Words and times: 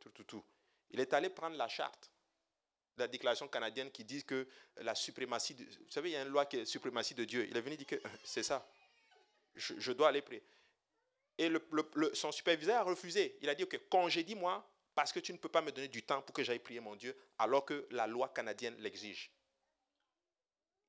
tout, 0.00 0.10
tout, 0.10 0.24
tout. 0.24 0.44
Il 0.90 1.00
est 1.00 1.12
allé 1.12 1.28
prendre 1.30 1.56
la 1.56 1.68
charte 1.68 2.10
la 2.96 3.08
déclaration 3.08 3.48
canadienne 3.48 3.90
qui 3.90 4.04
dit 4.04 4.24
que 4.24 4.46
la 4.76 4.94
suprématie, 4.94 5.54
de, 5.54 5.64
vous 5.64 5.90
savez, 5.90 6.10
il 6.10 6.12
y 6.12 6.16
a 6.16 6.22
une 6.22 6.28
loi 6.28 6.46
qui 6.46 6.58
est 6.58 6.64
suprématie 6.64 7.14
de 7.14 7.24
Dieu. 7.24 7.46
Il 7.48 7.56
est 7.56 7.60
venu 7.60 7.76
dire 7.76 7.86
que 7.86 7.96
c'est 8.22 8.42
ça. 8.42 8.68
Je, 9.54 9.92
dois 9.92 10.08
aller 10.08 10.22
prier. 10.22 10.42
Et 11.38 11.50
son 12.12 12.32
superviseur 12.32 12.80
a 12.80 12.82
refusé. 12.82 13.38
Il 13.40 13.48
a 13.48 13.54
dit, 13.54 13.64
ok, 13.64 13.88
congédie-moi 13.88 14.68
parce 14.94 15.12
que 15.12 15.20
tu 15.20 15.32
ne 15.32 15.38
peux 15.38 15.48
pas 15.48 15.60
me 15.60 15.72
donner 15.72 15.88
du 15.88 16.02
temps 16.02 16.22
pour 16.22 16.34
que 16.34 16.44
j'aille 16.44 16.60
prier 16.60 16.80
mon 16.80 16.94
Dieu 16.96 17.16
alors 17.38 17.64
que 17.64 17.86
la 17.90 18.06
loi 18.06 18.28
canadienne 18.28 18.76
l'exige. 18.78 19.32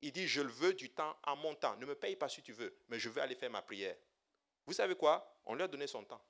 Il 0.02 0.12
dit, 0.12 0.28
je 0.28 0.42
le 0.42 0.50
veux 0.50 0.74
du 0.74 0.90
temps 0.90 1.16
en 1.24 1.36
mon 1.36 1.54
temps. 1.54 1.76
Ne 1.76 1.86
me 1.86 1.94
paye 1.94 2.16
pas 2.16 2.28
si 2.28 2.42
tu 2.42 2.52
veux, 2.52 2.76
mais 2.88 2.98
je 2.98 3.08
veux 3.08 3.20
aller 3.20 3.34
faire 3.34 3.50
ma 3.50 3.62
prière. 3.62 3.96
Vous 4.66 4.72
savez 4.72 4.94
quoi? 4.94 5.40
On 5.46 5.54
lui 5.54 5.62
a 5.62 5.68
donné 5.68 5.86
son 5.86 6.04
temps. 6.04 6.22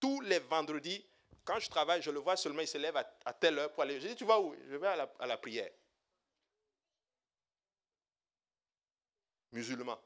Tous 0.00 0.20
les 0.22 0.38
vendredis, 0.38 1.06
quand 1.44 1.58
je 1.58 1.68
travaille, 1.68 2.02
je 2.02 2.10
le 2.10 2.18
vois 2.18 2.36
seulement, 2.36 2.60
il 2.60 2.68
se 2.68 2.78
lève 2.78 2.96
à, 2.96 3.32
telle 3.32 3.58
heure 3.58 3.72
pour 3.72 3.82
aller. 3.82 4.00
Je 4.00 4.08
dis, 4.08 4.16
tu 4.16 4.24
vas 4.24 4.40
où? 4.40 4.54
Je 4.68 4.76
vais 4.76 4.88
à 4.88 5.26
la, 5.26 5.36
prière. 5.36 5.70
Musulman. 9.52 9.98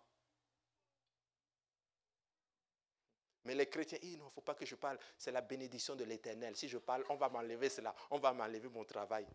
Mais 3.44 3.54
les 3.54 3.68
chrétiens, 3.68 3.98
il 4.02 4.18
ne 4.18 4.30
faut 4.30 4.40
pas 4.40 4.54
que 4.54 4.64
je 4.64 4.74
parle, 4.74 4.98
c'est 5.18 5.32
la 5.32 5.42
bénédiction 5.42 5.94
de 5.94 6.04
l'éternel. 6.04 6.56
Si 6.56 6.66
je 6.66 6.78
parle, 6.78 7.04
on 7.10 7.16
va 7.16 7.28
m'enlever 7.28 7.68
cela, 7.68 7.94
on 8.10 8.18
va 8.18 8.32
m'enlever 8.32 8.68
mon 8.68 8.84
travail. 8.84 9.26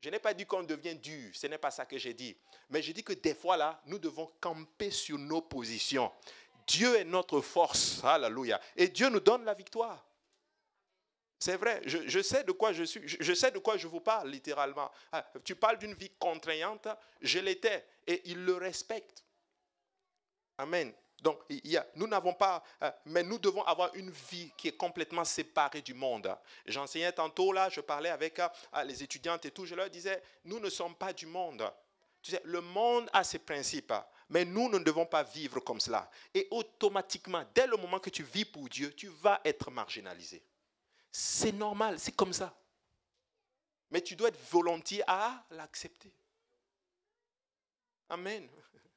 Je 0.00 0.08
n'ai 0.08 0.18
pas 0.18 0.32
dit 0.32 0.46
qu'on 0.46 0.62
devient 0.62 0.94
dur, 0.94 1.30
ce 1.34 1.46
n'est 1.48 1.58
pas 1.58 1.70
ça 1.70 1.84
que 1.84 1.98
j'ai 1.98 2.14
dit. 2.14 2.34
Mais 2.70 2.80
je 2.80 2.92
dis 2.92 3.04
que 3.04 3.12
des 3.12 3.34
fois 3.34 3.58
là, 3.58 3.82
nous 3.84 3.98
devons 3.98 4.32
camper 4.40 4.90
sur 4.90 5.18
nos 5.18 5.42
positions. 5.42 6.10
Dieu 6.66 6.96
est 6.96 7.04
notre 7.04 7.42
force, 7.42 8.02
alléluia. 8.04 8.58
Et 8.74 8.88
Dieu 8.88 9.10
nous 9.10 9.20
donne 9.20 9.44
la 9.44 9.52
victoire. 9.52 10.09
C'est 11.42 11.56
vrai, 11.56 11.80
je, 11.86 12.20
sais 12.20 12.44
de 12.44 12.52
quoi 12.52 12.74
je 12.74 12.84
suis, 12.84 13.00
je, 13.06 13.32
sais 13.32 13.50
de 13.50 13.58
quoi 13.58 13.78
je 13.78 13.88
vous 13.88 14.00
parle 14.00 14.28
littéralement. 14.28 14.90
Ah, 15.10 15.26
tu 15.42 15.56
parles 15.56 15.78
d'une 15.78 15.94
vie 15.94 16.10
contraignante, 16.18 16.86
je 17.22 17.38
l'étais, 17.38 17.82
et 18.06 18.20
il 18.26 18.44
le 18.44 18.56
respecte. 18.56 19.24
Amen. 20.58 20.92
Donc, 21.22 21.40
nous 21.96 22.06
n'avons 22.06 22.34
pas, 22.34 22.62
euh, 22.82 22.90
mais 23.06 23.22
nous 23.22 23.38
devons 23.38 23.62
avoir 23.62 23.94
une 23.94 24.10
vie 24.10 24.52
qui 24.54 24.68
est 24.68 24.76
complètement 24.76 25.24
séparée 25.24 25.80
du 25.80 25.94
monde. 25.94 26.36
J'enseignais 26.66 27.12
tantôt 27.12 27.52
là, 27.52 27.70
je 27.70 27.80
parlais 27.80 28.10
avec 28.10 28.38
euh, 28.38 28.48
les 28.84 29.02
étudiantes 29.02 29.46
et 29.46 29.50
tout, 29.50 29.64
je 29.64 29.74
leur 29.74 29.88
disais, 29.88 30.22
nous 30.44 30.60
ne 30.60 30.68
sommes 30.68 30.94
pas 30.94 31.14
du 31.14 31.24
monde. 31.24 31.72
Tu 32.20 32.32
sais, 32.32 32.42
le 32.44 32.60
monde 32.60 33.08
a 33.14 33.24
ses 33.24 33.38
principes, 33.38 33.94
mais 34.28 34.44
nous 34.44 34.68
ne 34.68 34.78
devons 34.78 35.06
pas 35.06 35.22
vivre 35.22 35.60
comme 35.60 35.80
cela. 35.80 36.10
Et 36.34 36.46
automatiquement, 36.50 37.44
dès 37.54 37.66
le 37.66 37.78
moment 37.78 37.98
que 37.98 38.10
tu 38.10 38.24
vis 38.24 38.44
pour 38.44 38.68
Dieu, 38.68 38.92
tu 38.94 39.08
vas 39.08 39.40
être 39.42 39.70
marginalisé. 39.70 40.42
C'est 41.12 41.52
normal, 41.52 41.98
c'est 41.98 42.14
comme 42.14 42.32
ça. 42.32 42.56
Mais 43.90 44.00
tu 44.00 44.14
dois 44.14 44.28
être 44.28 44.50
volontiers 44.50 45.02
à 45.06 45.44
l'accepter. 45.50 46.12
Amen. 48.08 48.48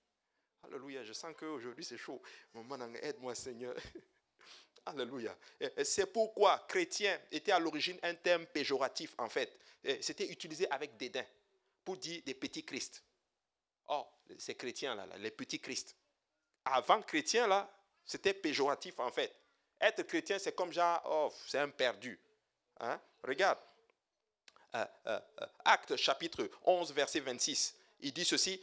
Alléluia. 0.63 1.03
Je 1.03 1.13
sens 1.13 1.33
qu'aujourd'hui 1.37 1.83
c'est 1.83 1.97
chaud. 1.97 2.21
Aide-moi, 3.01 3.35
Seigneur. 3.35 3.75
Alléluia. 4.85 5.35
C'est 5.83 6.11
pourquoi 6.11 6.65
chrétien 6.67 7.19
était 7.31 7.51
à 7.51 7.59
l'origine 7.59 7.97
un 8.03 8.15
terme 8.15 8.45
péjoratif, 8.45 9.13
en 9.17 9.29
fait. 9.29 9.57
C'était 10.01 10.29
utilisé 10.29 10.69
avec 10.69 10.97
dédain 10.97 11.25
pour 11.83 11.97
dire 11.97 12.21
des 12.25 12.33
petits 12.33 12.63
Christ. 12.63 13.03
Oh, 13.87 14.05
ces 14.37 14.55
chrétiens-là, 14.55 15.07
les 15.17 15.31
petits 15.31 15.59
Christ. 15.59 15.95
Avant 16.65 17.01
chrétien, 17.01 17.47
là, 17.47 17.69
c'était 18.05 18.33
péjoratif, 18.33 18.99
en 18.99 19.11
fait. 19.11 19.33
Être 19.83 20.03
chrétien, 20.03 20.39
c'est 20.39 20.55
comme 20.55 20.71
genre, 20.71 21.01
oh, 21.05 21.33
c'est 21.45 21.59
un 21.59 21.67
perdu. 21.67 22.17
Hein? 22.79 22.97
Regarde, 23.21 23.59
euh, 24.75 24.85
euh, 25.07 25.19
euh, 25.41 25.45
Acte 25.65 25.97
chapitre 25.97 26.49
11, 26.63 26.93
verset 26.93 27.19
26. 27.19 27.75
Il 27.99 28.13
dit 28.13 28.23
ceci, 28.23 28.61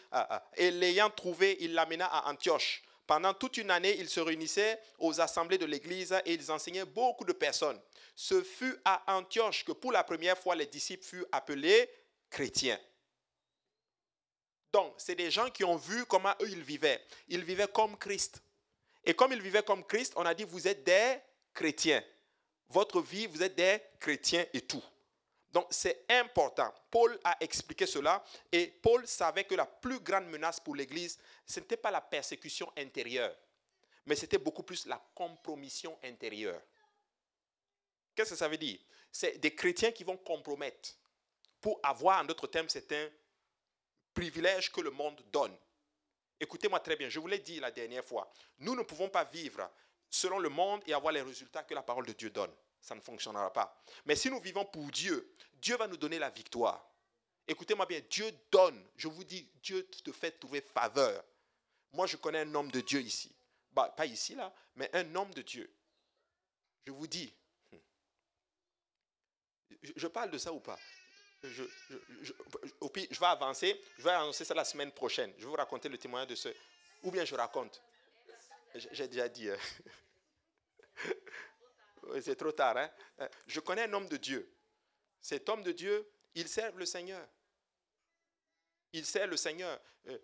et 0.56 0.70
l'ayant 0.70 1.10
trouvé, 1.10 1.58
il 1.60 1.74
l'amena 1.74 2.06
à 2.06 2.30
Antioche. 2.30 2.82
Pendant 3.06 3.34
toute 3.34 3.58
une 3.58 3.70
année, 3.70 3.96
il 3.98 4.08
se 4.08 4.20
réunissait 4.20 4.80
aux 4.98 5.20
assemblées 5.20 5.58
de 5.58 5.66
l'Église 5.66 6.14
et 6.24 6.34
ils 6.34 6.50
enseignaient 6.50 6.84
beaucoup 6.86 7.24
de 7.24 7.32
personnes. 7.32 7.80
Ce 8.14 8.42
fut 8.42 8.78
à 8.84 9.14
Antioche 9.14 9.64
que 9.64 9.72
pour 9.72 9.92
la 9.92 10.04
première 10.04 10.38
fois 10.38 10.54
les 10.54 10.66
disciples 10.66 11.04
furent 11.04 11.26
appelés 11.32 11.90
chrétiens. 12.30 12.78
Donc, 14.72 14.94
c'est 14.98 15.16
des 15.16 15.30
gens 15.30 15.50
qui 15.50 15.64
ont 15.64 15.76
vu 15.76 16.06
comment 16.06 16.34
eux 16.40 16.50
ils 16.50 16.62
vivaient. 16.62 17.02
Ils 17.28 17.44
vivaient 17.44 17.68
comme 17.68 17.96
Christ. 17.98 18.42
Et 19.04 19.14
comme 19.14 19.32
ils 19.32 19.40
vivaient 19.40 19.62
comme 19.62 19.84
Christ, 19.84 20.12
on 20.16 20.24
a 20.26 20.34
dit, 20.34 20.44
vous 20.44 20.68
êtes 20.68 20.84
des 20.84 21.18
chrétiens. 21.54 22.02
Votre 22.68 23.00
vie, 23.00 23.26
vous 23.26 23.42
êtes 23.42 23.54
des 23.54 23.80
chrétiens 23.98 24.44
et 24.52 24.60
tout. 24.60 24.82
Donc 25.52 25.66
c'est 25.70 26.04
important. 26.08 26.72
Paul 26.90 27.18
a 27.24 27.36
expliqué 27.40 27.86
cela 27.86 28.22
et 28.52 28.68
Paul 28.68 29.06
savait 29.06 29.44
que 29.44 29.54
la 29.54 29.66
plus 29.66 29.98
grande 29.98 30.26
menace 30.26 30.60
pour 30.60 30.76
l'Église, 30.76 31.18
ce 31.44 31.58
n'était 31.58 31.76
pas 31.76 31.90
la 31.90 32.00
persécution 32.00 32.70
intérieure, 32.76 33.34
mais 34.06 34.14
c'était 34.14 34.38
beaucoup 34.38 34.62
plus 34.62 34.86
la 34.86 35.02
compromission 35.14 35.98
intérieure. 36.04 36.62
Qu'est-ce 38.14 38.30
que 38.30 38.36
ça 38.36 38.48
veut 38.48 38.58
dire? 38.58 38.78
C'est 39.10 39.38
des 39.38 39.54
chrétiens 39.54 39.90
qui 39.90 40.04
vont 40.04 40.16
compromettre 40.16 40.90
pour 41.60 41.80
avoir, 41.82 42.20
en 42.20 42.24
d'autres 42.24 42.46
termes, 42.46 42.68
c'est 42.68 42.92
un 42.92 43.10
privilège 44.14 44.70
que 44.70 44.80
le 44.80 44.90
monde 44.90 45.20
donne. 45.32 45.56
Écoutez-moi 46.40 46.80
très 46.80 46.96
bien, 46.96 47.10
je 47.10 47.20
vous 47.20 47.26
l'ai 47.26 47.38
dit 47.38 47.60
la 47.60 47.70
dernière 47.70 48.04
fois, 48.04 48.32
nous 48.58 48.74
ne 48.74 48.82
pouvons 48.82 49.10
pas 49.10 49.24
vivre 49.24 49.70
selon 50.08 50.38
le 50.38 50.48
monde 50.48 50.82
et 50.86 50.94
avoir 50.94 51.12
les 51.12 51.20
résultats 51.20 51.62
que 51.62 51.74
la 51.74 51.82
parole 51.82 52.06
de 52.06 52.14
Dieu 52.14 52.30
donne. 52.30 52.52
Ça 52.80 52.94
ne 52.94 53.00
fonctionnera 53.00 53.52
pas. 53.52 53.78
Mais 54.06 54.16
si 54.16 54.30
nous 54.30 54.40
vivons 54.40 54.64
pour 54.64 54.90
Dieu, 54.90 55.30
Dieu 55.52 55.76
va 55.76 55.86
nous 55.86 55.98
donner 55.98 56.18
la 56.18 56.30
victoire. 56.30 56.90
Écoutez-moi 57.46 57.84
bien, 57.84 58.00
Dieu 58.08 58.32
donne. 58.50 58.82
Je 58.96 59.08
vous 59.08 59.22
dis, 59.22 59.46
Dieu 59.62 59.86
te 59.86 60.12
fait 60.12 60.32
trouver 60.32 60.62
faveur. 60.62 61.22
Moi, 61.92 62.06
je 62.06 62.16
connais 62.16 62.40
un 62.40 62.54
homme 62.54 62.70
de 62.70 62.80
Dieu 62.80 63.02
ici. 63.02 63.34
Bah, 63.72 63.92
pas 63.94 64.06
ici, 64.06 64.34
là, 64.34 64.52
mais 64.76 64.88
un 64.94 65.14
homme 65.14 65.34
de 65.34 65.42
Dieu. 65.42 65.70
Je 66.86 66.92
vous 66.92 67.06
dis, 67.06 67.32
hmm. 67.72 67.76
je 69.96 70.06
parle 70.06 70.30
de 70.30 70.38
ça 70.38 70.52
ou 70.52 70.60
pas? 70.60 70.78
Je, 71.42 71.64
je, 72.22 72.32
vais 73.20 73.26
avancer, 73.26 73.80
je 73.98 74.02
vais 74.02 74.10
annoncer 74.10 74.44
ça 74.44 74.54
la 74.54 74.64
semaine 74.64 74.92
prochaine. 74.92 75.32
Je 75.38 75.44
vais 75.44 75.50
vous 75.50 75.56
raconter 75.56 75.88
le 75.88 75.98
témoignage 75.98 76.28
de 76.28 76.34
ce. 76.34 76.48
Ou 77.02 77.10
bien 77.10 77.24
je 77.24 77.34
raconte. 77.34 77.82
J'ai 78.74 79.08
déjà 79.08 79.28
dit. 79.28 79.48
Hein. 81.02 82.20
C'est 82.20 82.36
trop 82.36 82.52
tard. 82.52 82.76
Hein? 82.76 82.90
Euh, 83.20 83.28
je 83.46 83.60
connais 83.60 83.84
un 83.84 83.92
homme 83.92 84.08
de 84.08 84.16
Dieu. 84.18 84.52
Cet 85.20 85.48
homme 85.48 85.62
de 85.62 85.72
Dieu, 85.72 86.06
il 86.34 86.46
sert 86.48 86.74
le 86.74 86.84
Seigneur. 86.84 87.26
Il 88.92 89.06
sert 89.06 89.26
le 89.26 89.36
Seigneur. 89.36 89.80
Euh, 90.08 90.18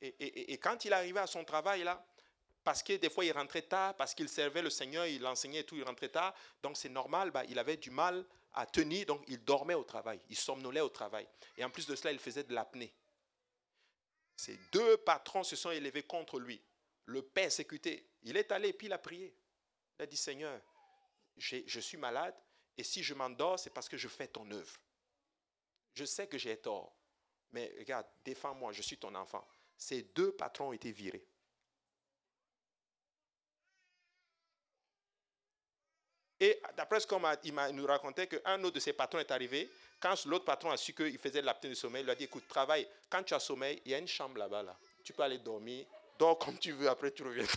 et, 0.00 0.52
et, 0.52 0.58
quand 0.58 0.84
il 0.84 0.92
arrivait 0.92 1.20
à 1.20 1.26
son 1.26 1.44
travail, 1.44 1.82
là, 1.82 2.04
parce 2.62 2.82
que 2.82 2.92
des 2.92 3.10
fois 3.10 3.24
il 3.24 3.32
rentrait 3.32 3.62
tard, 3.62 3.96
parce 3.96 4.14
qu'il 4.14 4.28
servait 4.28 4.62
le 4.62 4.70
Seigneur, 4.70 5.06
il 5.06 5.26
enseignait 5.26 5.60
et 5.60 5.64
tout, 5.64 5.74
il 5.74 5.82
rentrait 5.82 6.10
tard, 6.10 6.34
donc 6.62 6.76
c'est 6.76 6.88
normal, 6.88 7.30
bah, 7.32 7.42
il 7.48 7.58
avait 7.58 7.78
du 7.78 7.90
mal 7.90 8.24
à 8.54 8.66
tenir, 8.66 9.06
donc 9.06 9.22
il 9.28 9.44
dormait 9.44 9.74
au 9.74 9.84
travail, 9.84 10.20
il 10.28 10.36
somnolait 10.36 10.80
au 10.80 10.88
travail. 10.88 11.26
Et 11.56 11.64
en 11.64 11.70
plus 11.70 11.86
de 11.86 11.94
cela, 11.94 12.12
il 12.12 12.18
faisait 12.18 12.44
de 12.44 12.54
l'apnée. 12.54 12.92
Ces 14.36 14.58
deux 14.72 14.96
patrons 14.98 15.44
se 15.44 15.56
sont 15.56 15.70
élevés 15.70 16.04
contre 16.04 16.38
lui, 16.38 16.62
le 17.06 17.22
persécuté. 17.22 18.08
Il 18.22 18.36
est 18.36 18.52
allé 18.52 18.68
et 18.68 18.72
puis 18.72 18.86
il 18.86 18.92
a 18.92 18.98
prié. 18.98 19.34
Il 19.98 20.02
a 20.02 20.06
dit, 20.06 20.16
Seigneur, 20.16 20.60
je 21.36 21.80
suis 21.80 21.96
malade 21.96 22.34
et 22.76 22.84
si 22.84 23.02
je 23.02 23.12
m'endors, 23.12 23.58
c'est 23.58 23.70
parce 23.70 23.88
que 23.88 23.96
je 23.96 24.06
fais 24.06 24.28
ton 24.28 24.48
œuvre. 24.52 24.80
Je 25.94 26.04
sais 26.04 26.28
que 26.28 26.38
j'ai 26.38 26.56
tort, 26.56 26.96
mais 27.50 27.74
regarde, 27.78 28.06
défends-moi, 28.24 28.72
je 28.72 28.82
suis 28.82 28.96
ton 28.96 29.14
enfant. 29.16 29.46
Ces 29.76 30.02
deux 30.02 30.32
patrons 30.32 30.68
ont 30.68 30.72
été 30.72 30.92
virés. 30.92 31.26
Et 36.40 36.60
d'après 36.76 37.00
ce 37.00 37.06
qu'il 37.06 37.20
nous 37.74 37.86
racontait, 37.86 38.26
qu'un 38.28 38.62
autre 38.62 38.74
de 38.74 38.80
ses 38.80 38.92
patrons 38.92 39.18
est 39.18 39.30
arrivé. 39.30 39.70
Quand 40.00 40.14
l'autre 40.26 40.44
patron 40.44 40.70
a 40.70 40.76
su 40.76 40.92
qu'il 40.94 41.18
faisait 41.18 41.40
de 41.40 41.46
l'apnée 41.46 41.70
de 41.70 41.74
sommeil, 41.74 42.02
il 42.02 42.04
lui 42.04 42.12
a 42.12 42.14
dit, 42.14 42.24
écoute, 42.24 42.46
travaille. 42.48 42.86
Quand 43.10 43.22
tu 43.24 43.34
as 43.34 43.40
sommeil, 43.40 43.82
il 43.84 43.90
y 43.90 43.94
a 43.94 43.98
une 43.98 44.06
chambre 44.06 44.38
là-bas. 44.38 44.62
Là. 44.62 44.78
Tu 45.02 45.12
peux 45.12 45.22
aller 45.22 45.38
dormir. 45.38 45.84
Dors 46.18 46.38
comme 46.38 46.58
tu 46.58 46.72
veux, 46.72 46.88
après 46.88 47.10
tu 47.10 47.22
reviens. 47.24 47.44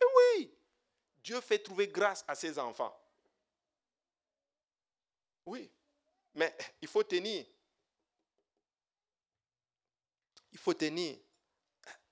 Mais 0.00 0.06
oui, 0.16 0.54
Dieu 1.22 1.40
fait 1.40 1.58
trouver 1.58 1.88
grâce 1.88 2.24
à 2.26 2.34
ses 2.34 2.58
enfants. 2.58 2.98
Oui, 5.46 5.70
mais 6.34 6.54
il 6.80 6.88
faut 6.88 7.02
tenir. 7.02 7.44
Il 10.52 10.58
faut 10.58 10.74
tenir. 10.74 11.16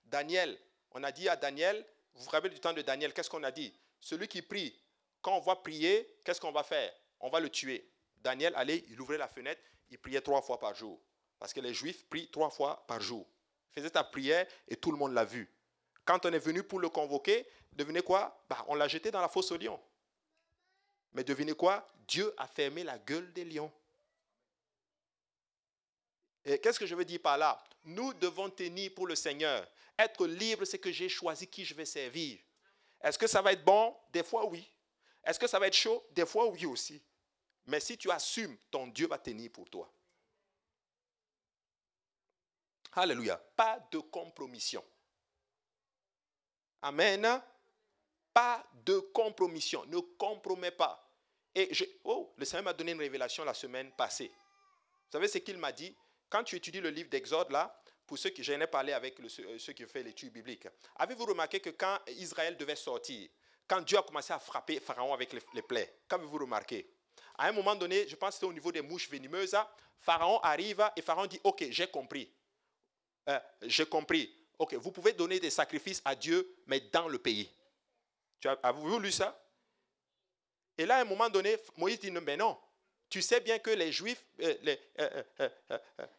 Daniel, 0.05 0.59
on 0.93 1.03
a 1.05 1.13
dit 1.13 1.29
à 1.29 1.37
Daniel, 1.37 1.87
vous 2.15 2.25
vous 2.25 2.31
rappelez 2.31 2.53
du 2.53 2.61
temps 2.61 2.73
de 2.73 2.83
Daniel, 2.83 3.15
qu'est-ce 3.15 3.31
qu'on 3.31 3.45
a 3.45 3.53
dit? 3.53 3.73
Celui 4.01 4.29
qui 4.29 4.43
prie, 4.43 4.79
quand 5.23 5.37
on 5.37 5.41
va 5.41 5.57
prier, 5.57 6.17
qu'est-ce 6.25 6.41
qu'on 6.41 6.53
va 6.53 6.63
faire? 6.63 6.93
On 7.21 7.29
va 7.29 7.41
le 7.41 7.51
tuer. 7.51 7.91
Daniel 8.17 8.55
allait, 8.57 8.85
il 8.89 9.01
ouvrait 9.01 9.19
la 9.19 9.29
fenêtre, 9.29 9.61
il 9.91 9.99
priait 9.99 10.21
trois 10.21 10.43
fois 10.43 10.59
par 10.59 10.75
jour. 10.75 11.01
Parce 11.39 11.53
que 11.53 11.61
les 11.61 11.75
Juifs 11.75 12.07
prient 12.09 12.31
trois 12.31 12.51
fois 12.51 12.85
par 12.87 13.01
jour. 13.01 13.27
Il 13.71 13.75
faisait 13.81 13.93
sa 13.93 14.05
prière 14.05 14.47
et 14.69 14.77
tout 14.77 14.93
le 14.93 14.99
monde 14.99 15.13
l'a 15.13 15.25
vu. 15.25 15.51
Quand 16.05 16.27
on 16.27 16.33
est 16.33 16.39
venu 16.39 16.63
pour 16.63 16.81
le 16.81 16.89
convoquer, 16.89 17.47
devinez 17.73 18.03
quoi? 18.03 18.45
Bah, 18.49 18.65
On 18.69 18.75
l'a 18.75 18.89
jeté 18.89 19.11
dans 19.11 19.21
la 19.21 19.29
fosse 19.29 19.51
aux 19.53 19.57
lions. 19.57 19.81
Mais 21.13 21.25
devinez 21.25 21.55
quoi? 21.55 21.87
Dieu 22.07 22.35
a 22.37 22.47
fermé 22.47 22.85
la 22.85 22.99
gueule 22.99 23.33
des 23.33 23.45
lions. 23.45 23.73
Et 26.45 26.59
qu'est-ce 26.59 26.79
que 26.79 26.87
je 26.87 26.95
veux 26.95 27.05
dire 27.05 27.21
par 27.21 27.39
là? 27.39 27.63
Nous 27.85 28.13
devons 28.15 28.51
tenir 28.51 28.93
pour 28.95 29.07
le 29.07 29.15
Seigneur. 29.15 29.67
Être 29.99 30.27
libre, 30.27 30.65
c'est 30.65 30.79
que 30.79 30.91
j'ai 30.91 31.09
choisi 31.09 31.47
qui 31.47 31.65
je 31.65 31.75
vais 31.75 31.85
servir. 31.85 32.39
Est-ce 33.03 33.19
que 33.19 33.27
ça 33.27 33.43
va 33.43 33.53
être 33.53 33.65
bon? 33.65 33.97
Des 34.13 34.23
fois, 34.23 34.45
oui. 34.47 34.71
Est-ce 35.25 35.39
que 35.39 35.47
ça 35.47 35.59
va 35.59 35.67
être 35.67 35.77
chaud? 35.77 36.05
Des 36.11 36.27
fois, 36.27 36.47
oui 36.47 36.67
aussi. 36.67 37.03
Mais 37.67 37.81
si 37.81 37.97
tu 37.97 38.11
assumes, 38.11 38.57
ton 38.71 38.87
Dieu 38.89 39.07
va 39.07 39.19
tenir 39.19 39.51
pour 39.53 39.69
toi. 39.69 39.91
Alléluia. 42.93 43.37
Pas 43.37 43.79
de 43.91 43.99
compromission. 43.99 44.85
Amen. 46.83 47.43
Pas 48.33 48.67
de 48.85 48.99
compromission. 48.99 49.85
Ne 49.87 49.99
compromets 50.19 50.71
pas. 50.71 51.07
Et 51.55 51.73
je, 51.73 51.85
oh, 52.05 52.33
le 52.37 52.45
Seigneur 52.45 52.65
m'a 52.65 52.73
donné 52.73 52.93
une 52.93 53.01
révélation 53.01 53.45
la 53.45 53.55
semaine 53.55 53.93
passée. 53.93 54.29
Vous 54.29 55.13
savez 55.13 55.29
ce 55.29 55.39
qu'il 55.39 55.59
m'a 55.59 55.73
dit? 55.73 55.97
Quand 56.29 56.45
tu 56.45 56.57
étudies 56.57 56.81
le 56.81 56.91
livre 56.91 57.11
d'Exode, 57.11 57.51
là, 57.51 57.77
pour 58.11 58.19
ceux 58.19 58.31
qui, 58.31 58.43
j'en 58.43 58.61
ai 58.61 58.67
parlé 58.67 58.93
avec 58.93 59.21
euh, 59.21 59.57
ceux 59.57 59.73
qui 59.73 59.85
ont 59.85 59.89
fait 59.89 60.03
l'étude 60.03 60.33
biblique, 60.33 60.67
avez-vous 60.97 61.27
remarqué 61.27 61.61
que 61.61 61.71
quand 61.71 61.97
Israël 62.09 62.57
devait 62.57 62.75
sortir, 62.75 63.29
quand 63.69 63.81
Dieu 63.83 63.99
a 63.99 64.03
commencé 64.03 64.33
à 64.33 64.41
frapper 64.41 64.81
Pharaon 64.81 65.15
avec 65.15 65.33
les, 65.33 65.63
plaies, 65.63 66.01
qu'avez-vous 66.09 66.39
remarqué? 66.39 66.93
À 67.39 67.47
un 67.47 67.53
moment 67.53 67.77
donné, 67.77 68.09
je 68.09 68.17
pense 68.17 68.31
que 68.31 68.35
c'était 68.35 68.47
au 68.47 68.53
niveau 68.53 68.73
des 68.73 68.83
mouches 68.83 69.09
venimeuses, 69.09 69.55
Pharaon 70.01 70.41
arrive 70.41 70.85
et 70.97 71.03
Pharaon 71.03 71.27
dit, 71.27 71.41
ok, 71.45 71.67
j'ai 71.71 71.87
compris. 71.87 72.29
Euh, 73.29 73.39
j'ai 73.63 73.87
compris. 73.87 74.35
Ok, 74.59 74.75
vous 74.75 74.91
pouvez 74.91 75.13
donner 75.13 75.39
des 75.39 75.51
sacrifices 75.51 76.03
à 76.05 76.17
Dieu, 76.17 76.57
mais 76.67 76.81
dans 76.81 77.07
le 77.07 77.21
pays. 77.21 77.49
Avez-vous 78.61 78.99
lu 78.99 79.13
ça? 79.13 79.41
Et 80.77 80.85
là, 80.85 80.97
à 80.97 81.03
un 81.03 81.05
moment 81.05 81.31
donné, 81.31 81.57
Moïse 81.77 82.01
dit, 82.01 82.11
mais 82.11 82.37
non, 82.37 82.59
tu 83.11 83.21
sais 83.21 83.41
bien 83.41 83.59
que 83.59 83.71
les 83.71 83.91
Juifs, 83.91 84.25
euh, 84.41 84.55
euh, 85.01 85.49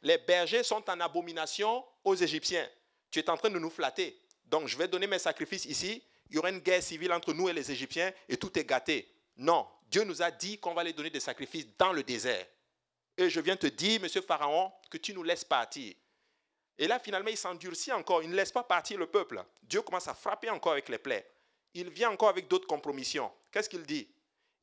les, 0.03 0.17
bergers 0.17 0.63
sont 0.63 0.87
en 0.89 0.99
abomination 0.99 1.83
aux 2.03 2.15
Égyptiens. 2.15 2.67
Tu 3.09 3.19
es 3.19 3.29
en 3.29 3.37
train 3.37 3.49
de 3.49 3.57
nous 3.57 3.69
flatter. 3.69 4.19
Donc, 4.45 4.67
je 4.67 4.77
vais 4.77 4.89
donner 4.89 5.07
mes 5.07 5.17
sacrifices 5.17 5.65
ici. 5.65 6.03
Il 6.29 6.35
y 6.35 6.37
aura 6.37 6.49
une 6.49 6.59
guerre 6.59 6.83
civile 6.83 7.13
entre 7.13 7.33
nous 7.33 7.47
et 7.47 7.53
les 7.53 7.71
Égyptiens 7.71 8.11
et 8.27 8.35
tout 8.35 8.57
est 8.59 8.65
gâté. 8.65 9.09
Non, 9.37 9.65
Dieu 9.87 10.03
nous 10.03 10.21
a 10.21 10.29
dit 10.31 10.59
qu'on 10.59 10.73
va 10.73 10.83
les 10.83 10.91
donner 10.91 11.09
des 11.09 11.21
sacrifices 11.21 11.67
dans 11.77 11.93
le 11.93 12.03
désert. 12.03 12.45
Et 13.17 13.29
je 13.29 13.39
viens 13.39 13.55
te 13.55 13.67
dire, 13.67 14.01
monsieur 14.01 14.21
Pharaon, 14.21 14.71
que 14.89 14.97
tu 14.97 15.13
nous 15.13 15.23
laisses 15.23 15.45
partir. 15.45 15.93
Et 16.77 16.87
là, 16.87 16.99
finalement, 16.99 17.29
il 17.29 17.37
s'endurcit 17.37 17.91
encore. 17.93 18.21
Il 18.21 18.29
ne 18.29 18.35
laisse 18.35 18.51
pas 18.51 18.63
partir 18.63 18.97
le 18.97 19.07
peuple. 19.07 19.43
Dieu 19.63 19.81
commence 19.81 20.07
à 20.07 20.13
frapper 20.13 20.49
encore 20.49 20.73
avec 20.73 20.89
les 20.89 20.97
plaies. 20.97 21.29
Il 21.73 21.89
vient 21.89 22.09
encore 22.09 22.29
avec 22.29 22.49
d'autres 22.49 22.67
compromissions. 22.67 23.31
Qu'est-ce 23.49 23.69
qu'il 23.69 23.83
dit? 23.83 24.09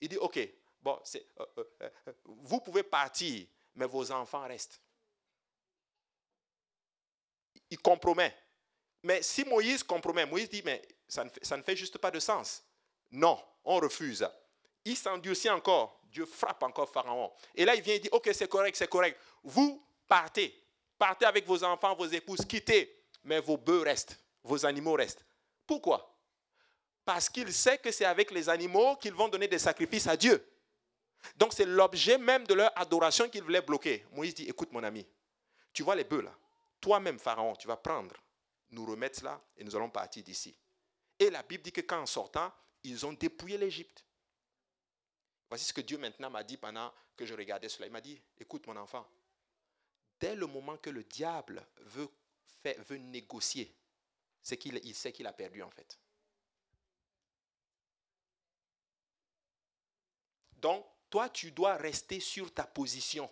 Il 0.00 0.08
dit, 0.08 0.18
OK, 0.18 0.38
bon, 0.82 0.98
euh, 1.14 1.46
euh, 1.58 1.64
euh, 1.82 2.12
vous 2.24 2.60
pouvez 2.60 2.82
partir, 2.82 3.46
mais 3.74 3.86
vos 3.86 4.10
enfants 4.10 4.46
restent. 4.46 4.80
Il 7.70 7.78
compromet. 7.78 8.34
Mais 9.02 9.22
si 9.22 9.44
Moïse 9.44 9.82
compromet, 9.82 10.26
Moïse 10.26 10.48
dit, 10.48 10.62
mais 10.64 10.82
ça 11.06 11.24
ne, 11.24 11.30
fait, 11.30 11.44
ça 11.44 11.56
ne 11.56 11.62
fait 11.62 11.76
juste 11.76 11.98
pas 11.98 12.10
de 12.10 12.18
sens. 12.18 12.62
Non, 13.10 13.42
on 13.64 13.76
refuse. 13.76 14.26
Il 14.84 14.96
s'endurcit 14.96 15.50
encore. 15.50 16.00
Dieu 16.04 16.24
frappe 16.24 16.62
encore 16.62 16.88
Pharaon. 16.90 17.32
Et 17.54 17.64
là, 17.64 17.74
il 17.74 17.82
vient 17.82 17.94
et 17.94 17.98
dit, 17.98 18.08
OK, 18.12 18.30
c'est 18.32 18.48
correct, 18.48 18.76
c'est 18.76 18.88
correct. 18.88 19.20
Vous 19.42 19.84
partez. 20.06 20.58
Partez 20.98 21.26
avec 21.26 21.46
vos 21.46 21.62
enfants, 21.62 21.94
vos 21.94 22.06
épouses, 22.06 22.44
quittez. 22.46 22.94
Mais 23.24 23.40
vos 23.40 23.56
bœufs 23.56 23.82
restent, 23.82 24.18
vos 24.42 24.64
animaux 24.64 24.94
restent. 24.94 25.24
Pourquoi? 25.66 26.18
Parce 27.04 27.28
qu'il 27.28 27.52
sait 27.52 27.78
que 27.78 27.90
c'est 27.90 28.04
avec 28.04 28.30
les 28.30 28.48
animaux 28.48 28.96
qu'ils 28.96 29.14
vont 29.14 29.28
donner 29.28 29.48
des 29.48 29.58
sacrifices 29.58 30.06
à 30.06 30.16
Dieu. 30.16 30.44
Donc 31.36 31.52
c'est 31.52 31.64
l'objet 31.64 32.18
même 32.18 32.46
de 32.46 32.54
leur 32.54 32.70
adoration 32.78 33.28
qu'il 33.28 33.42
voulait 33.42 33.62
bloquer. 33.62 34.04
Moïse 34.12 34.34
dit, 34.34 34.48
écoute 34.48 34.72
mon 34.72 34.82
ami, 34.82 35.06
tu 35.72 35.82
vois 35.82 35.94
les 35.94 36.04
bœufs 36.04 36.22
là, 36.22 36.36
toi-même 36.80 37.18
Pharaon, 37.18 37.54
tu 37.56 37.66
vas 37.66 37.76
prendre, 37.76 38.14
nous 38.70 38.84
remettre 38.84 39.22
là 39.24 39.40
et 39.56 39.64
nous 39.64 39.74
allons 39.74 39.90
partir 39.90 40.22
d'ici. 40.22 40.56
Et 41.18 41.30
la 41.30 41.42
Bible 41.42 41.64
dit 41.64 41.72
que 41.72 41.80
quand 41.80 42.00
en 42.00 42.06
sortant, 42.06 42.52
ils 42.84 43.04
ont 43.04 43.12
dépouillé 43.12 43.58
l'Égypte. 43.58 44.04
Voici 45.48 45.64
ce 45.64 45.72
que 45.72 45.80
Dieu 45.80 45.98
maintenant 45.98 46.30
m'a 46.30 46.44
dit 46.44 46.56
pendant 46.56 46.92
que 47.16 47.24
je 47.26 47.34
regardais 47.34 47.68
cela. 47.68 47.86
Il 47.86 47.92
m'a 47.92 48.00
dit, 48.00 48.20
écoute 48.38 48.66
mon 48.66 48.76
enfant, 48.76 49.06
dès 50.20 50.34
le 50.34 50.46
moment 50.46 50.76
que 50.76 50.90
le 50.90 51.04
diable 51.04 51.66
veut, 51.78 52.08
veut 52.64 52.98
négocier, 52.98 53.74
c'est 54.42 54.56
qu'il 54.56 54.80
il 54.84 54.94
sait 54.94 55.12
qu'il 55.12 55.26
a 55.26 55.32
perdu 55.32 55.62
en 55.62 55.70
fait. 55.70 55.98
Donc, 60.58 60.84
toi, 61.10 61.28
tu 61.28 61.50
dois 61.50 61.76
rester 61.76 62.20
sur 62.20 62.52
ta 62.52 62.64
position. 62.64 63.30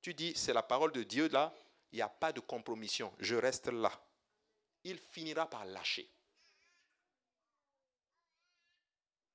Tu 0.00 0.14
dis, 0.14 0.32
c'est 0.36 0.52
la 0.52 0.62
parole 0.62 0.92
de 0.92 1.02
Dieu 1.02 1.28
là, 1.28 1.54
il 1.92 1.96
n'y 1.96 2.02
a 2.02 2.08
pas 2.08 2.32
de 2.32 2.40
compromission, 2.40 3.12
je 3.18 3.34
reste 3.34 3.68
là. 3.68 3.92
Il 4.84 4.98
finira 4.98 5.48
par 5.48 5.64
lâcher. 5.64 6.08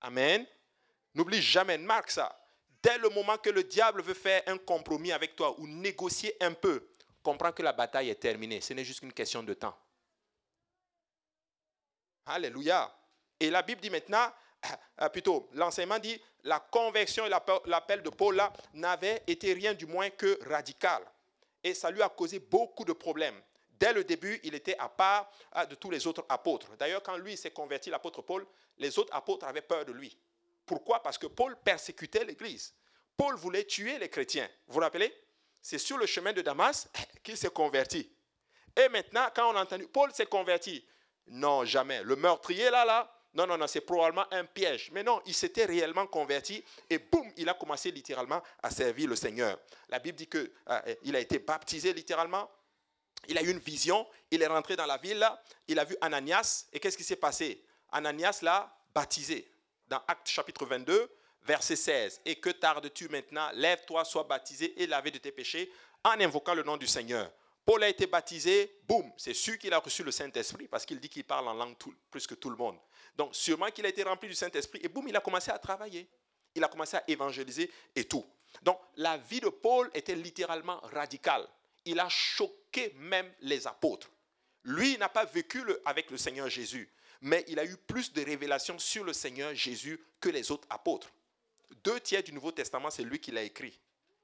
Amen. 0.02 0.46
N'oublie 1.16 1.42
jamais, 1.42 1.78
marque 1.78 2.12
ça. 2.12 2.40
Dès 2.82 2.98
le 2.98 3.10
moment 3.10 3.38
que 3.38 3.50
le 3.50 3.64
diable 3.64 4.02
veut 4.02 4.14
faire 4.14 4.44
un 4.48 4.58
compromis 4.58 5.12
avec 5.12 5.36
toi 5.36 5.58
ou 5.60 5.68
négocier 5.68 6.36
un 6.42 6.54
peu, 6.54 6.86
comprends 7.24 7.54
que 7.54 7.64
la 7.64 7.74
bataille 7.74 8.10
est 8.10 8.16
terminée. 8.16 8.62
Ce 8.62 8.74
n'est 8.74 8.84
juste 8.84 9.02
une 9.02 9.14
question 9.14 9.42
de 9.42 9.54
temps. 9.54 9.78
Alléluia. 12.26 12.94
Et 13.40 13.50
la 13.50 13.62
Bible 13.62 13.82
dit 13.82 13.90
maintenant, 13.90 14.32
euh, 15.02 15.10
plutôt, 15.10 15.50
l'enseignement 15.54 16.00
dit, 16.00 16.22
la 16.44 16.60
conversion 16.60 17.26
et 17.26 17.30
l'appel 17.66 18.04
de 18.04 18.10
Paul 18.10 18.36
là 18.36 18.52
n'avaient 18.74 19.24
été 19.28 19.54
rien 19.54 19.74
du 19.74 19.86
moins 19.86 20.10
que 20.10 20.38
radical. 20.50 21.02
Et 21.64 21.74
ça 21.74 21.90
lui 21.90 22.02
a 22.02 22.10
causé 22.10 22.40
beaucoup 22.40 22.84
de 22.84 22.94
problèmes. 22.94 23.40
Dès 23.72 23.94
le 23.94 24.04
début, 24.04 24.40
il 24.44 24.54
était 24.54 24.78
à 24.78 24.90
part 24.90 25.32
euh, 25.56 25.66
de 25.66 25.76
tous 25.76 25.90
les 25.90 26.06
autres 26.06 26.26
apôtres. 26.30 26.76
D'ailleurs, 26.78 27.02
quand 27.02 27.18
lui 27.18 27.36
s'est 27.36 27.52
converti, 27.52 27.90
l'apôtre 27.90 28.22
Paul, 28.22 28.46
les 28.78 28.98
autres 29.00 29.14
apôtres 29.14 29.46
avaient 29.46 29.62
peur 29.62 29.86
de 29.86 29.92
lui. 29.92 30.18
Pourquoi? 30.66 31.02
Parce 31.02 31.18
que 31.18 31.28
Paul 31.28 31.58
persécutait 31.64 32.24
l'Église. 32.24 32.74
Paul 33.18 33.36
voulait 33.36 33.66
tuer 33.66 33.98
les 34.00 34.10
chrétiens. 34.10 34.50
Vous 34.68 34.76
vous 34.76 34.80
rappelez? 34.80 35.14
C'est 35.62 35.78
sur 35.78 35.98
le 35.98 36.06
chemin 36.06 36.34
de 36.34 36.42
Damas 36.42 36.90
qu'il 37.24 37.38
s'est 37.38 37.50
converti. 37.50 38.10
Et 38.76 38.90
maintenant, 38.90 39.28
quand 39.36 39.54
on 39.54 39.56
a 39.56 39.64
entendu, 39.64 39.88
Paul 39.88 40.14
s'est 40.14 40.26
converti. 40.26 40.86
Non, 41.28 41.64
jamais. 41.64 42.04
Le 42.04 42.16
meurtrier 42.16 42.70
là, 42.70 42.86
là, 42.86 43.14
non, 43.34 43.48
non, 43.48 43.58
non, 43.58 43.68
c'est 43.68 43.82
probablement 43.82 44.26
un 44.32 44.46
piège. 44.46 44.92
Mais 44.92 45.04
non, 45.04 45.22
il 45.26 45.34
s'était 45.34 45.66
réellement 45.66 46.06
converti 46.06 46.64
et 46.90 47.00
boum, 47.00 47.32
il 47.38 47.50
a 47.50 47.56
commencé 47.56 47.90
littéralement 47.92 48.42
à 48.62 48.70
servir 48.70 49.10
le 49.10 49.16
Seigneur. 49.16 49.60
La 49.90 50.00
Bible 50.00 50.18
dit 50.18 50.28
qu'il 50.28 50.52
euh, 50.70 51.14
a 51.14 51.20
été 51.20 51.40
baptisé 51.40 51.94
littéralement. 51.94 52.50
Il 53.28 53.38
a 53.38 53.42
eu 53.42 53.50
une 53.50 53.60
vision, 53.60 54.06
il 54.30 54.42
est 54.42 54.48
rentré 54.48 54.76
dans 54.76 54.86
la 54.86 54.98
ville, 54.98 55.28
il 55.68 55.80
a 55.80 55.86
vu 55.86 55.96
Ananias, 56.02 56.68
et 56.74 56.80
qu'est-ce 56.80 56.98
qui 56.98 57.06
s'est 57.06 57.16
passé? 57.16 57.64
Ananias 57.92 58.40
l'a 58.42 58.76
baptisé 58.94 59.50
dans 59.88 60.02
Acte 60.08 60.28
chapitre 60.28 60.66
22, 60.66 61.10
verset 61.42 61.76
16. 61.76 62.22
Et 62.26 62.36
que 62.36 62.50
tardes-tu 62.50 63.08
maintenant? 63.10 63.50
Lève-toi, 63.54 64.04
sois 64.06 64.24
baptisé 64.24 64.82
et 64.82 64.88
lavé 64.88 65.10
de 65.10 65.18
tes 65.18 65.32
péchés 65.32 65.72
en 66.04 66.20
invoquant 66.20 66.54
le 66.54 66.64
nom 66.64 66.78
du 66.78 66.88
Seigneur. 66.88 67.32
Paul 67.66 67.84
a 67.84 67.90
été 67.90 68.08
baptisé, 68.08 68.80
boum, 68.88 69.12
c'est 69.18 69.34
sûr 69.34 69.58
qu'il 69.58 69.74
a 69.74 69.80
reçu 69.80 70.04
le 70.04 70.12
Saint-Esprit 70.12 70.68
parce 70.68 70.86
qu'il 70.86 71.00
dit 71.00 71.10
qu'il 71.10 71.24
parle 71.24 71.48
en 71.48 71.54
langue 71.54 71.76
plus 72.12 72.28
que 72.28 72.36
tout 72.36 72.50
le 72.50 72.58
monde. 72.58 72.78
Donc 73.16 73.36
sûrement 73.36 73.70
qu'il 73.72 73.86
a 73.86 73.90
été 73.90 74.04
rempli 74.04 74.28
du 74.28 74.36
Saint-Esprit 74.36 74.80
et 74.84 74.90
boum, 74.90 75.08
il 75.08 75.16
a 75.16 75.22
commencé 75.22 75.52
à 75.52 75.58
travailler. 75.58 76.10
Il 76.56 76.64
a 76.64 76.68
commencé 76.68 76.98
à 76.98 77.04
évangéliser 77.08 77.72
et 77.96 78.04
tout. 78.04 78.26
Donc 78.62 78.80
la 78.96 79.18
vie 79.18 79.40
de 79.40 79.50
Paul 79.50 79.90
était 79.94 80.16
littéralement 80.16 80.80
radicale. 80.84 81.48
Il 81.86 82.00
a 82.00 82.10
choqué 82.10 82.94
même 82.98 83.32
les 83.42 83.66
apôtres. 83.66 84.10
Lui, 84.64 84.94
il 84.94 85.00
n'a 85.00 85.10
pas 85.10 85.26
vécu 85.26 85.64
avec 85.86 86.12
le 86.12 86.18
Seigneur 86.18 86.50
Jésus 86.50 86.90
mais 87.24 87.46
il 87.48 87.58
a 87.58 87.66
eu 87.66 87.78
plus 87.78 88.12
de 88.12 88.22
révélations 88.22 88.78
sur 88.78 89.06
le 89.06 89.14
Seigneur 89.14 89.56
Jésus 89.56 90.00
que 90.20 90.28
les 90.28 90.52
autres 90.52 90.68
apôtres. 90.70 91.10
Deux 91.84 92.00
tiers 92.02 92.22
du 92.22 92.34
Nouveau 92.34 92.52
Testament, 92.52 92.90
c'est 92.90 93.04
lui 93.04 93.20
qui 93.20 93.32
l'a 93.32 93.44
écrit. 93.44 93.80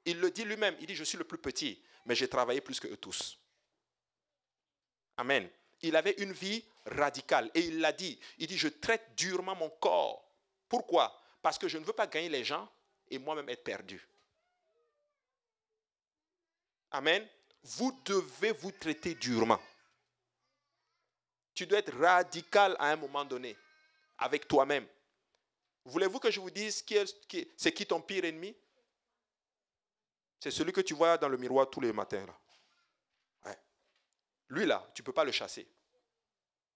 Il 0.09 0.19
le 0.19 0.31
dit 0.31 0.43
lui-même, 0.43 0.75
il 0.79 0.87
dit, 0.87 0.95
je 0.95 1.03
suis 1.03 1.19
le 1.19 1.23
plus 1.23 1.37
petit, 1.37 1.79
mais 2.05 2.15
j'ai 2.15 2.27
travaillé 2.27 2.61
plus 2.61 2.79
que 2.79 2.87
eux 2.87 2.97
tous. 2.97 3.37
Amen. 5.17 5.47
Il 5.83 5.95
avait 5.95 6.15
une 6.17 6.31
vie 6.31 6.65
radicale 6.87 7.51
et 7.53 7.59
il 7.59 7.79
l'a 7.79 7.91
dit. 7.91 8.19
Il 8.39 8.47
dit, 8.47 8.57
je 8.57 8.69
traite 8.69 9.13
durement 9.15 9.55
mon 9.55 9.69
corps. 9.69 10.27
Pourquoi? 10.67 11.15
Parce 11.43 11.59
que 11.59 11.67
je 11.67 11.77
ne 11.77 11.85
veux 11.85 11.93
pas 11.93 12.07
gagner 12.07 12.29
les 12.29 12.43
gens 12.43 12.67
et 13.07 13.19
moi-même 13.19 13.49
être 13.49 13.63
perdu. 13.63 14.03
Amen. 16.89 17.27
Vous 17.61 17.91
devez 18.03 18.51
vous 18.51 18.71
traiter 18.71 19.13
durement. 19.13 19.61
Tu 21.53 21.67
dois 21.67 21.77
être 21.77 21.95
radical 21.95 22.75
à 22.79 22.89
un 22.93 22.95
moment 22.95 23.25
donné 23.25 23.55
avec 24.17 24.47
toi-même. 24.47 24.87
Voulez-vous 25.85 26.19
que 26.19 26.31
je 26.31 26.39
vous 26.39 26.49
dise 26.49 26.83
c'est 27.57 27.73
qui 27.73 27.85
ton 27.85 28.01
pire 28.01 28.25
ennemi? 28.25 28.55
C'est 30.39 30.51
celui 30.51 30.71
que 30.71 30.81
tu 30.81 30.93
vois 30.93 31.17
dans 31.17 31.29
le 31.29 31.37
miroir 31.37 31.69
tous 31.69 31.81
les 31.81 31.91
matins. 31.91 32.25
Là. 32.25 33.55
Lui, 34.49 34.65
là, 34.65 34.89
tu 34.95 35.01
ne 35.01 35.05
peux 35.05 35.13
pas 35.13 35.23
le 35.23 35.31
chasser. 35.31 35.69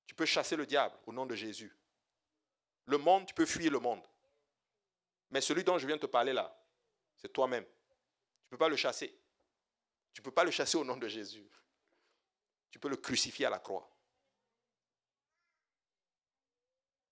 Tu 0.06 0.14
tu 0.14 0.16
peux 0.16 0.26
chasser 0.28 0.56
le 0.56 0.68
diable 0.68 0.96
au 1.08 1.12
nom 1.12 1.26
de 1.26 1.34
Jésus. 1.34 1.76
Le 2.86 3.00
monde, 3.00 3.26
tu 3.26 3.34
peux 3.34 3.48
fuir 3.48 3.72
le 3.72 3.80
monde. 3.80 4.06
Mais 5.32 5.42
celui 5.42 5.64
dont 5.64 5.80
je 5.80 5.88
viens 5.88 5.96
de 5.96 6.02
te 6.02 6.06
parler 6.06 6.34
là, 6.34 6.56
c'est 7.16 7.34
toi-même. 7.34 7.66
Tu 7.66 7.72
ne 8.46 8.50
peux 8.52 8.58
pas 8.60 8.70
le 8.70 8.76
chasser. 8.76 9.20
Tu 10.14 10.22
ne 10.22 10.24
peux 10.24 10.32
pas 10.32 10.44
le 10.44 10.52
chasser 10.52 10.78
au 10.78 10.84
nom 10.84 10.98
de 10.98 11.08
Jésus. 11.08 11.50
Tu 12.70 12.78
peux 12.78 12.90
le 12.90 12.98
crucifier 12.98 13.48
à 13.48 13.50
la 13.50 13.58
croix. 13.58 13.90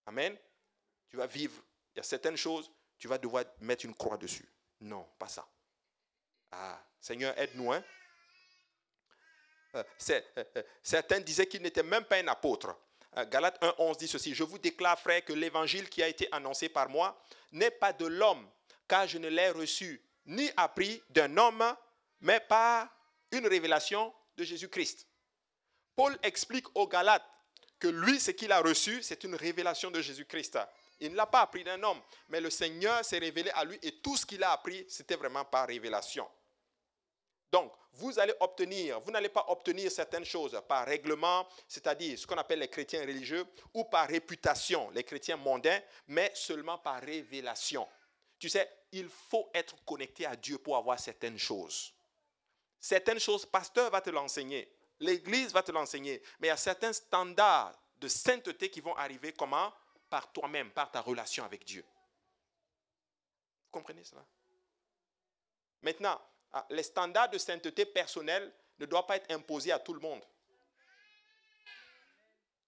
Amen. 0.05 0.37
Tu 1.09 1.17
vas 1.17 1.25
vivre. 1.25 1.59
Il 1.95 1.97
y 1.97 2.01
a 2.01 2.03
certaines 2.03 2.37
choses, 2.37 2.71
tu 2.99 3.07
vas 3.07 3.17
devoir 3.17 3.45
mettre 3.61 3.85
une 3.85 3.95
croix 3.95 4.17
dessus. 4.17 4.47
Non, 4.79 5.09
pas 5.17 5.27
ça. 5.27 5.49
Ah, 6.51 6.81
Seigneur, 6.99 7.37
aide-nous. 7.37 7.71
Hein? 7.71 7.83
Euh, 9.75 9.83
euh, 10.09 10.21
euh, 10.37 10.63
certains 10.83 11.19
disaient 11.19 11.47
qu'il 11.47 11.61
n'était 11.61 11.83
même 11.83 12.03
pas 12.03 12.17
un 12.17 12.27
apôtre. 12.27 12.75
Galates 13.29 13.61
1.11 13.61 13.97
dit 13.97 14.07
ceci, 14.07 14.33
je 14.33 14.43
vous 14.43 14.57
déclare, 14.57 14.97
frère, 14.97 15.23
que 15.25 15.33
l'évangile 15.33 15.89
qui 15.89 16.01
a 16.01 16.07
été 16.07 16.29
annoncé 16.31 16.69
par 16.69 16.87
moi 16.87 17.21
n'est 17.51 17.71
pas 17.71 17.91
de 17.91 18.05
l'homme, 18.05 18.49
car 18.87 19.05
je 19.05 19.17
ne 19.17 19.27
l'ai 19.27 19.49
reçu 19.49 20.01
ni 20.25 20.49
appris 20.55 21.01
d'un 21.09 21.35
homme, 21.37 21.75
mais 22.21 22.39
par 22.39 22.87
une 23.31 23.47
révélation 23.47 24.13
de 24.37 24.45
Jésus-Christ. 24.45 25.07
Paul 25.93 26.17
explique 26.23 26.67
aux 26.73 26.87
Galates 26.87 27.25
que 27.79 27.89
lui, 27.89 28.17
ce 28.17 28.31
qu'il 28.31 28.53
a 28.53 28.61
reçu, 28.61 29.03
c'est 29.03 29.25
une 29.25 29.35
révélation 29.35 29.91
de 29.91 29.99
Jésus-Christ. 29.99 30.57
Il 31.01 31.11
ne 31.11 31.17
l'a 31.17 31.25
pas 31.25 31.41
appris 31.41 31.65
d'un 31.65 31.83
homme, 31.83 31.99
mais 32.29 32.39
le 32.39 32.49
Seigneur 32.49 33.03
s'est 33.03 33.17
révélé 33.17 33.49
à 33.51 33.65
lui 33.65 33.77
et 33.81 33.99
tout 33.99 34.15
ce 34.15 34.25
qu'il 34.25 34.43
a 34.43 34.51
appris, 34.51 34.85
c'était 34.87 35.15
vraiment 35.15 35.43
par 35.43 35.67
révélation. 35.67 36.29
Donc, 37.51 37.73
vous 37.93 38.17
allez 38.17 38.33
obtenir, 38.39 38.99
vous 39.01 39.11
n'allez 39.11 39.29
pas 39.29 39.45
obtenir 39.49 39.91
certaines 39.91 40.23
choses 40.23 40.59
par 40.67 40.85
règlement, 40.85 41.47
c'est-à-dire 41.67 42.17
ce 42.17 42.25
qu'on 42.25 42.37
appelle 42.37 42.59
les 42.59 42.69
chrétiens 42.69 43.01
religieux, 43.01 43.45
ou 43.73 43.83
par 43.83 44.07
réputation, 44.07 44.89
les 44.91 45.03
chrétiens 45.03 45.35
mondains, 45.35 45.81
mais 46.07 46.31
seulement 46.33 46.77
par 46.77 47.01
révélation. 47.01 47.87
Tu 48.39 48.49
sais, 48.49 48.69
il 48.93 49.09
faut 49.09 49.49
être 49.53 49.75
connecté 49.83 50.25
à 50.25 50.35
Dieu 50.35 50.57
pour 50.57 50.77
avoir 50.77 50.99
certaines 50.99 51.37
choses. 51.37 51.93
Certaines 52.79 53.19
choses, 53.19 53.45
pasteur 53.45 53.91
va 53.91 54.01
te 54.01 54.09
l'enseigner, 54.09 54.73
l'Église 54.99 55.51
va 55.51 55.61
te 55.61 55.71
l'enseigner, 55.71 56.21
mais 56.39 56.47
il 56.47 56.49
y 56.49 56.53
a 56.53 56.57
certains 56.57 56.93
standards 56.93 57.77
de 57.97 58.07
sainteté 58.07 58.71
qui 58.71 58.81
vont 58.81 58.95
arriver 58.95 59.33
comment? 59.33 59.71
Par 60.09 60.31
toi-même, 60.31 60.71
par 60.71 60.89
ta 60.89 61.01
relation 61.01 61.43
avec 61.45 61.63
Dieu. 61.63 61.85
Vous 63.65 63.71
comprenez 63.71 64.03
cela? 64.03 64.25
Maintenant, 65.83 66.19
les 66.69 66.83
standards 66.83 67.29
de 67.29 67.37
sainteté 67.37 67.85
personnelle 67.85 68.53
ne 68.79 68.85
doivent 68.85 69.05
pas 69.05 69.17
être 69.17 69.31
imposés 69.31 69.71
à 69.71 69.79
tout 69.79 69.93
le 69.93 69.99
monde. 69.99 70.23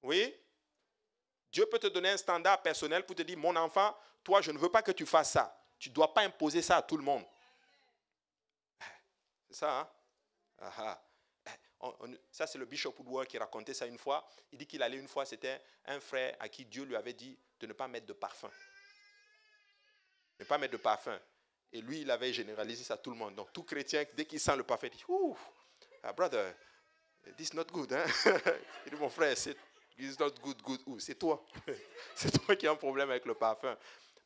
Oui? 0.02 0.36
Dieu 1.52 1.66
peut 1.66 1.80
te 1.80 1.88
donner 1.88 2.10
un 2.10 2.18
standard 2.18 2.62
personnel 2.62 3.06
pour 3.06 3.16
te 3.16 3.22
dire, 3.22 3.38
mon 3.38 3.56
enfant, 3.56 3.96
toi, 4.24 4.42
je 4.42 4.52
ne 4.52 4.58
veux 4.58 4.70
pas 4.70 4.82
que 4.82 4.92
tu 4.92 5.06
fasses 5.06 5.32
ça. 5.32 5.58
Tu 5.78 5.90
ne 5.90 5.94
dois 5.94 6.14
pas 6.14 6.22
imposer 6.22 6.62
ça 6.62 6.78
à 6.78 6.82
tout 6.82 6.98
le 6.98 7.04
monde. 7.04 7.26
C'est 9.48 9.58
ça, 9.58 9.80
hein? 9.80 9.90
Ah, 10.60 10.74
ah. 10.78 11.04
Ça, 12.32 12.48
c'est 12.48 12.58
le 12.58 12.66
bishop 12.66 12.96
Woodward 12.98 13.28
qui 13.28 13.38
racontait 13.38 13.74
ça 13.74 13.86
une 13.86 13.98
fois. 13.98 14.26
Il 14.52 14.58
dit 14.58 14.66
qu'il 14.66 14.82
allait 14.82 14.98
une 14.98 15.08
fois, 15.08 15.26
c'était 15.26 15.62
un 15.86 16.00
frère 16.00 16.34
à 16.40 16.48
qui 16.48 16.66
Dieu 16.66 16.86
lui 16.86 16.96
avait 16.96 17.14
dit 17.14 17.38
de 17.60 17.68
ne 17.68 17.74
pas 17.74 17.90
mettre 17.90 18.06
de 18.06 18.14
parfum. 18.14 18.50
Ne 20.40 20.46
pas 20.46 20.58
mettre 20.58 20.72
de 20.72 20.78
parfum. 20.78 21.20
Et 21.74 21.82
lui, 21.82 22.02
il 22.02 22.12
avait 22.12 22.32
généralisé 22.32 22.84
ça 22.84 22.94
à 22.94 22.98
tout 22.98 23.10
le 23.10 23.16
monde. 23.16 23.34
Donc, 23.34 23.52
tout 23.52 23.64
chrétien, 23.64 24.06
dès 24.16 24.26
qu'il 24.26 24.40
sent 24.40 24.56
le 24.56 24.64
parfum, 24.64 24.88
il 24.88 24.96
dit 24.96 25.04
Ouh, 25.08 25.36
ah, 26.04 26.14
brother, 26.14 26.54
this 27.36 27.50
is 27.50 27.56
not 27.56 27.66
good. 27.66 27.92
Hein? 27.92 28.06
il 28.86 28.92
dit 28.92 29.00
Mon 29.00 29.10
frère, 29.10 29.36
c'est 29.36 29.58
this 29.98 30.20
not 30.20 30.30
good, 30.40 30.62
good. 30.62 31.02
C'est 31.02 31.18
toi. 31.18 31.44
c'est 32.16 32.32
toi 32.32 32.56
qui 32.56 32.68
as 32.68 32.72
un 32.72 32.76
problème 32.76 33.10
avec 33.10 33.26
le 33.26 33.34
parfum. 33.34 33.76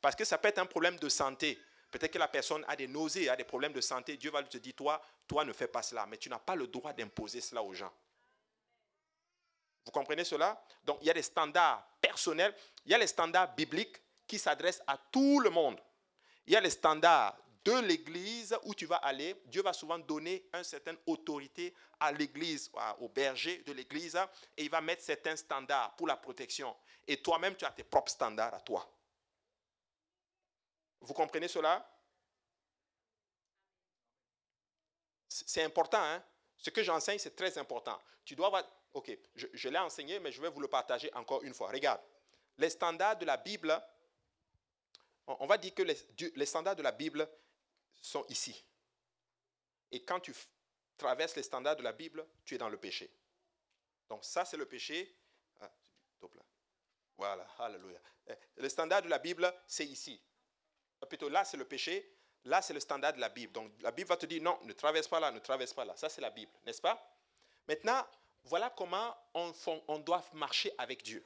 Parce 0.02 0.14
que 0.14 0.26
ça 0.26 0.38
peut 0.38 0.50
être 0.50 0.60
un 0.60 0.66
problème 0.66 0.98
de 0.98 1.08
santé. 1.08 1.58
Peut-être 1.90 2.12
que 2.12 2.20
la 2.20 2.28
personne 2.28 2.66
a 2.68 2.76
des 2.76 2.88
nausées, 2.88 3.30
a 3.30 3.38
des 3.38 3.46
problèmes 3.46 3.72
de 3.72 3.80
santé. 3.80 4.18
Dieu 4.18 4.30
va 4.30 4.42
lui 4.42 4.50
dire 4.50 4.76
Toi, 4.76 5.02
toi, 5.26 5.46
ne 5.46 5.54
fais 5.54 5.70
pas 5.70 5.82
cela. 5.82 6.06
Mais 6.06 6.18
tu 6.18 6.30
n'as 6.30 6.40
pas 6.40 6.56
le 6.56 6.68
droit 6.68 6.92
d'imposer 6.92 7.40
cela 7.40 7.64
aux 7.64 7.74
gens. 7.74 7.94
Vous 9.86 9.92
comprenez 9.94 10.26
cela? 10.26 10.62
Donc, 10.84 10.98
il 11.00 11.08
y 11.08 11.10
a 11.10 11.14
des 11.14 11.22
standards 11.22 11.88
personnels, 12.02 12.54
il 12.86 12.92
y 12.92 12.94
a 12.94 12.98
les 12.98 13.08
standards 13.08 13.56
bibliques 13.56 13.96
qui 14.28 14.38
s'adressent 14.38 14.84
à 14.86 14.98
tout 14.98 15.40
le 15.40 15.50
monde 15.50 15.80
il 16.48 16.54
y 16.54 16.56
a 16.56 16.62
les 16.62 16.70
standards 16.70 17.38
de 17.64 17.74
l'église 17.82 18.58
où 18.64 18.74
tu 18.74 18.86
vas 18.86 18.96
aller. 18.98 19.36
Dieu 19.46 19.62
va 19.62 19.74
souvent 19.74 20.00
donner 20.00 20.48
une 20.54 20.64
certaine 20.64 20.98
autorité 21.06 21.74
à 22.00 22.14
l'église, 22.14 22.72
au 23.00 23.10
berger 23.10 23.58
de 23.64 23.74
l'église, 23.74 24.16
et 24.56 24.64
il 24.64 24.70
va 24.70 24.80
mettre 24.80 25.04
certains 25.04 25.36
standards 25.36 25.94
pour 25.98 26.08
la 26.08 26.16
protection. 26.16 26.74
Et 27.06 27.22
toi-même, 27.22 27.56
tu 27.58 27.66
as 27.66 27.72
tes 27.72 27.84
propres 27.84 28.12
standards 28.12 28.54
à 28.54 28.62
toi. 28.62 28.90
Vous 31.02 31.14
comprenez 31.14 31.50
cela? 31.50 31.86
C'est 35.28 35.64
important, 35.64 36.02
hein? 36.02 36.24
Ce 36.58 36.70
que 36.70 36.82
j'enseigne, 36.82 37.20
c'est 37.20 37.36
très 37.36 37.58
important. 37.58 38.00
Tu 38.24 38.36
dois 38.36 38.48
avoir... 38.48 38.64
Ok, 38.94 39.16
je, 39.36 39.46
je 39.54 39.70
l'ai 39.70 39.78
enseigné, 39.78 40.20
mais 40.20 40.32
je 40.32 40.42
vais 40.42 40.50
vous 40.50 40.62
le 40.62 40.68
partager 40.68 41.14
encore 41.14 41.44
une 41.44 41.54
fois. 41.54 41.70
Regarde, 41.70 42.02
les 42.58 42.70
standards 42.70 43.18
de 43.18 43.26
la 43.26 43.38
Bible 43.38 43.80
on 45.28 45.46
va 45.46 45.58
dire 45.58 45.74
que 45.74 45.84
les, 45.84 46.46
standards 46.46 46.76
de 46.76 46.84
la 46.84 46.92
Bible 46.92 47.28
sont 48.02 48.26
ici. 48.30 48.64
Et 49.92 50.04
quand 50.04 50.20
tu 50.20 50.34
traverses 50.98 51.36
les 51.36 51.44
standards 51.44 51.76
de 51.76 51.84
la 51.84 51.92
Bible, 51.92 52.26
tu 52.46 52.56
es 52.56 52.58
dans 52.58 52.70
le 52.70 52.78
péché. 52.78 53.12
Donc 54.10 54.24
ça, 54.24 54.46
c'est 54.46 54.58
le 54.58 54.66
péché. 54.66 55.16
Ah, 55.60 55.70
voilà, 57.18 57.46
alléluia. 57.60 58.00
Eh, 58.28 58.34
le 58.58 58.70
standard 58.70 59.02
de 59.02 59.10
la 59.10 59.20
Bible, 59.20 59.54
c'est 59.66 59.86
ici. 59.86 60.22
Plutôt 61.10 61.30
là, 61.30 61.44
c'est 61.44 61.58
le 61.58 61.66
péché. 61.66 62.14
Là, 62.46 62.62
c'est 62.62 62.74
le 62.74 62.80
standard 62.80 63.14
de 63.14 63.20
la 63.20 63.30
Bible. 63.30 63.52
Donc 63.52 63.72
la 63.82 63.92
Bible 63.92 64.08
va 64.08 64.18
te 64.18 64.26
dire 64.26 64.42
non, 64.42 64.58
ne 64.64 64.74
traverse 64.74 65.08
pas 65.08 65.20
là, 65.20 65.32
ne 65.32 65.40
traverse 65.40 65.74
pas 65.74 65.84
là. 65.84 65.96
Ça, 65.98 66.10
c'est 66.10 66.22
la 66.22 66.30
Bible, 66.30 66.52
n'est-ce 66.66 66.82
pas? 66.82 67.16
Maintenant, 67.68 68.08
voilà 68.44 68.70
comment 68.70 69.16
on 69.34 70.00
doit 70.00 70.24
marcher 70.34 70.74
avec 70.78 71.04
Dieu 71.04 71.26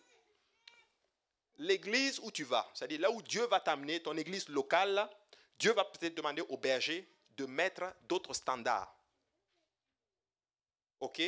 l'église 1.61 2.19
où 2.19 2.31
tu 2.31 2.43
vas, 2.43 2.69
c'est-à-dire 2.73 2.99
là 2.99 3.11
où 3.11 3.21
Dieu 3.21 3.45
va 3.45 3.59
t'amener, 3.59 4.01
ton 4.01 4.17
église 4.17 4.49
locale, 4.49 5.07
Dieu 5.59 5.73
va 5.73 5.85
peut-être 5.85 6.15
demander 6.15 6.41
au 6.49 6.57
berger 6.57 7.07
de 7.37 7.45
mettre 7.45 7.93
d'autres 8.03 8.33
standards. 8.33 8.93
OK? 10.99 11.21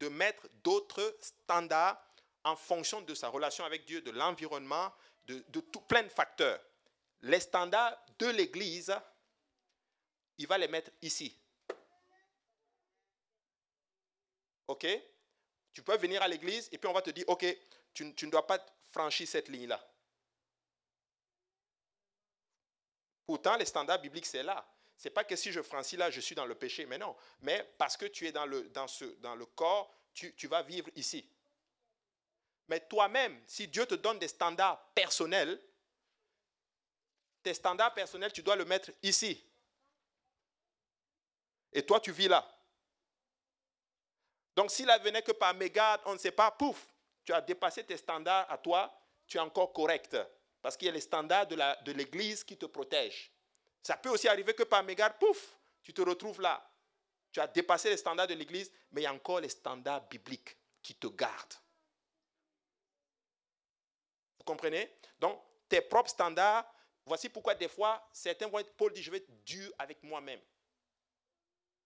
De 0.00 0.08
mettre 0.08 0.46
d'autres 0.62 1.16
standards 1.20 1.98
en 2.44 2.56
fonction 2.56 3.00
de 3.00 3.14
sa 3.14 3.28
relation 3.28 3.64
avec 3.64 3.86
Dieu, 3.86 4.02
de 4.02 4.10
l'environnement, 4.10 4.92
de, 5.26 5.40
tout, 5.60 5.80
plein 5.80 6.02
de 6.02 6.08
facteurs. 6.08 6.60
Les 7.22 7.40
standards 7.40 7.98
de 8.18 8.26
l'église, 8.26 8.94
il 10.36 10.46
va 10.46 10.58
les 10.58 10.68
mettre 10.68 10.90
ici. 11.00 11.34
OK? 14.66 14.86
Tu 15.72 15.82
peux 15.82 15.96
venir 15.96 16.20
à 16.22 16.28
l'église 16.28 16.68
et 16.70 16.76
puis 16.76 16.88
on 16.88 16.92
va 16.92 17.02
te 17.02 17.10
dire, 17.10 17.24
OK, 17.28 17.46
tu, 17.94 18.14
tu 18.14 18.26
ne 18.26 18.30
dois 18.30 18.46
pas 18.46 18.58
franchir 18.90 19.26
cette 19.28 19.48
ligne-là. 19.48 19.84
Pourtant, 23.26 23.56
les 23.56 23.66
standards 23.66 24.00
bibliques, 24.00 24.26
c'est 24.26 24.42
là. 24.42 24.66
Ce 24.96 25.06
n'est 25.06 25.12
pas 25.12 25.22
que 25.22 25.36
si 25.36 25.52
je 25.52 25.62
franchis 25.62 25.96
là, 25.96 26.10
je 26.10 26.20
suis 26.20 26.34
dans 26.34 26.46
le 26.46 26.54
péché, 26.54 26.86
mais 26.86 26.98
non. 26.98 27.14
Mais 27.42 27.62
parce 27.78 27.96
que 27.96 28.06
tu 28.06 28.26
es 28.26 28.32
dans 28.32 28.46
le, 28.46 28.68
dans 29.20 29.36
le 29.36 29.46
corps, 29.46 29.94
tu, 30.12 30.48
vas 30.48 30.62
vivre 30.62 30.88
ici. 30.96 31.28
Mais 32.66 32.80
toi-même, 32.80 33.40
si 33.46 33.68
Dieu 33.68 33.86
te 33.86 33.94
donne 33.94 34.18
des 34.18 34.28
standards 34.28 34.92
personnels, 34.94 35.62
tes 37.42 37.54
standards 37.54 37.94
personnels, 37.94 38.32
tu 38.32 38.42
dois 38.42 38.56
le 38.56 38.64
mettre 38.64 38.90
ici. 39.02 39.44
Et 41.72 41.84
toi, 41.84 42.00
tu 42.00 42.10
vis 42.10 42.28
là. 42.28 42.46
Donc, 44.56 44.70
s'il 44.70 44.90
venait 45.02 45.22
que 45.22 45.32
par 45.32 45.54
mégarde, 45.54 46.00
on 46.06 46.14
ne 46.14 46.18
sait 46.18 46.32
pas, 46.32 46.50
pouf, 46.50 46.88
tu 47.28 47.34
as 47.34 47.42
dépassé 47.42 47.84
tes 47.84 47.98
standards 47.98 48.50
à 48.50 48.56
toi, 48.56 48.90
tu 49.26 49.36
es 49.36 49.40
encore 49.40 49.74
correct. 49.74 50.16
Parce 50.62 50.78
qu'il 50.78 50.86
y 50.86 50.88
a 50.88 50.94
les 50.94 51.02
standards 51.02 51.46
de 51.46 51.92
l'Église 51.92 52.42
qui 52.42 52.56
te 52.56 52.64
protègent. 52.64 53.30
Ça 53.82 53.98
peut 53.98 54.08
aussi 54.08 54.26
arriver 54.28 54.54
que 54.54 54.62
par 54.62 54.82
mégarde, 54.82 55.18
pouf, 55.18 55.58
tu 55.82 55.92
te 55.92 56.00
retrouves 56.00 56.40
là. 56.40 56.66
Tu 57.30 57.38
as 57.38 57.46
dépassé 57.46 57.90
les 57.90 57.98
standards 57.98 58.28
de 58.28 58.32
l'Église, 58.32 58.72
mais 58.92 59.02
il 59.02 59.04
y 59.04 59.06
a 59.06 59.12
encore 59.12 59.40
les 59.40 59.50
standards 59.50 60.08
bibliques 60.08 60.56
qui 60.82 60.94
te 60.94 61.06
gardent. 61.08 61.52
Vous 64.38 64.44
comprenez? 64.44 64.90
Donc, 65.18 65.38
tes 65.68 65.82
propres 65.82 66.08
standards, 66.08 66.64
voici 67.04 67.28
pourquoi 67.28 67.54
des 67.54 67.68
fois, 67.68 68.08
certains 68.10 68.48
vont 68.48 68.58
être, 68.58 68.74
Paul 68.74 68.90
dit, 68.90 69.02
je 69.02 69.10
vais 69.10 69.18
être 69.18 69.44
dur 69.44 69.70
avec 69.78 70.02
moi-même. 70.02 70.40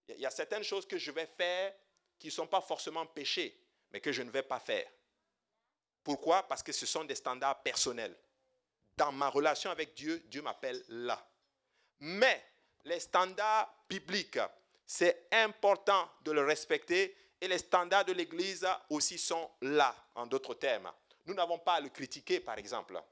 Il 0.06 0.20
y 0.20 0.26
a 0.26 0.30
certaines 0.30 0.62
choses 0.62 0.86
que 0.86 0.98
je 0.98 1.10
vais 1.10 1.26
faire 1.26 1.74
qui 2.16 2.28
ne 2.28 2.32
sont 2.32 2.46
pas 2.46 2.60
forcément 2.60 3.06
péchés, 3.06 3.60
mais 3.90 4.00
que 4.00 4.12
je 4.12 4.22
ne 4.22 4.30
vais 4.30 4.44
pas 4.44 4.60
faire. 4.60 4.88
Pourquoi? 6.04 6.42
Parce 6.48 6.62
que 6.62 6.72
ce 6.72 6.86
sont 6.86 7.04
des 7.04 7.14
standards 7.14 7.62
personnels. 7.62 8.16
Dans 8.96 9.12
ma 9.12 9.28
relation 9.28 9.70
avec 9.70 9.94
Dieu, 9.94 10.22
Dieu 10.26 10.42
m'appelle 10.42 10.82
là. 10.88 11.24
Mais 12.00 12.44
les 12.84 13.00
standards 13.00 13.72
bibliques, 13.88 14.38
c'est 14.86 15.28
important 15.32 16.10
de 16.22 16.32
le 16.32 16.44
respecter 16.44 17.16
Et 17.42 17.48
les 17.48 17.58
standards 17.58 18.04
de 18.04 18.12
l'Église 18.12 18.64
aussi 18.88 19.18
sont 19.18 19.50
là, 19.62 19.92
en 20.14 20.26
d'autres 20.26 20.54
termes. 20.54 20.92
Nous 21.26 21.34
n'avons 21.34 21.58
pas 21.58 21.74
à 21.74 21.80
le 21.80 21.88
critiquer, 21.88 22.38
par 22.38 22.56
exemple. 22.56 23.02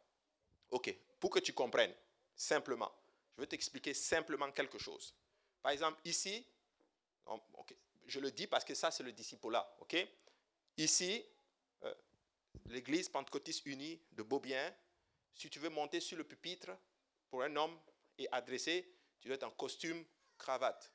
OK, 0.71 0.95
pour 1.19 1.31
que 1.31 1.41
tu 1.41 1.53
comprennes, 1.53 1.93
simplement, 2.37 2.93
je 3.35 3.41
vais 3.41 3.49
t'expliquer 3.49 3.93
simplement 3.93 4.49
quelque 4.53 4.79
chose. 4.79 5.13
Par 5.61 5.73
exemple, 5.73 5.99
ici, 6.05 6.47
je 8.07 8.21
le 8.21 8.31
dis 8.31 8.47
parce 8.47 8.65
que 8.65 8.73
ça, 8.73 8.93
c'est 8.93 9.03
le 9.03 9.11
disciple-là. 9.11 9.69
OK? 9.81 9.97
Ici, 10.77 11.25
l'église 12.71 13.09
pentecôtiste 13.09 13.67
unie 13.67 14.01
de 14.13 14.23
Beaubien, 14.23 14.75
si 15.35 15.51
tu 15.51 15.59
veux 15.59 15.69
monter 15.69 16.01
sur 16.01 16.17
le 16.17 16.25
pupitre 16.25 16.71
pour 17.29 17.43
un 17.43 17.55
homme 17.57 17.79
et 18.19 18.29
adresser, 18.33 18.93
tu 19.21 19.29
dois 19.29 19.37
être 19.37 19.45
en 19.45 19.51
costume, 19.51 20.05
cravate. 20.39 20.93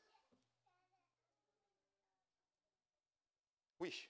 Oui. 3.80 4.10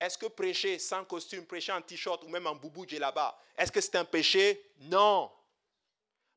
Est-ce 0.00 0.16
que 0.16 0.26
prêcher 0.26 0.78
sans 0.78 1.04
costume, 1.04 1.46
prêcher 1.46 1.72
en 1.72 1.82
t-shirt 1.82 2.22
ou 2.24 2.28
même 2.28 2.46
en 2.46 2.54
boubou 2.54 2.84
là-bas, 2.84 3.40
est-ce 3.56 3.72
que 3.72 3.80
c'est 3.80 3.96
un 3.96 4.04
péché? 4.04 4.72
Non. 4.78 5.32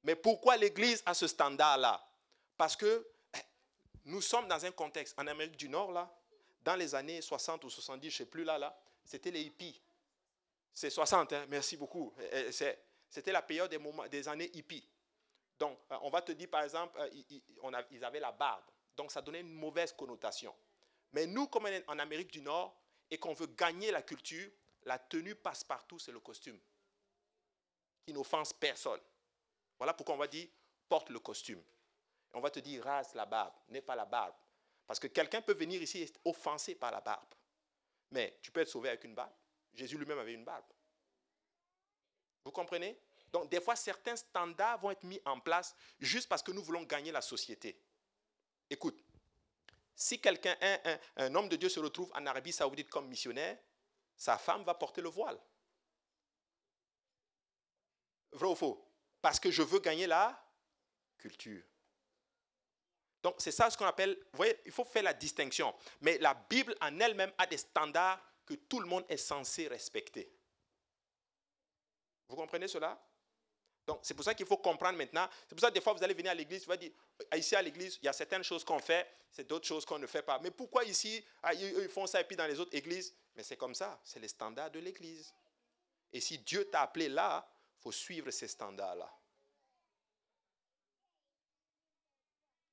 Mais 0.04 0.16
pourquoi 0.16 0.58
l'Église 0.58 1.04
a 1.06 1.14
ce 1.14 1.28
standard-là? 1.28 2.04
Parce 2.58 2.76
que 2.76 3.08
eh, 3.36 3.40
nous 4.06 4.22
sommes 4.22 4.48
dans 4.48 4.66
un 4.66 4.72
contexte, 4.72 5.18
en 5.20 5.28
Amérique 5.28 5.58
du 5.58 5.70
Nord, 5.70 5.92
là, 5.92 6.12
dans 6.64 6.76
les 6.76 6.96
années 6.96 7.22
60 7.22 7.64
ou 7.64 7.70
70, 7.70 8.10
je 8.10 8.16
ne 8.16 8.18
sais 8.18 8.26
plus 8.26 8.44
là, 8.44 8.58
là, 8.58 8.76
c'était 9.04 9.32
les 9.32 9.42
hippies. 9.42 9.82
C'est 10.74 10.90
60, 10.90 11.34
hein, 11.34 11.46
merci 11.50 11.78
beaucoup. 11.78 12.14
C'était 13.10 13.32
la 13.32 13.42
période 13.42 13.76
des, 14.10 14.28
années 14.28 14.50
hippies. 14.54 14.88
Donc, 15.60 15.78
euh, 15.92 15.98
on 16.02 16.10
va 16.10 16.22
te 16.22 16.32
dire, 16.32 16.50
par 16.50 16.64
exemple, 16.64 17.00
euh, 17.00 17.10
ils 17.92 18.06
avaient 18.06 18.20
la 18.20 18.32
barbe. 18.32 18.64
Donc, 18.96 19.12
ça 19.12 19.22
donnait 19.22 19.42
une 19.42 19.54
mauvaise 19.54 19.94
connotation. 19.94 20.56
Mais 21.14 21.26
nous, 21.26 21.48
comme 21.48 21.66
on 21.66 21.68
est 21.68 21.84
en 21.88 22.00
Amérique 22.00 22.32
du 22.32 22.42
Nord 22.42 22.76
et 23.10 23.18
qu'on 23.18 23.34
veut 23.34 23.48
gagner 23.48 23.92
la 23.92 24.02
culture, 24.02 24.50
la 24.84 24.98
tenue 24.98 25.36
passe-partout, 25.36 26.00
c'est 26.00 26.12
le 26.12 26.20
costume, 26.20 26.58
qui 28.06 28.14
n'offense 28.14 28.54
personne. 28.54 29.00
Voilà 29.78 29.94
pourquoi 29.94 30.16
on 30.16 30.20
va 30.20 30.28
dire 30.28 30.48
porte 30.88 31.10
le 31.10 31.20
costume. 31.20 31.62
on 32.34 32.40
va 32.40 32.50
te 32.50 32.60
dire 32.60 32.84
rase 32.84 33.14
la 33.14 33.26
barbe, 33.26 33.54
n'est 33.70 33.82
pas 33.82 33.96
la 33.96 34.06
barbe. 34.06 34.36
Parce 34.86 35.00
que 35.00 35.08
quelqu'un 35.08 35.42
peut 35.42 35.54
venir 35.54 35.82
ici 35.82 36.00
et 36.00 36.04
être 36.04 36.20
offensé 36.26 36.76
par 36.76 36.92
la 36.92 37.02
barbe. 37.02 37.34
Mais 38.12 38.38
tu 38.42 38.52
peux 38.52 38.62
être 38.62 38.70
sauvé 38.70 38.90
avec 38.90 39.04
une 39.04 39.16
barbe. 39.16 39.34
Jésus 39.74 39.98
lui-même 39.98 40.20
avait 40.20 40.34
une 40.34 40.44
barbe. 40.44 40.66
Vous 42.44 42.52
comprenez? 42.52 43.00
Donc 43.32 43.50
des 43.50 43.62
fois, 43.62 43.76
certains 43.76 44.16
standards 44.16 44.80
vont 44.80 44.92
être 44.92 45.04
mis 45.04 45.22
en 45.26 45.40
place 45.40 45.76
juste 46.00 46.28
parce 46.28 46.44
que 46.44 46.52
nous 46.52 46.64
voulons 46.64 46.84
gagner 46.84 47.12
la 47.12 47.22
société. 47.22 47.82
Écoute, 48.70 49.02
si 49.96 50.20
quelqu'un, 50.20 50.58
un, 51.16 51.36
homme 51.36 51.48
de 51.48 51.56
Dieu 51.56 51.70
se 51.70 51.80
retrouve 51.80 52.12
en 52.14 52.26
Arabie 52.26 52.52
saoudite 52.52 52.90
comme 52.90 53.08
missionnaire, 53.08 53.58
sa 54.18 54.38
femme 54.38 54.64
va 54.64 54.74
porter 54.74 55.02
le 55.02 55.10
voile. 55.10 55.40
Vrai 58.32 58.48
ou 58.48 58.56
faux? 58.56 58.88
Parce 59.22 59.40
que 59.40 59.52
je 59.52 59.62
veux 59.62 59.80
gagner 59.80 60.08
la 60.08 60.44
culture. 61.18 61.64
Donc 63.24 63.36
c'est 63.38 63.52
ça 63.52 63.70
ce 63.70 63.78
qu'on 63.78 63.86
appelle, 63.86 64.18
vous 64.32 64.38
voyez, 64.38 64.58
il 64.66 64.72
faut 64.72 64.86
faire 64.86 65.04
la 65.04 65.14
distinction. 65.14 65.74
Mais 66.02 66.18
la 66.20 66.34
Bible 66.34 66.76
en 66.82 67.00
elle-même 67.00 67.32
a 67.38 67.46
des 67.46 67.58
standards 67.58 68.20
que 68.46 68.54
tout 68.56 68.80
le 68.80 68.88
monde 68.88 69.06
est 69.08 69.18
censé 69.18 69.68
respecter. 69.68 70.32
Vous 72.28 72.36
comprenez 72.36 72.68
cela? 72.68 73.00
Donc, 73.86 74.00
c'est 74.04 74.14
pour 74.14 74.24
ça 74.24 74.34
qu'il 74.34 74.46
faut 74.46 74.58
comprendre 74.58 74.98
maintenant. 74.98 75.28
C'est 75.48 75.56
pour 75.56 75.60
ça 75.60 75.70
que 75.70 75.74
des 75.74 75.82
fois, 75.82 75.94
vous 75.94 76.04
allez 76.04 76.14
venir 76.14 76.32
à 76.32 76.36
l'église, 76.36 76.66
vous 76.66 76.72
allez 76.72 76.90
dire, 76.90 76.98
ici 77.36 77.56
à 77.56 77.62
l'église, 77.62 77.98
il 78.02 78.06
y 78.06 78.08
a 78.08 78.14
certaines 78.14 78.44
choses 78.44 78.64
qu'on 78.64 78.80
fait, 78.80 79.06
c'est 79.32 79.48
d'autres 79.48 79.68
choses 79.68 79.86
qu'on 79.86 80.00
ne 80.00 80.08
fait 80.08 80.22
pas. 80.22 80.40
Mais 80.40 80.52
pourquoi 80.52 80.84
ici, 80.84 81.26
ah, 81.44 81.54
ils 81.54 81.90
font 81.90 82.08
ça 82.08 82.22
et 82.22 82.24
puis 82.24 82.36
dans 82.36 82.46
les 82.46 82.60
autres 82.60 82.76
églises? 82.76 83.14
Mais 83.36 83.44
c'est 83.44 83.58
comme 83.58 83.76
ça, 83.76 84.00
c'est 84.04 84.20
les 84.20 84.28
standards 84.28 84.72
de 84.72 84.80
l'église. 84.80 85.34
Et 86.14 86.22
si 86.22 86.38
Dieu 86.40 86.70
t'a 86.70 86.84
appelé 86.84 87.10
là, 87.10 87.46
il 87.80 87.82
faut 87.82 87.92
suivre 87.92 88.30
ces 88.32 88.48
standards-là. 88.48 89.12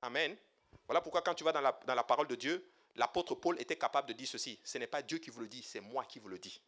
Amen. 0.03 0.37
Voilà 0.87 1.01
pourquoi 1.01 1.23
quand 1.23 1.35
tu 1.35 1.45
vas 1.45 1.53
dans 1.53 1.61
la, 1.61 2.05
parole 2.05 2.29
de 2.29 2.35
Dieu, 2.35 2.71
l'apôtre 2.97 3.35
Paul 3.35 3.61
était 3.61 3.77
capable 3.77 4.09
de 4.09 4.13
dire 4.15 4.29
ceci. 4.29 4.61
Ce 4.65 4.79
n'est 4.79 4.87
pas 4.87 5.03
Dieu 5.03 5.19
qui 5.19 5.31
vous 5.31 5.41
le 5.41 5.49
dit, 5.49 5.63
c'est 5.63 5.81
moi 5.81 6.05
qui 6.05 6.19
vous 6.19 6.29
le 6.29 6.39
dis. 6.39 6.61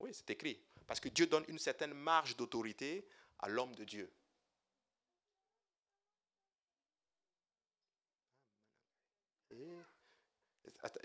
Oui, 0.00 0.10
c'est 0.14 0.30
écrit. 0.30 0.60
Parce 0.86 1.00
que 1.00 1.08
Dieu 1.08 1.26
donne 1.26 1.44
une 1.48 1.58
certaine 1.58 1.92
marge 1.92 2.36
d'autorité 2.36 3.06
à 3.40 3.48
l'homme 3.48 3.74
de 3.74 3.84
Dieu. 3.84 4.12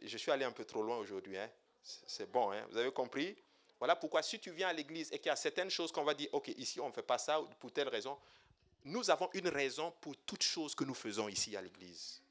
Je 0.04 0.18
suis 0.18 0.32
allé 0.32 0.46
un 0.46 0.52
peu 0.52 0.66
trop 0.66 0.84
loin 0.84 0.98
aujourd'hui. 0.98 1.38
Hein. 1.38 1.50
C'est 1.82 2.32
bon, 2.32 2.52
hein. 2.52 2.66
vous 2.70 2.78
avez 2.78 2.92
compris? 2.92 3.36
Voilà 3.80 3.96
pourquoi 3.96 4.22
si 4.22 4.40
tu 4.40 4.52
viens 4.52 4.70
à 4.70 4.74
l'église 4.74 5.12
et 5.12 5.18
qu'il 5.18 5.28
y 5.28 5.30
a 5.30 5.36
certaines 5.36 5.70
choses 5.70 5.92
qu'on 5.92 6.04
va 6.04 6.14
dire, 6.14 6.30
ok, 6.32 6.50
ici 6.50 6.80
on 6.80 6.88
ne 6.88 6.94
fait 6.94 7.04
pas 7.04 7.18
ça 7.18 7.42
pour 7.60 7.72
telle 7.72 7.90
raison, 7.90 8.18
nous 8.86 9.10
avons 9.10 9.30
une 9.34 9.48
raison 9.48 9.92
pour 10.02 10.16
toutes 10.26 10.44
choses 10.44 10.76
que 10.76 10.84
nous 10.84 10.94
faisons 10.94 11.28
ici 11.28 11.56
à 11.56 11.62
l'église. 11.62 12.22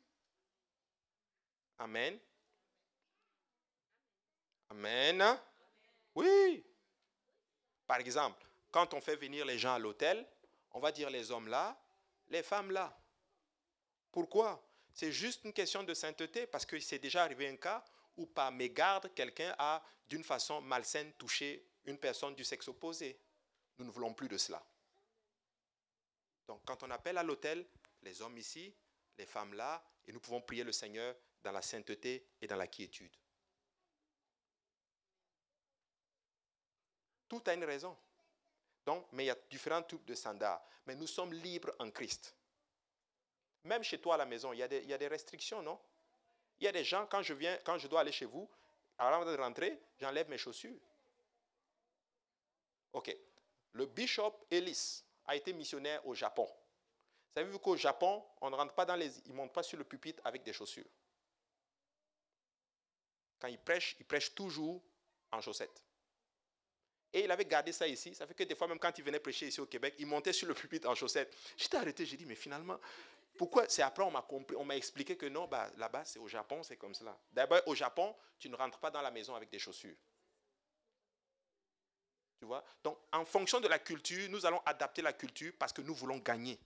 Amen. 1.78 2.18
Amen. 4.70 5.38
Oui. 6.14 6.64
Par 7.86 7.98
exemple, 7.98 8.44
quand 8.70 8.94
on 8.94 9.00
fait 9.00 9.16
venir 9.16 9.44
les 9.44 9.58
gens 9.58 9.74
à 9.74 9.78
l'hôtel, 9.78 10.26
on 10.72 10.80
va 10.80 10.92
dire 10.92 11.10
les 11.10 11.30
hommes 11.30 11.48
là, 11.48 11.76
les 12.28 12.42
femmes 12.42 12.70
là. 12.70 12.96
Pourquoi? 14.10 14.62
C'est 14.94 15.12
juste 15.12 15.44
une 15.44 15.52
question 15.52 15.82
de 15.82 15.94
sainteté, 15.94 16.46
parce 16.46 16.66
que 16.66 16.78
c'est 16.78 16.98
déjà 16.98 17.22
arrivé 17.22 17.48
un 17.48 17.56
cas 17.56 17.84
où 18.16 18.26
par 18.26 18.52
mégarde, 18.52 19.10
quelqu'un 19.14 19.54
a 19.58 19.82
d'une 20.08 20.24
façon 20.24 20.60
malsaine 20.60 21.12
touché 21.14 21.66
une 21.84 21.98
personne 21.98 22.34
du 22.34 22.44
sexe 22.44 22.68
opposé. 22.68 23.18
Nous 23.78 23.86
ne 23.86 23.90
voulons 23.90 24.12
plus 24.12 24.28
de 24.28 24.36
cela. 24.36 24.62
Donc 26.46 26.62
quand 26.64 26.82
on 26.82 26.90
appelle 26.90 27.18
à 27.18 27.22
l'hôtel, 27.22 27.66
les 28.02 28.20
hommes 28.22 28.38
ici, 28.38 28.74
les 29.18 29.26
femmes 29.26 29.54
là, 29.54 29.82
et 30.06 30.12
nous 30.12 30.20
pouvons 30.20 30.40
prier 30.40 30.64
le 30.64 30.72
Seigneur 30.72 31.14
dans 31.42 31.52
la 31.52 31.62
sainteté 31.62 32.26
et 32.40 32.46
dans 32.46 32.56
la 32.56 32.66
quiétude. 32.66 33.14
Tout 37.28 37.42
a 37.46 37.54
une 37.54 37.64
raison. 37.64 37.96
Donc, 38.84 39.06
mais 39.12 39.24
il 39.24 39.26
y 39.28 39.30
a 39.30 39.36
différents 39.48 39.82
types 39.82 40.04
de 40.04 40.14
standards. 40.14 40.62
Mais 40.86 40.94
nous 40.94 41.06
sommes 41.06 41.32
libres 41.32 41.72
en 41.78 41.90
Christ. 41.90 42.34
Même 43.64 43.82
chez 43.84 44.00
toi 44.00 44.14
à 44.14 44.18
la 44.18 44.26
maison, 44.26 44.52
il 44.52 44.58
y 44.58 44.62
a 44.62 44.68
des, 44.68 44.78
il 44.78 44.88
y 44.88 44.92
a 44.92 44.98
des 44.98 45.08
restrictions, 45.08 45.62
non? 45.62 45.80
Il 46.58 46.64
y 46.64 46.68
a 46.68 46.72
des 46.72 46.84
gens, 46.84 47.06
quand 47.06 47.22
je 47.22 47.32
viens, 47.32 47.56
quand 47.64 47.78
je 47.78 47.86
dois 47.86 48.00
aller 48.00 48.12
chez 48.12 48.24
vous, 48.24 48.50
avant 48.98 49.24
de 49.24 49.36
rentrer, 49.36 49.80
j'enlève 49.98 50.28
mes 50.28 50.38
chaussures. 50.38 50.78
OK. 52.92 53.16
Le 53.72 53.86
bishop 53.86 54.46
Ellis 54.50 55.04
a 55.26 55.36
été 55.36 55.52
missionnaire 55.52 56.06
au 56.06 56.14
Japon. 56.14 56.48
Savez-vous 57.34 57.58
qu'au 57.58 57.76
Japon, 57.76 58.22
on 58.40 58.50
ne 58.50 58.56
rentre 58.56 58.74
pas 58.74 58.84
dans 58.84 58.96
les... 58.96 59.10
Ils 59.26 59.32
montent 59.32 59.52
pas 59.52 59.62
sur 59.62 59.78
le 59.78 59.84
pupitre 59.84 60.20
avec 60.24 60.42
des 60.42 60.52
chaussures. 60.52 60.88
Quand 63.38 63.48
il 63.48 63.58
prêche, 63.58 63.96
il 63.98 64.04
prêche 64.04 64.34
toujours 64.34 64.82
en 65.30 65.40
chaussettes. 65.40 65.82
Et 67.12 67.24
il 67.24 67.30
avait 67.30 67.44
gardé 67.44 67.72
ça 67.72 67.86
ici. 67.86 68.14
Ça 68.14 68.26
fait 68.26 68.34
que 68.34 68.44
des 68.44 68.54
fois, 68.54 68.68
même 68.68 68.78
quand 68.78 68.96
il 68.96 69.04
venait 69.04 69.20
prêcher 69.20 69.48
ici 69.48 69.60
au 69.60 69.66
Québec, 69.66 69.94
il 69.98 70.06
montait 70.06 70.32
sur 70.32 70.48
le 70.48 70.54
pupitre 70.54 70.88
en 70.88 70.94
chaussettes. 70.94 71.34
J'étais 71.56 71.76
arrêté, 71.76 72.06
j'ai 72.06 72.16
dit, 72.16 72.24
mais 72.24 72.34
finalement, 72.34 72.78
pourquoi? 73.36 73.68
C'est 73.68 73.82
après, 73.82 74.04
on 74.04 74.10
m'a 74.10 74.26
on 74.56 74.64
m'a 74.64 74.76
expliqué 74.76 75.16
que 75.16 75.26
non, 75.26 75.46
bah, 75.46 75.70
là-bas, 75.76 76.04
c'est 76.04 76.18
au 76.18 76.28
Japon, 76.28 76.62
c'est 76.62 76.76
comme 76.76 76.94
cela. 76.94 77.18
D'abord, 77.32 77.60
au 77.66 77.74
Japon, 77.74 78.14
tu 78.38 78.48
ne 78.48 78.56
rentres 78.56 78.78
pas 78.78 78.90
dans 78.90 79.02
la 79.02 79.10
maison 79.10 79.34
avec 79.34 79.50
des 79.50 79.58
chaussures. 79.58 79.96
Donc, 82.82 82.98
en 83.12 83.24
fonction 83.24 83.60
de 83.60 83.68
la 83.68 83.78
culture, 83.78 84.28
nous 84.30 84.44
allons 84.44 84.60
adapter 84.66 85.02
la 85.02 85.12
culture 85.12 85.52
parce 85.58 85.72
que 85.72 85.82
nous 85.82 85.94
voulons 85.94 86.18
gagner 86.18 86.58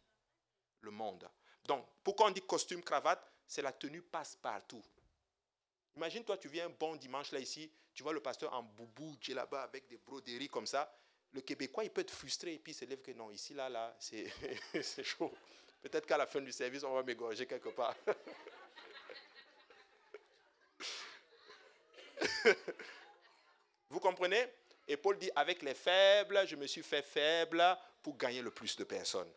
le 0.80 0.90
monde. 0.90 1.28
Donc, 1.64 1.84
pourquoi 2.02 2.28
on 2.28 2.30
dit 2.30 2.42
costume, 2.42 2.82
cravate? 2.82 3.30
C'est 3.46 3.62
la 3.62 3.72
tenue 3.72 4.02
passe-partout. 4.02 4.82
Imagine, 5.96 6.24
toi, 6.24 6.36
tu 6.36 6.48
viens 6.48 6.66
un 6.66 6.70
bon 6.70 6.96
dimanche 6.96 7.32
là 7.32 7.38
ici, 7.38 7.70
tu 7.94 8.02
vois 8.02 8.12
le 8.12 8.20
pasteur 8.20 8.52
en 8.52 8.62
boubou, 8.62 9.16
qui 9.20 9.32
est 9.32 9.34
là-bas 9.34 9.62
avec 9.62 9.88
des 9.88 9.96
broderies 9.96 10.48
comme 10.48 10.66
ça. 10.66 10.94
Le 11.32 11.40
Québécois, 11.40 11.84
il 11.84 11.90
peut 11.90 12.02
être 12.02 12.10
frustré 12.10 12.54
et 12.54 12.58
puis 12.58 12.72
il 12.72 12.74
se 12.74 12.84
lève 12.84 13.00
que 13.00 13.12
non, 13.12 13.30
ici, 13.30 13.54
là, 13.54 13.68
là, 13.68 13.96
c'est 14.00 15.04
chaud. 15.04 15.32
Peut-être 15.82 16.06
qu'à 16.06 16.16
la 16.16 16.26
fin 16.26 16.40
du 16.40 16.52
service, 16.52 16.82
on 16.84 16.94
va 16.94 17.02
m'égorger 17.02 17.46
quelque 17.46 17.70
part. 17.70 17.94
Vous 23.88 24.00
comprenez? 24.00 24.46
Et 24.88 24.96
Paul 24.96 25.18
dit, 25.18 25.30
avec 25.34 25.62
les 25.62 25.74
faibles, 25.74 26.46
je 26.46 26.54
me 26.56 26.66
suis 26.66 26.82
fait 26.82 27.02
faible 27.02 27.62
pour 28.02 28.16
gagner 28.16 28.42
le 28.42 28.50
plus 28.50 28.76
de 28.76 28.84
personnes. 28.84 29.30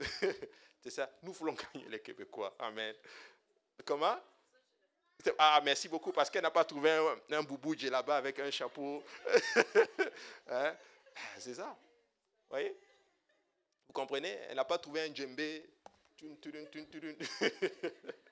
C'est 0.80 0.90
ça, 0.90 1.10
nous 1.22 1.32
voulons 1.32 1.54
gagner 1.54 1.88
les 1.88 2.00
Québécois. 2.00 2.54
Amen. 2.58 2.94
Comment? 3.84 4.18
Ah, 5.38 5.60
merci 5.64 5.88
beaucoup 5.88 6.12
parce 6.12 6.28
qu'elle 6.30 6.42
n'a 6.42 6.50
pas 6.50 6.64
trouvé 6.64 6.90
un, 6.90 7.16
un 7.30 7.46
là-bas 7.90 8.16
avec 8.16 8.40
un 8.40 8.50
chapeau. 8.50 9.04
Hein? 10.48 10.76
C'est 11.38 11.54
ça. 11.54 11.66
Vous 11.66 12.48
voyez? 12.50 12.76
Vous 13.86 13.92
comprenez? 13.92 14.36
Elle 14.48 14.56
n'a 14.56 14.64
pas 14.64 14.78
trouvé 14.78 15.02
un 15.02 15.14
djembé. 15.14 15.64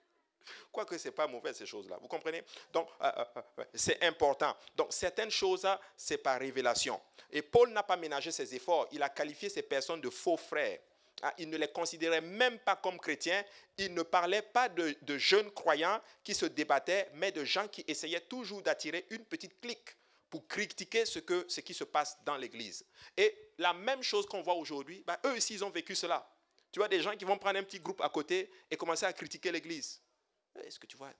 Quoique 0.73 0.97
ce 0.99 1.09
n'est 1.09 1.15
pas 1.15 1.27
mauvais 1.27 1.53
ces 1.53 1.67
choses-là. 1.67 1.99
Vous 2.01 2.09
comprenez? 2.09 2.43
Donc, 2.73 2.89
euh, 3.01 3.11
euh, 3.17 3.25
euh, 3.59 3.65
c'est 3.75 4.03
important. 4.05 4.57
Donc, 4.75 4.89
certaines 4.93 5.31
choses, 5.31 5.67
c'est 5.97 6.19
par 6.19 6.39
révélation. 6.39 7.01
Et 7.31 7.43
Paul 7.43 7.71
n'a 7.71 7.83
pas 7.83 7.97
ménagé 7.97 8.31
ses 8.31 8.55
efforts. 8.55 8.89
Il 8.93 9.03
a 9.03 9.09
qualifié 9.09 9.49
ces 9.49 9.63
personnes 9.63 10.01
de 10.01 10.11
faux 10.11 10.37
frères. 10.37 10.79
Ah, 11.23 11.35
il 11.39 11.51
ne 11.51 11.57
les 11.59 11.69
considérait 11.69 12.21
même 12.21 12.59
pas 12.59 12.77
comme 12.77 12.99
chrétiens. 12.99 13.45
Il 13.77 13.93
ne 13.93 14.03
parlait 14.03 14.43
pas 14.43 14.69
de, 14.69 15.19
jeunes 15.19 15.51
croyants 15.51 16.01
qui 16.25 16.35
se 16.35 16.47
débattaient, 16.47 17.09
mais 17.15 17.31
de 17.31 17.45
gens 17.45 17.69
qui 17.69 17.85
essayaient 17.87 18.21
toujours 18.21 18.63
d'attirer 18.63 19.07
une 19.11 19.25
petite 19.25 19.61
clique 19.61 19.97
pour 20.31 20.47
critiquer 20.47 21.05
ce, 21.05 21.19
qui 21.19 21.75
se 21.75 21.85
passe 21.85 22.17
dans 22.25 22.37
l'Église. 22.37 22.87
Et 23.17 23.53
la 23.59 23.75
même 23.75 24.03
chose 24.03 24.27
qu'on 24.27 24.43
voit 24.43 24.55
aujourd'hui, 24.55 25.03
bah, 25.07 25.21
eux 25.27 25.33
aussi, 25.33 25.55
ils 25.55 25.65
ont 25.65 25.71
vécu 25.71 25.95
cela. 25.95 26.27
Tu 26.73 26.79
vois 26.79 26.89
des 26.89 27.01
gens 27.01 27.17
qui 27.17 27.25
vont 27.25 27.37
prendre 27.37 27.59
un 27.59 27.65
petit 27.65 27.81
groupe 27.81 28.01
à 28.01 28.09
côté 28.09 28.51
et 28.71 28.77
commencer 28.77 29.05
à 29.05 29.13
critiquer 29.13 29.51
l'Église. 29.51 30.01
Est-ce 30.57 30.79
que 30.79 30.87
tu 30.87 30.97
vois? 30.97 31.13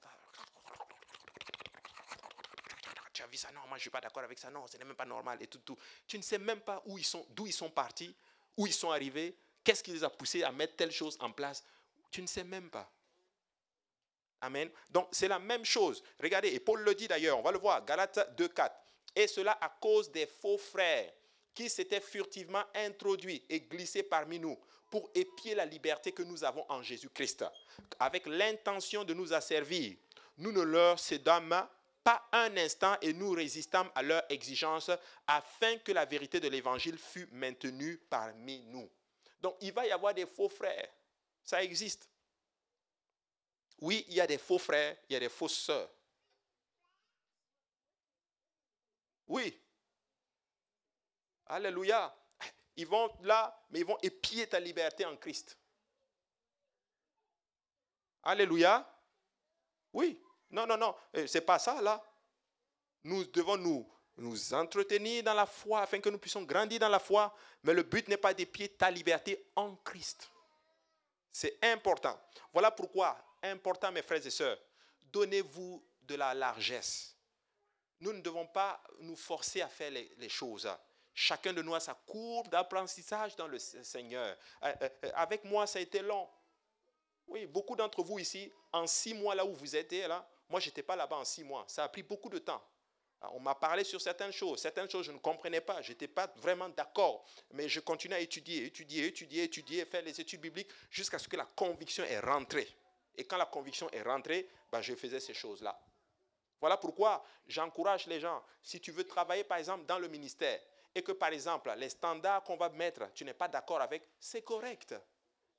Tu 3.13 3.23
as 3.23 3.27
vu 3.27 3.37
ça? 3.37 3.51
Non, 3.53 3.61
moi 3.61 3.71
je 3.71 3.75
ne 3.75 3.81
suis 3.81 3.91
pas 3.91 4.01
d'accord 4.01 4.23
avec 4.23 4.39
ça. 4.39 4.51
Non, 4.51 4.67
ce 4.67 4.77
n'est 4.77 4.85
même 4.85 4.97
pas 4.97 5.05
normal. 5.05 5.39
Et 5.43 5.47
tout, 5.47 5.59
tout. 5.59 5.77
Tu 6.07 6.17
ne 6.17 6.23
sais 6.23 6.39
même 6.39 6.61
pas 6.61 6.83
où 6.87 6.99
ils 6.99 7.05
sont, 7.05 7.27
d'où 7.31 7.47
ils 7.47 7.53
sont 7.53 7.71
partis, 7.71 8.15
où 8.57 8.67
ils 8.67 8.73
sont 8.73 8.91
arrivés, 8.91 9.37
qu'est-ce 9.63 9.83
qui 9.83 9.93
les 9.93 10.05
a 10.05 10.11
poussés 10.11 10.43
à 10.43 10.53
mettre 10.53 10.77
telle 10.77 10.93
chose 10.93 11.17
en 11.21 11.31
place. 11.33 11.65
Tu 12.11 12.23
ne 12.23 12.27
sais 12.27 12.45
même 12.45 12.71
pas. 12.71 12.91
Amen. 14.41 14.71
Donc 14.91 15.09
c'est 15.13 15.29
la 15.29 15.39
même 15.39 15.65
chose. 15.65 16.03
Regardez, 16.19 16.49
et 16.49 16.61
Paul 16.61 16.81
le 16.81 16.95
dit 16.95 17.09
d'ailleurs, 17.09 17.39
on 17.39 17.43
va 17.43 17.53
le 17.53 17.59
voir, 17.59 17.85
Galates 17.85 18.19
2.4. 18.37 18.73
Et 19.15 19.27
cela 19.27 19.59
à 19.61 19.69
cause 19.69 20.11
des 20.11 20.27
faux 20.27 20.59
frères 20.59 21.13
qui 21.55 21.69
s'étaient 21.69 22.01
furtivement 22.01 22.65
introduits 22.75 23.45
et 23.49 23.61
glissés 23.61 24.03
parmi 24.03 24.39
nous 24.39 24.59
pour 24.91 25.11
épier 25.15 25.55
la 25.55 25.65
liberté 25.65 26.13
que 26.13 26.23
nous 26.23 26.43
avons 26.43 26.65
en 26.69 26.83
Jésus-Christ, 26.83 27.45
avec 27.99 28.27
l'intention 28.27 29.05
de 29.05 29.15
nous 29.15 29.33
asservir. 29.33 29.97
Nous 30.39 30.53
ne 30.53 30.63
leur 30.63 30.99
cédâmes 30.99 31.69
pas 32.03 32.29
un 32.33 32.57
instant 32.57 32.97
et 33.03 33.13
nous 33.13 33.31
résistâmes 33.31 33.91
à 33.95 34.03
leurs 34.03 34.25
exigences 34.31 34.91
afin 35.27 35.77
que 35.79 35.93
la 35.93 36.07
vérité 36.07 36.41
de 36.41 36.49
l'Évangile 36.49 36.99
fût 36.99 37.29
maintenue 37.33 37.99
parmi 38.09 38.61
nous. 38.61 38.91
Donc 39.41 39.57
il 39.61 39.73
va 39.73 39.87
y 39.87 39.91
avoir 39.91 40.15
des 40.15 40.27
faux 40.27 40.49
frères. 40.49 40.89
Ça 41.45 41.63
existe. 41.63 42.09
Oui, 43.81 44.05
il 44.09 44.15
y 44.15 44.21
a 44.21 44.27
des 44.27 44.39
faux 44.39 44.59
frères, 44.59 44.97
il 45.09 45.15
y 45.15 45.17
a 45.17 45.21
des 45.21 45.29
fausses 45.29 45.59
sœurs. 45.59 45.91
Oui. 49.29 49.57
Alléluia. 51.51 52.15
Ils 52.77 52.87
vont 52.87 53.11
là, 53.23 53.65
mais 53.71 53.81
ils 53.81 53.87
vont 53.87 53.99
épier 54.03 54.47
ta 54.47 54.61
liberté 54.61 55.05
en 55.05 55.17
Christ. 55.17 55.59
Alléluia. 58.23 58.89
Oui. 59.93 60.21
Non, 60.51 60.67
non, 60.67 60.77
non. 60.77 60.95
Euh, 61.17 61.27
c'est 61.27 61.41
pas 61.41 61.59
ça 61.59 61.81
là. 61.83 62.03
Nous 63.05 63.25
devons 63.25 63.57
nous, 63.57 63.89
nous 64.17 64.55
entretenir 64.55 65.23
dans 65.23 65.35
la 65.35 65.47
foi 65.47 65.81
afin 65.83 66.01
que 66.01 66.09
nous 66.09 66.19
puissions 66.19 66.43
grandir 66.43 66.79
dans 66.79 66.89
la 66.89 66.99
foi. 66.99 67.35
Mais 67.63 67.75
le 67.75 67.83
but 67.83 68.07
n'est 68.09 68.17
pas 68.17 68.35
d'épier 68.35 68.69
ta 68.69 68.91
liberté 68.91 69.47
en 69.57 69.77
Christ. 69.77 70.31
C'est 71.33 71.59
important. 71.63 72.19
Voilà 72.53 72.71
pourquoi, 72.71 73.17
important 73.43 73.93
mes 73.93 74.03
frères 74.03 74.25
et 74.25 74.31
sœurs, 74.31 74.59
donnez-vous 75.13 75.85
de 76.03 76.15
la 76.15 76.35
largesse. 76.35 77.17
Nous 78.01 78.13
ne 78.13 78.21
devons 78.21 78.47
pas 78.47 78.83
nous 79.01 79.17
forcer 79.17 79.61
à 79.61 79.69
faire 79.69 79.91
les, 79.91 80.29
choses. 80.29 80.69
Chacun 81.21 81.53
de 81.53 81.61
nous 81.61 81.75
a 81.75 81.81
sa 81.81 81.93
courbe 81.93 82.49
d'apprentissage 82.49 83.37
dans 83.37 83.47
le 83.47 83.59
Seigneur. 83.59 84.35
Euh, 84.63 84.73
euh, 84.81 84.89
euh, 85.05 85.11
avec 85.15 85.45
moi, 85.45 85.67
ça 85.67 85.79
a 85.79 85.83
été 85.83 86.01
long. 86.01 86.27
Oui, 87.29 87.45
beaucoup 87.45 87.77
d'entre 87.77 88.03
vous 88.03 88.19
ici, 88.19 88.51
en 88.73 88.87
six 88.87 89.13
mois 89.13 89.35
là 89.35 89.45
où 89.45 89.53
vous 89.53 89.77
étiez, 89.77 90.09
là, 90.09 90.27
moi, 90.49 90.61
je 90.61 90.69
n'étais 90.69 90.83
pas 90.83 90.97
là-bas 90.97 91.17
en 91.17 91.25
six 91.27 91.45
mois. 91.45 91.67
Ça 91.69 91.85
a 91.85 91.89
pris 91.91 92.03
beaucoup 92.03 92.31
de 92.31 92.39
temps. 92.39 92.63
Ah, 93.21 93.29
on 93.35 93.39
m'a 93.39 93.55
parlé 93.55 93.85
sur 93.85 94.01
certaines 94.01 94.33
choses. 94.33 94.63
Certaines 94.63 94.89
choses, 94.89 95.05
je 95.05 95.13
ne 95.13 95.19
comprenais 95.19 95.61
pas. 95.61 95.83
Je 95.83 95.91
n'étais 95.91 96.09
pas 96.09 96.27
vraiment 96.37 96.71
d'accord. 96.71 97.27
Mais 97.53 97.69
je 97.69 97.81
continuais 97.81 98.17
à 98.17 98.21
étudier, 98.21 98.65
étudier, 98.65 99.05
étudier, 99.05 99.43
étudier, 99.43 99.85
faire 99.85 100.01
les 100.01 100.19
études 100.19 100.41
bibliques 100.41 100.71
jusqu'à 100.91 101.19
ce 101.19 101.29
que 101.29 101.37
la 101.37 101.45
conviction 101.45 102.03
est 102.03 102.21
rentrée. 102.21 102.75
Et 103.15 103.25
quand 103.25 103.37
la 103.37 103.45
conviction 103.45 103.91
est 103.91 104.03
rentrée, 104.03 104.49
ben, 104.73 104.81
je 104.81 104.95
faisais 104.95 105.21
ces 105.21 105.35
choses-là. 105.35 105.79
Voilà 106.63 106.79
pourquoi 106.79 107.23
j'encourage 107.47 108.07
les 108.07 108.21
gens. 108.21 108.43
Si 108.63 108.81
tu 108.81 108.91
veux 108.91 109.05
travailler, 109.05 109.45
par 109.45 109.59
exemple, 109.59 109.85
dans 109.85 109.99
le 109.99 110.09
ministère, 110.09 110.59
et 110.95 111.03
que, 111.03 111.13
par 111.13 111.31
exemple, 111.31 111.73
les 111.77 111.89
standards 111.89 112.43
qu'on 112.43 112.57
va 112.57 112.69
mettre, 112.71 113.13
tu 113.13 113.25
n'es 113.25 113.35
pas 113.35 113.49
d'accord 113.49 113.81
avec, 113.81 114.03
c'est 114.19 114.43
correct. 114.43 114.95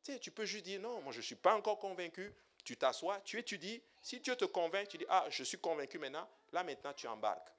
Tu, 0.03 0.11
sais, 0.11 0.19
tu 0.19 0.31
peux 0.31 0.45
juste 0.45 0.65
dire, 0.65 0.81
non, 0.81 1.01
moi, 1.01 1.13
je 1.13 1.17
ne 1.17 1.23
suis 1.23 1.35
pas 1.35 1.55
encore 1.55 1.79
convaincu. 1.79 2.33
Tu 2.63 2.77
t'assois, 2.77 3.19
tu 3.21 3.39
étudies. 3.39 3.81
Si 4.01 4.19
Dieu 4.19 4.35
te 4.35 4.45
convainc, 4.45 4.87
tu 4.87 4.97
dis, 4.97 5.05
ah, 5.09 5.25
je 5.29 5.43
suis 5.43 5.57
convaincu 5.57 5.97
maintenant. 5.97 6.27
Là, 6.51 6.63
maintenant, 6.63 6.93
tu 6.93 7.07
embarques. 7.07 7.49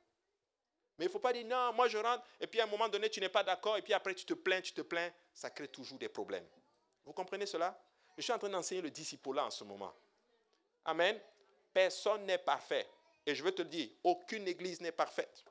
Mais 0.99 1.07
il 1.07 1.09
ne 1.09 1.13
faut 1.13 1.19
pas 1.19 1.33
dire, 1.33 1.47
non, 1.47 1.73
moi, 1.73 1.89
je 1.89 1.99
rentre. 1.99 2.25
Et 2.41 2.47
puis, 2.47 2.61
à 2.61 2.65
un 2.65 2.67
moment 2.67 2.89
donné, 2.89 3.09
tu 3.09 3.21
n'es 3.21 3.29
pas 3.29 3.43
d'accord. 3.43 3.77
Et 3.79 3.83
puis, 3.83 3.95
après, 3.95 4.15
tu 4.15 4.25
te 4.25 4.35
plains, 4.35 4.61
tu 4.61 4.73
te 4.73 4.83
plains. 4.83 5.11
Ça 5.33 5.51
crée 5.51 5.69
toujours 5.69 5.99
des 5.99 6.09
problèmes. 6.09 6.47
Vous 7.05 7.13
comprenez 7.13 7.47
cela? 7.47 7.81
Je 8.17 8.23
suis 8.23 8.33
en 8.33 8.39
train 8.39 8.51
d'enseigner 8.51 8.83
le 8.83 8.91
disciple-là 8.91 9.47
en 9.47 9.51
ce 9.51 9.65
moment. 9.65 9.95
Amen. 10.85 11.19
Personne 11.73 12.27
n'est 12.27 12.39
parfait. 12.39 12.87
Et 13.25 13.35
je 13.35 13.43
veux 13.43 13.53
te 13.53 13.63
le 13.63 13.69
dire, 13.69 13.89
aucune 14.05 14.47
église 14.47 14.81
n'est 14.81 14.93
parfaite. 14.93 15.45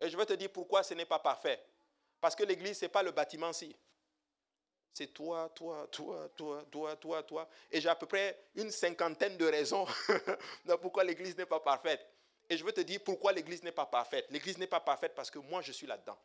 Et 0.00 0.08
je 0.08 0.16
veux 0.16 0.26
te 0.26 0.32
dire 0.32 0.50
pourquoi 0.50 0.82
ce 0.82 0.94
n'est 0.94 1.04
pas 1.04 1.18
parfait. 1.18 1.62
Parce 2.20 2.34
que 2.34 2.44
l'église, 2.44 2.78
ce 2.78 2.84
n'est 2.84 2.90
pas 2.90 3.02
le 3.02 3.10
bâtiment-ci. 3.10 3.74
C'est 4.92 5.08
toi, 5.08 5.48
toi, 5.54 5.86
toi, 5.90 6.28
toi, 6.36 6.64
toi, 6.70 6.96
toi, 6.96 7.22
toi. 7.22 7.48
Et 7.70 7.80
j'ai 7.80 7.88
à 7.88 7.94
peu 7.94 8.06
près 8.06 8.48
une 8.56 8.70
cinquantaine 8.70 9.36
de 9.36 9.46
raisons 9.46 9.86
pourquoi 10.82 11.04
l'église 11.04 11.36
n'est 11.36 11.46
pas 11.46 11.60
parfaite. 11.60 12.04
Et 12.48 12.56
je 12.56 12.64
veux 12.64 12.72
te 12.72 12.80
dire 12.80 13.00
pourquoi 13.04 13.32
l'église 13.32 13.62
n'est 13.62 13.72
pas 13.72 13.86
parfaite. 13.86 14.26
L'église 14.30 14.58
n'est 14.58 14.66
pas 14.66 14.80
parfaite 14.80 15.14
parce 15.14 15.30
que 15.30 15.38
moi, 15.38 15.62
je 15.62 15.70
suis 15.70 15.86
là-dedans. 15.86 16.18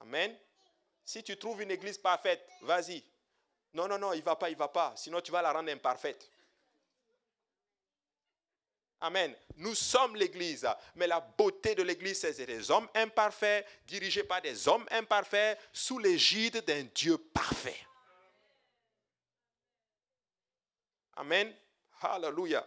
Amen. 0.00 0.36
Si 1.04 1.22
tu 1.22 1.36
trouves 1.36 1.62
une 1.62 1.70
église 1.70 1.98
parfaite, 1.98 2.46
vas-y. 2.62 3.02
Non, 3.72 3.88
non, 3.88 3.98
non, 3.98 4.12
il 4.12 4.20
ne 4.20 4.24
va 4.24 4.36
pas, 4.36 4.50
il 4.50 4.54
ne 4.54 4.58
va 4.58 4.68
pas. 4.68 4.92
Sinon, 4.96 5.20
tu 5.20 5.32
vas 5.32 5.42
la 5.42 5.52
rendre 5.52 5.70
imparfaite. 5.70 6.30
Amen. 9.02 9.34
Nous 9.56 9.74
sommes 9.74 10.16
l'Église, 10.16 10.68
mais 10.94 11.06
la 11.06 11.20
beauté 11.20 11.74
de 11.74 11.82
l'Église, 11.82 12.20
c'est 12.20 12.46
des 12.46 12.70
hommes 12.70 12.88
imparfaits, 12.94 13.66
dirigés 13.86 14.24
par 14.24 14.42
des 14.42 14.68
hommes 14.68 14.86
imparfaits, 14.90 15.58
sous 15.72 15.98
l'égide 15.98 16.64
d'un 16.66 16.84
Dieu 16.94 17.16
parfait. 17.16 17.86
Amen. 21.16 21.54
Hallelujah. 22.02 22.66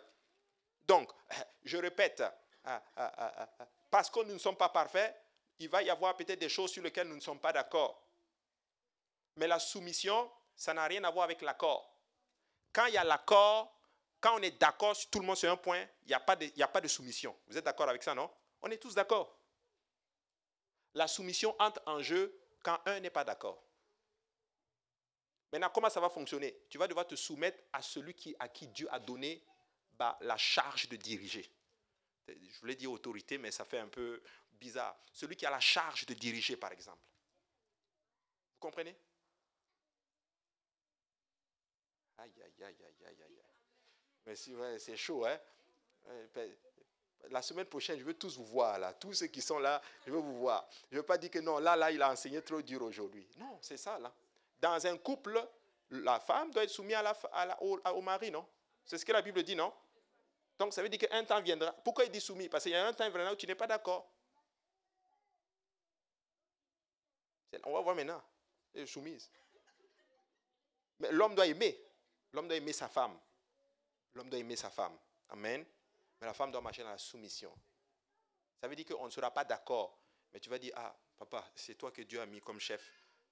Donc, 0.88 1.10
je 1.64 1.78
répète, 1.78 2.22
euh, 2.22 2.80
euh, 2.98 3.10
euh, 3.20 3.46
parce 3.90 4.10
que 4.10 4.20
nous 4.24 4.34
ne 4.34 4.40
sommes 4.40 4.56
pas 4.56 4.70
parfaits, 4.70 5.16
il 5.60 5.70
va 5.70 5.84
y 5.84 5.90
avoir 5.90 6.16
peut-être 6.16 6.40
des 6.40 6.50
choses 6.50 6.72
sur 6.72 6.84
lesquelles 6.84 7.08
nous 7.08 7.16
ne 7.16 7.22
sommes 7.22 7.40
pas 7.40 7.54
d'accord. 7.54 8.02
Mais 9.36 9.48
la 9.48 9.60
soumission, 9.60 10.32
ça 10.56 10.74
n'a 10.74 10.86
rien 10.86 11.04
à 11.04 11.12
voir 11.12 11.26
avec 11.26 11.42
l'accord. 11.42 11.92
Quand 12.72 12.86
il 12.88 12.94
y 12.94 12.98
a 12.98 13.04
l'accord, 13.04 13.73
quand 14.24 14.40
on 14.40 14.42
est 14.42 14.58
d'accord 14.58 14.96
tout 15.12 15.20
le 15.20 15.26
monde 15.26 15.36
sur 15.36 15.52
un 15.52 15.58
point, 15.58 15.86
il 16.04 16.08
n'y 16.08 16.14
a, 16.14 16.20
pas 16.22 16.38
de, 16.38 16.50
a 16.62 16.68
pas 16.70 16.80
de 16.80 16.88
soumission. 16.88 17.38
Vous 17.46 17.58
êtes 17.58 17.66
d'accord 17.66 17.90
avec 17.90 18.02
ça, 18.02 18.16
non? 18.16 18.32
On 18.62 18.72
est 18.72 18.78
tous 18.78 18.96
d'accord. 18.96 19.38
La 20.94 21.10
soumission 21.10 21.54
entre 21.60 21.82
en 21.86 22.02
jeu 22.02 22.34
quand 22.64 22.80
un 22.86 23.02
n'est 23.02 23.10
pas 23.10 23.26
d'accord. 23.26 23.62
Maintenant, 25.52 25.70
comment 25.72 25.90
ça 25.90 26.00
va 26.00 26.10
fonctionner? 26.10 26.58
Tu 26.70 26.78
vas 26.78 26.88
devoir 26.88 27.06
te 27.06 27.18
soumettre 27.18 27.62
à 27.74 27.82
celui 27.82 28.14
qui, 28.14 28.34
à 28.40 28.48
qui 28.48 28.68
Dieu 28.68 28.88
a 28.94 29.00
donné 29.00 29.44
bah, 29.92 30.18
la 30.22 30.38
charge 30.38 30.88
de 30.88 30.96
diriger. 30.96 31.52
Je 32.26 32.60
voulais 32.62 32.78
dire 32.78 32.94
autorité, 32.94 33.38
mais 33.38 33.52
ça 33.52 33.66
fait 33.66 33.80
un 33.80 33.90
peu 33.90 34.24
bizarre. 34.54 34.98
Celui 35.12 35.36
qui 35.36 35.46
a 35.46 35.52
la 35.52 35.60
charge 35.60 36.06
de 36.06 36.14
diriger, 36.14 36.56
par 36.56 36.72
exemple. 36.72 37.04
Vous 38.54 38.60
comprenez? 38.62 38.96
Aïe, 42.20 42.32
aïe, 42.42 42.64
aïe, 42.64 42.78
aïe, 42.86 43.06
aïe, 43.06 43.22
aïe. 43.22 43.43
Mais 44.26 44.36
c'est 44.36 44.98
chaud, 44.98 45.26
hein. 45.26 45.40
Ben, 46.34 46.52
la 47.30 47.42
semaine 47.42 47.66
prochaine, 47.66 47.98
je 48.00 48.04
veux 48.04 48.14
tous 48.14 48.38
vous 48.38 48.46
voir, 48.46 48.78
là. 48.80 48.94
Tous 48.94 49.14
ceux 49.14 49.28
qui 49.28 49.42
sont 49.42 49.60
là, 49.60 49.82
je 50.06 50.12
veux 50.12 50.20
vous 50.20 50.38
voir. 50.38 50.68
Je 50.90 50.96
ne 50.96 51.02
veux 51.02 51.06
pas 51.06 51.18
dire 51.18 51.32
que 51.32 51.40
non, 51.40 51.60
là, 51.60 51.76
là, 51.76 51.92
il 51.92 52.02
a 52.02 52.12
enseigné 52.12 52.42
trop 52.42 52.62
dur 52.62 52.82
aujourd'hui. 52.82 53.28
Non, 53.38 53.58
c'est 53.62 53.78
ça, 53.78 53.98
là. 54.00 54.14
Dans 54.60 54.86
un 54.86 54.98
couple, 54.98 55.46
la 55.90 56.20
femme 56.20 56.52
doit 56.52 56.64
être 56.64 56.70
soumise 56.70 56.96
à 56.96 57.02
la, 57.46 57.62
au, 57.62 58.02
mari, 58.02 58.32
non? 58.32 58.46
C'est 58.86 58.98
ce 58.98 59.06
que 59.06 59.12
la 59.12 59.22
Bible 59.22 59.44
dit, 59.44 59.56
non? 59.56 59.74
Donc, 60.58 60.74
ça 60.74 60.82
veut 60.82 60.90
dire 60.90 61.00
qu'un 61.00 61.24
temps 61.24 61.42
viendra. 61.42 61.72
Pourquoi 61.72 62.06
il 62.06 62.12
dit 62.12 62.22
soumis? 62.22 62.50
Parce 62.50 62.64
qu'il 62.64 62.74
y 62.74 62.76
a 62.76 62.86
un 62.86 62.94
temps 62.94 63.10
viendra 63.10 63.34
où 63.34 63.36
tu 63.36 63.48
n'es 63.48 63.56
pas 63.56 63.68
d'accord. 63.68 64.10
On 67.66 67.74
va 67.74 67.82
voir 67.82 67.96
maintenant. 67.96 68.22
Elle 68.74 68.82
est 68.82 68.88
soumise. 68.88 69.30
Mais 71.00 71.12
l'homme 71.12 71.36
doit 71.36 71.48
aimer. 71.48 71.80
L'homme 72.32 72.48
doit 72.48 72.58
aimer 72.58 72.74
sa 72.74 72.88
femme. 72.88 73.18
L'homme 74.16 74.30
doit 74.30 74.40
aimer 74.40 74.56
sa 74.56 74.70
femme. 74.70 74.98
Amen. 75.30 75.66
Mais 76.20 76.28
la 76.28 76.34
femme 76.34 76.52
doit 76.52 76.62
marcher 76.62 76.84
dans 76.84 76.90
la 76.90 76.98
soumission. 76.98 77.54
Ça 78.62 78.68
veut 78.68 78.76
dire 78.76 78.86
qu'on 78.86 79.06
ne 79.06 79.10
sera 79.10 79.32
pas 79.32 79.44
d'accord. 79.44 80.00
Mais 80.32 80.40
tu 80.40 80.50
vas 80.50 80.60
dire, 80.60 80.74
ah, 80.76 80.96
papa, 81.18 81.52
c'est 81.56 81.76
toi 81.76 81.92
que 81.92 82.02
Dieu 82.02 82.22
a 82.22 82.26
mis 82.26 82.42
comme 82.42 82.60
chef, 82.60 82.82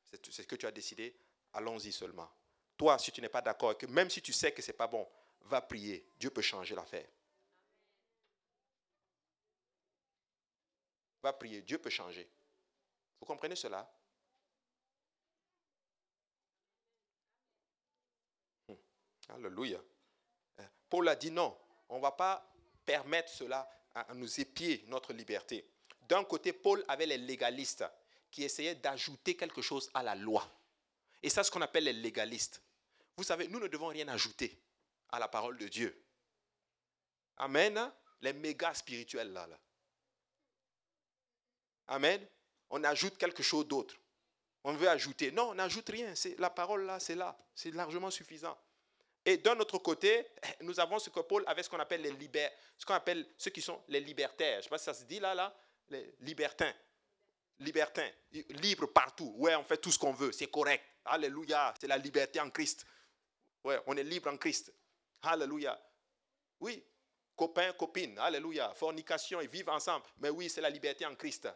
c'est 0.06 0.32
ce 0.32 0.42
que 0.44 0.56
tu 0.56 0.66
as 0.66 0.72
décidé, 0.72 1.16
allons-y 1.54 1.92
seulement. 1.92 2.30
Toi, 2.78 2.98
si 3.00 3.12
tu 3.12 3.22
n'es 3.22 3.30
pas 3.30 3.42
d'accord, 3.42 3.78
que 3.78 3.86
même 3.86 4.10
si 4.10 4.22
tu 4.22 4.34
sais 4.34 4.52
que 4.52 4.62
ce 4.62 4.72
n'est 4.72 4.78
pas 4.78 4.88
bon, 4.88 5.08
va 5.42 5.62
prier. 5.62 6.06
Dieu 6.20 6.30
peut 6.30 6.42
changer 6.42 6.76
l'affaire. 6.76 7.08
Va 11.22 11.34
prier, 11.34 11.62
Dieu 11.62 11.78
peut 11.78 11.90
changer. 11.90 12.28
Vous 13.20 13.26
comprenez 13.26 13.56
cela? 13.56 13.88
Hmm. 18.68 18.76
Alléluia. 19.30 19.80
Paul 20.92 21.08
a 21.08 21.16
dit 21.16 21.32
non, 21.32 21.58
on 21.88 21.98
ne 21.98 22.02
va 22.02 22.12
pas 22.12 22.46
permettre 22.86 23.30
cela 23.30 23.68
à 23.96 24.14
nous 24.14 24.42
épier 24.42 24.84
notre 24.90 25.14
liberté. 25.14 25.66
D'un 26.02 26.26
côté, 26.26 26.52
Paul 26.52 26.84
avait 26.90 27.06
les 27.06 27.18
légalistes 27.18 27.86
qui 28.30 28.44
essayaient 28.44 28.76
d'ajouter 28.76 29.38
quelque 29.38 29.62
chose 29.62 29.90
à 29.94 30.04
la 30.04 30.16
loi. 30.16 30.46
Et 31.24 31.30
ça, 31.30 31.44
ce 31.44 31.50
qu'on 31.50 31.62
appelle 31.62 31.86
les 31.86 31.94
légalistes. 31.94 32.62
Vous 33.16 33.24
savez, 33.24 33.48
nous 33.48 33.60
ne 33.62 33.68
devons 33.68 33.88
rien 33.88 34.10
ajouter 34.10 34.60
à 35.14 35.18
la 35.20 35.30
parole 35.30 35.58
de 35.58 35.70
Dieu. 35.70 35.98
Amen. 37.38 37.90
Les 38.20 38.34
méga 38.34 38.74
spirituels 38.74 39.32
là. 39.32 39.48
là. 39.48 39.60
Amen. 41.88 42.22
On 42.70 42.84
ajoute 42.84 43.18
quelque 43.18 43.44
chose 43.44 43.66
d'autre. 43.66 43.96
On 44.66 44.74
veut 44.74 44.90
ajouter. 44.90 45.32
Non, 45.32 45.52
on 45.52 45.56
n'ajoute 45.56 45.88
rien. 45.88 46.14
La 46.38 46.50
parole 46.50 46.86
là, 46.86 47.00
c'est 47.00 47.16
là. 47.16 47.38
C'est 47.56 47.72
largement 47.72 48.12
suffisant. 48.12 48.58
Et 49.26 49.38
d'un 49.38 49.60
autre 49.60 49.78
côté, 49.78 50.26
nous 50.62 50.80
avons 50.80 51.00
ce 51.00 51.10
que 51.10 51.20
Paul 51.20 51.44
avait 51.48 51.64
ce 51.64 51.70
qu'on 51.70 51.80
appelle 51.80 52.02
les 52.02 52.12
libères, 52.12 52.52
ce 52.78 52.86
qu'on 52.86 52.94
appelle 52.94 53.26
ceux 53.38 53.52
qui 53.52 53.62
sont 53.62 53.82
les 53.88 54.00
libertaires. 54.00 54.56
Je 54.56 54.58
ne 54.60 54.64
sais 54.64 54.70
pas 54.70 54.78
si 54.78 54.86
ça 54.86 54.94
se 54.94 55.04
dit 55.04 55.20
là, 55.20 55.34
là, 55.34 55.56
les 55.90 56.16
libertins. 56.22 56.74
Libertins, 57.60 58.10
libres 58.32 58.88
partout. 58.88 59.36
Ouais, 59.38 59.56
on 59.56 59.64
fait 59.64 59.78
tout 59.78 59.92
ce 59.92 60.00
qu'on 60.00 60.14
veut, 60.14 60.32
c'est 60.32 60.48
correct. 60.48 60.84
Alléluia, 61.06 61.74
c'est 61.80 61.88
la 61.88 61.98
liberté 61.98 62.40
en 62.40 62.50
Christ. 62.50 62.86
Ouais, 63.64 63.80
on 63.86 63.96
est 63.96 64.04
libre 64.04 64.32
en 64.32 64.38
Christ. 64.38 64.74
Alléluia. 65.22 65.80
Oui, 66.60 66.84
copains, 67.36 67.74
copines, 67.74 68.18
alléluia. 68.18 68.74
Fornication, 68.74 69.42
ils 69.42 69.48
vivent 69.48 69.70
ensemble. 69.70 70.06
Mais 70.18 70.30
oui, 70.30 70.50
c'est 70.50 70.62
la 70.62 70.72
liberté 70.72 71.06
en 71.06 71.16
Christ. 71.16 71.48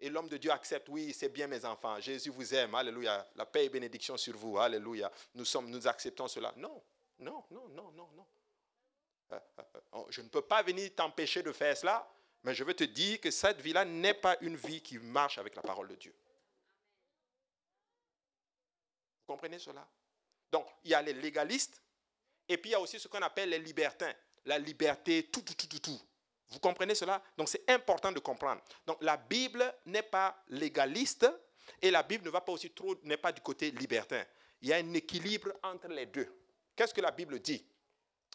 Et 0.00 0.10
l'homme 0.10 0.28
de 0.28 0.36
Dieu 0.36 0.50
accepte, 0.50 0.88
oui, 0.90 1.14
c'est 1.14 1.30
bien 1.30 1.46
mes 1.46 1.64
enfants, 1.64 1.98
Jésus 2.00 2.28
vous 2.28 2.54
aime, 2.54 2.74
alléluia. 2.74 3.26
La 3.36 3.46
paix 3.46 3.64
et 3.64 3.68
bénédiction 3.70 4.18
sur 4.18 4.36
vous, 4.36 4.58
alléluia. 4.58 5.10
Nous 5.34 5.46
sommes, 5.46 5.70
nous 5.70 5.86
acceptons 5.86 6.28
cela. 6.28 6.52
Non, 6.56 6.82
non, 7.18 7.44
non, 7.50 7.68
non, 7.68 7.92
non, 7.92 8.08
non. 8.12 8.26
Euh, 9.32 9.40
euh, 9.58 9.62
euh, 9.94 10.04
je 10.10 10.20
ne 10.20 10.28
peux 10.28 10.42
pas 10.42 10.62
venir 10.62 10.94
t'empêcher 10.94 11.42
de 11.42 11.52
faire 11.52 11.76
cela, 11.76 12.08
mais 12.42 12.54
je 12.54 12.64
veux 12.64 12.74
te 12.74 12.84
dire 12.84 13.20
que 13.20 13.30
cette 13.30 13.60
vie-là 13.60 13.84
n'est 13.84 14.14
pas 14.14 14.36
une 14.40 14.56
vie 14.56 14.82
qui 14.82 14.98
marche 14.98 15.38
avec 15.38 15.54
la 15.56 15.62
parole 15.62 15.88
de 15.88 15.94
Dieu. 15.94 16.14
Vous 19.20 19.32
comprenez 19.32 19.58
cela? 19.58 19.88
Donc, 20.52 20.66
il 20.84 20.90
y 20.90 20.94
a 20.94 21.02
les 21.02 21.14
légalistes, 21.14 21.82
et 22.48 22.58
puis 22.58 22.70
il 22.70 22.72
y 22.72 22.76
a 22.76 22.80
aussi 22.80 23.00
ce 23.00 23.08
qu'on 23.08 23.22
appelle 23.22 23.48
les 23.48 23.58
libertins. 23.58 24.12
La 24.44 24.58
liberté, 24.58 25.30
tout, 25.30 25.40
tout, 25.40 25.54
tout, 25.54 25.66
tout, 25.66 25.78
tout. 25.78 26.00
Vous 26.50 26.58
comprenez 26.58 26.94
cela? 26.94 27.22
Donc 27.36 27.48
c'est 27.48 27.68
important 27.70 28.12
de 28.12 28.20
comprendre. 28.20 28.62
Donc 28.86 28.98
la 29.00 29.16
Bible 29.16 29.74
n'est 29.86 30.02
pas 30.02 30.44
légaliste 30.48 31.26
et 31.80 31.90
la 31.90 32.02
Bible 32.02 32.24
ne 32.26 32.30
va 32.30 32.42
pas 32.42 32.52
aussi 32.52 32.70
trop, 32.70 32.94
n'est 33.02 33.16
pas 33.16 33.32
du 33.32 33.40
côté 33.40 33.70
libertin. 33.70 34.22
Il 34.60 34.68
y 34.68 34.72
a 34.72 34.76
un 34.76 34.94
équilibre 34.94 35.52
entre 35.62 35.88
les 35.88 36.06
deux. 36.06 36.30
Qu'est-ce 36.76 36.94
que 36.94 37.00
la 37.00 37.10
Bible 37.10 37.40
dit? 37.40 37.64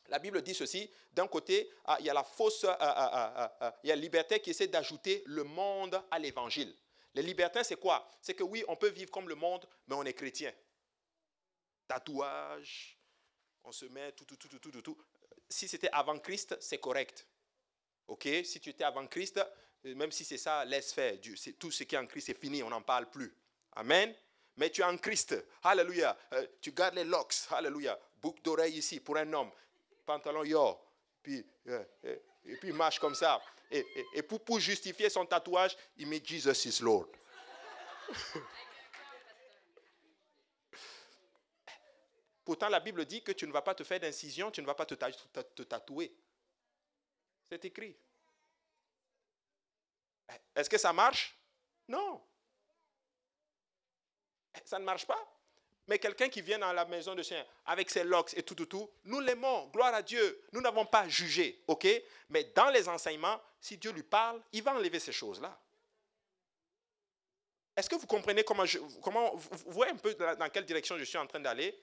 La 0.10 0.19
Bible 0.19 0.41
dit 0.41 0.54
ceci. 0.54 0.89
D'un 1.12 1.28
côté, 1.28 1.69
ah, 1.86 1.97
il 1.99 2.06
y 2.06 2.10
a 2.10 2.13
la 2.13 2.23
fausse, 2.23 2.63
euh, 2.63 2.73
euh, 2.80 3.47
euh, 3.62 3.71
il 3.84 3.89
y 3.89 3.91
a 3.91 3.95
le 3.95 4.02
libertin 4.02 4.39
qui 4.39 4.52
essaie 4.52 4.67
d'ajouter 4.67 5.23
le 5.25 5.43
monde 5.43 6.02
à 6.12 6.19
l'évangile. 6.19 6.75
Les 7.13 7.21
libertins, 7.21 7.63
c'est 7.63 7.80
quoi? 7.80 8.10
C'est 8.21 8.36
que 8.36 8.43
oui, 8.43 8.63
on 8.67 8.75
peut 8.75 8.89
vivre 8.89 9.12
comme 9.12 9.28
le 9.28 9.36
monde, 9.36 9.67
mais 9.88 9.95
on 9.95 10.04
est 10.04 10.13
chrétien. 10.13 10.54
Tatouage, 11.88 12.97
on 13.63 13.71
se 13.71 13.86
met 13.86 14.12
tout, 14.12 14.25
tout, 14.25 14.36
tout, 14.36 14.47
tout, 14.47 14.71
tout, 14.71 14.82
tout. 14.82 14.97
Si 15.49 15.67
c'était 15.67 15.89
avant 15.91 16.19
Christ, 16.19 16.56
c'est 16.60 16.78
correct. 16.78 17.28
OK? 18.08 18.28
Si 18.43 18.60
tu 18.60 18.69
étais 18.69 18.84
avant 18.84 19.08
Christ, 19.08 19.39
même 19.84 20.12
si 20.12 20.23
c'est 20.23 20.38
ça, 20.38 20.63
laisse 20.65 20.93
faire. 20.93 21.15
Tout 21.58 21.71
ce 21.71 21.84
qui 21.84 21.95
est 21.95 21.97
en 21.97 22.06
Christ, 22.06 22.28
c'est 22.28 22.39
fini, 22.39 22.62
on 22.62 22.69
n'en 22.69 22.84
parle 22.84 23.10
plus. 23.10 23.36
Amen? 23.73 24.13
Mais 24.58 24.69
tu 24.69 24.82
es 24.82 24.84
en 24.84 24.97
Christ. 24.97 25.36
Alléluia. 25.63 26.15
tu 26.62 26.71
gardes 26.71 26.95
les 26.95 27.04
locks. 27.04 27.47
Alléluia. 27.52 27.99
Boucle 28.22 28.42
d'oreille 28.42 28.78
ici 28.78 29.00
pour 29.00 29.18
un 29.18 29.34
homme. 29.34 29.52
Pantalon 30.06 30.44
yo. 30.44 30.78
Puis, 31.22 31.46
et 32.46 32.56
puis 32.58 32.72
marche 32.72 33.00
comme 33.00 33.16
ça. 33.16 33.42
Et, 33.72 33.86
et, 34.16 34.24
pour, 34.24 34.44
pour, 34.44 34.60
justifier 34.60 35.10
son 35.10 35.26
tatouage, 35.26 35.78
il 35.98 36.08
met 36.08 36.22
Jesus 36.24 36.68
is 36.68 36.82
Lord. 36.82 37.08
Pourtant, 42.44 42.70
la 42.70 42.80
Bible 42.80 43.06
dit 43.06 43.22
que 43.22 43.32
tu 43.32 43.46
ne 43.46 43.52
vas 43.52 43.62
pas 43.62 43.76
te 43.76 43.84
faire 43.84 44.00
d'incision, 44.00 44.50
tu 44.50 44.60
ne 44.62 44.66
vas 44.66 44.74
pas 44.74 44.88
te, 44.88 44.96
te 44.96 45.62
tatouer. 45.62 46.12
C'est 47.48 47.64
écrit. 47.64 47.96
Est-ce 50.56 50.70
que 50.70 50.78
ça 50.80 50.92
marche? 50.92 51.38
Non. 51.88 52.24
Ça 54.66 54.80
ne 54.80 54.84
marche 54.84 55.06
pas? 55.06 55.38
Mais 55.89 55.97
quelqu'un 55.97 56.30
qui 56.30 56.43
vient 56.43 56.60
dans 56.60 56.71
la 56.71 56.86
maison 56.86 57.15
de 57.15 57.23
chien 57.23 57.43
avec 57.65 57.89
ses 57.89 58.04
locks 58.04 58.38
et 58.38 58.43
tout, 58.43 58.54
tout, 58.54 58.67
tout, 58.67 58.88
nous 59.06 59.19
l'aimons, 59.21 59.65
gloire 59.69 59.91
à 59.91 60.04
Dieu. 60.04 60.39
Nous 60.54 60.62
n'avons 60.62 60.86
pas 60.86 61.10
jugé, 61.10 61.63
ok? 61.65 61.88
Mais 62.30 62.43
dans 62.56 62.69
les 62.69 62.88
enseignements, 62.88 63.41
si 63.60 63.75
Dieu 63.75 63.91
lui 63.91 64.04
parle, 64.04 64.39
il 64.54 64.62
va 64.62 64.75
enlever 64.75 64.99
ces 64.99 65.12
choses-là. 65.12 65.60
Est-ce 67.75 67.89
que 67.89 67.95
vous 67.95 68.06
comprenez 68.06 68.43
comment, 68.43 68.65
je, 68.65 68.78
comment 69.02 69.34
vous 69.34 69.71
voyez 69.71 69.91
un 69.91 69.95
peu 69.95 70.13
dans 70.13 70.49
quelle 70.54 70.65
direction 70.65 70.95
je 70.95 71.06
suis 71.06 71.17
en 71.17 71.25
train 71.25 71.39
d'aller? 71.39 71.75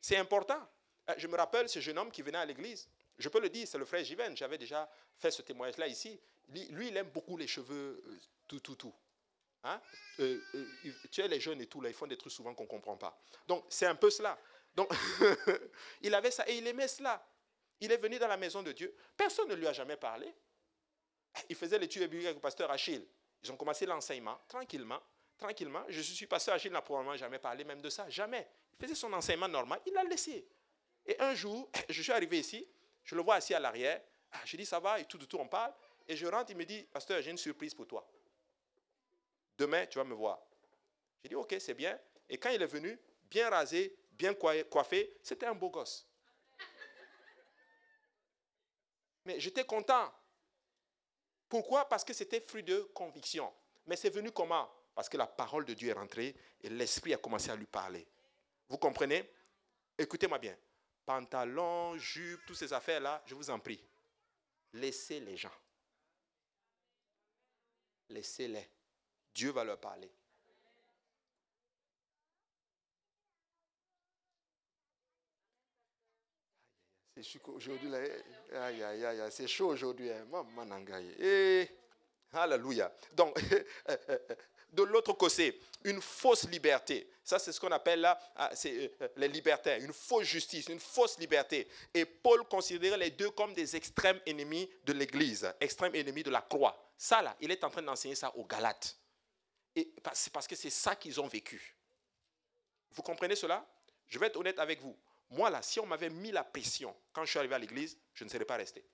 C'est 0.00 0.16
important. 0.16 0.60
Euh, 1.08 1.14
je 1.16 1.28
me 1.28 1.36
rappelle 1.36 1.68
ce 1.68 1.78
jeune 1.78 1.96
homme 1.96 2.10
qui 2.10 2.22
venait 2.22 2.38
à 2.38 2.44
l'église. 2.44 2.88
Je 3.18 3.28
peux 3.28 3.40
le 3.40 3.50
dire, 3.50 3.68
c'est 3.68 3.78
le 3.78 3.84
frère 3.84 4.02
Jiven. 4.02 4.36
J'avais 4.36 4.58
déjà 4.58 4.90
fait 5.16 5.30
ce 5.30 5.42
témoignage-là 5.42 5.86
ici. 5.86 6.18
Lui, 6.48 6.88
il 6.88 6.96
aime 6.96 7.10
beaucoup 7.10 7.36
les 7.36 7.46
cheveux, 7.46 8.02
euh, 8.04 8.18
tout, 8.48 8.58
tout, 8.58 8.74
tout. 8.74 8.94
Hein? 9.64 9.80
Euh, 10.20 10.40
tu 10.82 10.92
sais, 11.10 11.28
les 11.28 11.40
jeunes 11.40 11.60
et 11.60 11.66
tout, 11.66 11.80
là, 11.80 11.88
ils 11.88 11.94
font 11.94 12.06
des 12.06 12.16
trucs 12.16 12.32
souvent 12.32 12.54
qu'on 12.54 12.64
ne 12.64 12.68
comprend 12.68 12.96
pas. 12.96 13.18
Donc, 13.46 13.64
c'est 13.68 13.86
un 13.86 13.94
peu 13.94 14.10
cela. 14.10 14.38
Donc, 14.74 14.90
il 16.02 16.14
avait 16.14 16.30
ça 16.30 16.48
et 16.48 16.58
il 16.58 16.66
aimait 16.66 16.88
cela. 16.88 17.26
Il 17.80 17.90
est 17.90 17.96
venu 17.96 18.18
dans 18.18 18.28
la 18.28 18.36
maison 18.36 18.62
de 18.62 18.72
Dieu. 18.72 18.94
Personne 19.16 19.48
ne 19.48 19.54
lui 19.54 19.66
a 19.66 19.72
jamais 19.72 19.96
parlé. 19.96 20.32
Il 21.48 21.56
faisait 21.56 21.78
l'étude 21.78 22.02
biblique 22.02 22.26
avec 22.26 22.36
le 22.36 22.42
pasteur 22.42 22.70
Achille. 22.70 23.06
Ils 23.42 23.50
ont 23.50 23.56
commencé 23.56 23.84
l'enseignement 23.86 24.40
tranquillement 24.48 25.02
tranquillement. 25.36 25.84
Je 25.88 26.00
suis 26.00 26.28
à 26.30 26.58
Gilles, 26.58 26.72
n'a 26.72 26.82
probablement 26.82 27.16
jamais 27.16 27.38
parlé 27.38 27.64
même 27.64 27.80
de 27.80 27.90
ça, 27.90 28.08
jamais. 28.08 28.48
Il 28.72 28.82
faisait 28.84 28.94
son 28.94 29.12
enseignement 29.12 29.48
normal, 29.48 29.80
il 29.86 29.92
l'a 29.92 30.04
laissé. 30.04 30.46
Et 31.06 31.20
un 31.20 31.34
jour, 31.34 31.70
je 31.88 32.02
suis 32.02 32.12
arrivé 32.12 32.38
ici, 32.38 32.66
je 33.04 33.14
le 33.14 33.22
vois 33.22 33.36
assis 33.36 33.54
à 33.54 33.60
l'arrière, 33.60 34.00
ah, 34.32 34.40
je 34.44 34.56
dis 34.56 34.66
ça 34.66 34.80
va, 34.80 34.98
et 34.98 35.04
tout, 35.04 35.18
tout, 35.18 35.26
tout, 35.26 35.38
on 35.38 35.46
parle. 35.46 35.72
Et 36.08 36.16
je 36.16 36.26
rentre, 36.26 36.50
il 36.50 36.56
me 36.56 36.64
dit, 36.64 36.82
pasteur, 36.84 37.22
j'ai 37.22 37.30
une 37.30 37.38
surprise 37.38 37.74
pour 37.74 37.86
toi. 37.86 38.06
Demain, 39.56 39.86
tu 39.86 39.98
vas 39.98 40.04
me 40.04 40.14
voir. 40.14 40.40
J'ai 41.22 41.28
dit, 41.30 41.34
ok, 41.34 41.56
c'est 41.58 41.74
bien. 41.74 41.98
Et 42.28 42.38
quand 42.38 42.50
il 42.50 42.60
est 42.60 42.66
venu, 42.66 42.98
bien 43.30 43.48
rasé, 43.50 43.96
bien 44.12 44.34
coiffé, 44.34 45.16
c'était 45.22 45.46
un 45.46 45.54
beau 45.54 45.70
gosse. 45.70 46.06
Mais 49.24 49.40
j'étais 49.40 49.64
content. 49.64 50.12
Pourquoi? 51.48 51.88
Parce 51.88 52.04
que 52.04 52.12
c'était 52.12 52.40
fruit 52.40 52.62
de 52.62 52.80
conviction. 52.94 53.52
Mais 53.86 53.96
c'est 53.96 54.10
venu 54.10 54.30
comment? 54.32 54.70
Parce 54.94 55.08
que 55.08 55.16
la 55.16 55.26
parole 55.26 55.64
de 55.64 55.74
Dieu 55.74 55.88
est 55.88 55.94
rentrée 55.94 56.34
et 56.60 56.68
l'Esprit 56.68 57.14
a 57.14 57.18
commencé 57.18 57.50
à 57.50 57.56
lui 57.56 57.66
parler. 57.66 58.06
Vous 58.68 58.78
comprenez? 58.78 59.30
Écoutez-moi 59.96 60.38
bien. 60.38 60.56
Pantalon, 61.06 61.96
jupe, 61.96 62.44
toutes 62.46 62.56
ces 62.56 62.72
affaires-là, 62.72 63.22
je 63.26 63.34
vous 63.34 63.50
en 63.50 63.58
prie. 63.58 63.82
Laissez 64.72 65.20
les 65.20 65.36
gens. 65.36 65.52
Laissez-les. 68.08 68.70
Dieu 69.34 69.50
va 69.50 69.64
leur 69.64 69.78
parler. 69.78 70.10
C'est 77.16 77.22
chaud 77.22 77.54
aujourd'hui. 77.54 77.88
aujourd'hui. 79.68 80.10
Hein. 80.10 80.26
Eh, 81.18 81.68
alléluia. 82.32 82.92
Donc, 83.12 83.36
de 84.72 84.82
l'autre 84.82 85.12
côté, 85.14 85.60
une 85.84 86.00
fausse 86.00 86.48
liberté. 86.48 87.08
Ça, 87.22 87.38
c'est 87.38 87.52
ce 87.52 87.60
qu'on 87.60 87.70
appelle 87.70 88.00
là 88.00 88.18
ah, 88.36 88.50
c'est, 88.54 88.92
euh, 89.00 89.08
les 89.16 89.28
libertaires, 89.28 89.80
une 89.80 89.92
fausse 89.92 90.26
justice, 90.26 90.68
une 90.68 90.80
fausse 90.80 91.18
liberté. 91.18 91.68
Et 91.94 92.04
Paul 92.04 92.44
considérait 92.48 92.98
les 92.98 93.10
deux 93.10 93.30
comme 93.30 93.54
des 93.54 93.76
extrêmes 93.76 94.20
ennemis 94.26 94.68
de 94.84 94.92
l'Église, 94.92 95.52
extrêmes 95.60 95.94
ennemis 95.94 96.24
de 96.24 96.30
la 96.30 96.42
croix. 96.42 96.76
Ça, 96.98 97.22
là, 97.22 97.36
il 97.40 97.50
est 97.50 97.62
en 97.64 97.70
train 97.70 97.82
d'enseigner 97.82 98.16
ça 98.16 98.34
aux 98.36 98.44
Galates. 98.44 98.96
Et 99.76 99.92
c'est 100.12 100.32
parce 100.32 100.46
que 100.46 100.56
c'est 100.56 100.70
ça 100.70 100.94
qu'ils 100.96 101.20
ont 101.20 101.26
vécu. 101.26 101.76
Vous 102.92 103.02
comprenez 103.02 103.36
cela? 103.36 103.66
Je 104.06 104.18
vais 104.18 104.26
être 104.26 104.36
honnête 104.36 104.58
avec 104.58 104.80
vous. 104.80 104.96
Moi, 105.30 105.50
là, 105.50 105.62
si 105.62 105.80
on 105.80 105.86
m'avait 105.86 106.10
mis 106.10 106.30
la 106.30 106.44
pression 106.44 106.94
quand 107.12 107.24
je 107.24 107.30
suis 107.30 107.38
arrivé 107.38 107.54
à 107.54 107.58
l'Église, 107.58 107.98
je 108.12 108.24
ne 108.24 108.28
serais 108.28 108.44
pas 108.44 108.56
resté. 108.56 108.84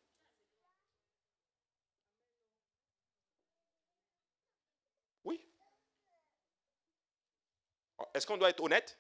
Est-ce 8.14 8.26
qu'on 8.26 8.36
doit 8.36 8.50
être 8.50 8.62
honnête? 8.62 8.98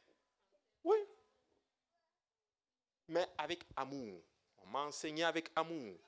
Oui. 0.84 0.96
Mais 3.08 3.26
avec 3.38 3.64
amour. 3.76 4.22
On 4.58 4.66
m'a 4.66 4.80
enseigné 4.80 5.24
avec 5.24 5.50
amour. 5.56 5.98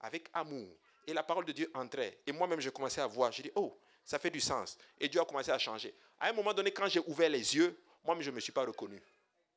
Avec 0.00 0.28
amour. 0.32 0.76
Et 1.06 1.12
la 1.12 1.22
parole 1.22 1.44
de 1.44 1.52
Dieu 1.52 1.70
entrait. 1.74 2.20
Et 2.26 2.32
moi-même, 2.32 2.60
je 2.60 2.70
commençais 2.70 3.00
à 3.00 3.06
voir. 3.06 3.32
J'ai 3.32 3.42
dit, 3.42 3.52
oh, 3.56 3.81
ça 4.04 4.18
fait 4.18 4.30
du 4.30 4.40
sens. 4.40 4.76
Et 4.98 5.08
Dieu 5.08 5.20
a 5.20 5.24
commencé 5.24 5.50
à 5.50 5.58
changer. 5.58 5.94
À 6.18 6.28
un 6.28 6.32
moment 6.32 6.54
donné, 6.54 6.70
quand 6.70 6.88
j'ai 6.88 7.00
ouvert 7.06 7.30
les 7.30 7.56
yeux, 7.56 7.78
moi-même, 8.04 8.22
je 8.22 8.30
ne 8.30 8.36
me 8.36 8.40
suis 8.40 8.52
pas 8.52 8.64
reconnu. 8.64 9.00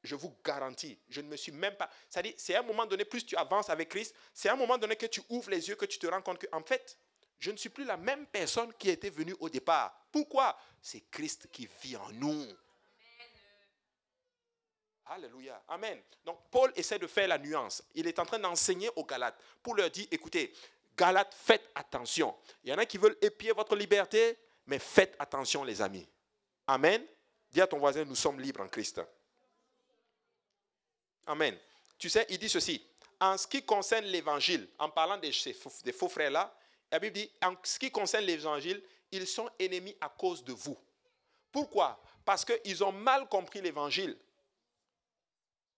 Je 0.03 0.15
vous 0.15 0.35
garantis, 0.43 0.99
je 1.09 1.21
ne 1.21 1.27
me 1.27 1.35
suis 1.35 1.51
même 1.51 1.75
pas. 1.75 1.89
C'est-à-dire, 2.09 2.33
c'est 2.37 2.53
à 2.53 2.59
un 2.59 2.63
moment 2.63 2.85
donné, 2.85 3.05
plus 3.05 3.25
tu 3.25 3.35
avances 3.35 3.69
avec 3.69 3.89
Christ, 3.89 4.15
c'est 4.33 4.49
à 4.49 4.53
un 4.53 4.57
moment 4.57 4.77
donné 4.77 4.95
que 4.95 5.07
tu 5.07 5.21
ouvres 5.29 5.49
les 5.49 5.67
yeux, 5.67 5.75
que 5.75 5.85
tu 5.85 5.97
te 5.97 6.05
rends 6.05 6.21
compte 6.21 6.37
que, 6.37 6.47
en 6.51 6.61
fait, 6.61 6.97
je 7.39 7.51
ne 7.51 7.57
suis 7.57 7.69
plus 7.69 7.83
la 7.83 7.97
même 7.97 8.27
personne 8.27 8.71
qui 8.73 8.89
était 8.89 9.09
venue 9.09 9.35
au 9.39 9.49
départ. 9.49 10.07
Pourquoi? 10.11 10.57
C'est 10.81 11.09
Christ 11.09 11.47
qui 11.51 11.67
vit 11.81 11.97
en 11.97 12.11
nous. 12.11 12.45
Alléluia. 15.07 15.61
Amen. 15.67 16.01
Donc 16.23 16.39
Paul 16.49 16.71
essaie 16.75 16.97
de 16.97 17.05
faire 17.05 17.27
la 17.27 17.37
nuance. 17.37 17.83
Il 17.93 18.07
est 18.07 18.17
en 18.17 18.25
train 18.25 18.39
d'enseigner 18.39 18.89
aux 18.95 19.05
Galates 19.05 19.39
pour 19.61 19.75
leur 19.75 19.89
dire, 19.91 20.07
écoutez, 20.09 20.51
Galates, 20.97 21.33
faites 21.33 21.69
attention. 21.75 22.35
Il 22.63 22.69
y 22.69 22.73
en 22.73 22.77
a 22.77 22.85
qui 22.85 22.97
veulent 22.97 23.17
épier 23.21 23.51
votre 23.51 23.75
liberté, 23.75 24.37
mais 24.65 24.79
faites 24.79 25.15
attention 25.19 25.63
les 25.63 25.81
amis. 25.81 26.07
Amen. 26.67 27.05
Dis 27.51 27.61
à 27.61 27.67
ton 27.67 27.77
voisin, 27.77 28.05
nous 28.05 28.15
sommes 28.15 28.39
libres 28.39 28.61
en 28.61 28.67
Christ. 28.67 29.01
Amen. 31.27 31.57
Tu 31.97 32.09
sais, 32.09 32.25
il 32.29 32.37
dit 32.37 32.49
ceci. 32.49 32.85
En 33.19 33.37
ce 33.37 33.47
qui 33.47 33.63
concerne 33.63 34.05
l'évangile, 34.05 34.67
en 34.77 34.89
parlant 34.89 35.17
des, 35.17 35.31
des 35.83 35.93
faux 35.93 36.09
frères 36.09 36.31
là, 36.31 36.53
la 36.91 36.99
Bible 36.99 37.15
dit, 37.15 37.31
en 37.43 37.55
ce 37.63 37.79
qui 37.79 37.91
concerne 37.91 38.25
l'évangile, 38.25 38.81
ils 39.11 39.27
sont 39.27 39.49
ennemis 39.59 39.95
à 40.01 40.09
cause 40.09 40.43
de 40.43 40.53
vous. 40.53 40.77
Pourquoi? 41.51 42.01
Parce 42.23 42.43
qu'ils 42.45 42.83
ont 42.83 42.91
mal 42.91 43.27
compris 43.27 43.61
l'évangile. 43.61 44.17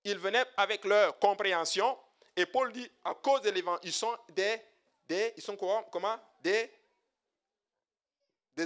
Ils 0.04 0.18
venaient 0.18 0.46
avec 0.58 0.86
leur 0.86 1.18
compréhension, 1.20 1.98
et 2.36 2.46
Paul 2.46 2.72
dit, 2.72 2.90
à 3.04 3.14
cause 3.14 3.42
de 3.42 3.50
l'évangile, 3.50 3.82
ils 3.84 3.94
sont 3.94 4.16
des, 4.30 4.62
ils 5.10 5.42
sont 5.42 5.56
comment? 5.56 6.20
Des, 6.42 6.70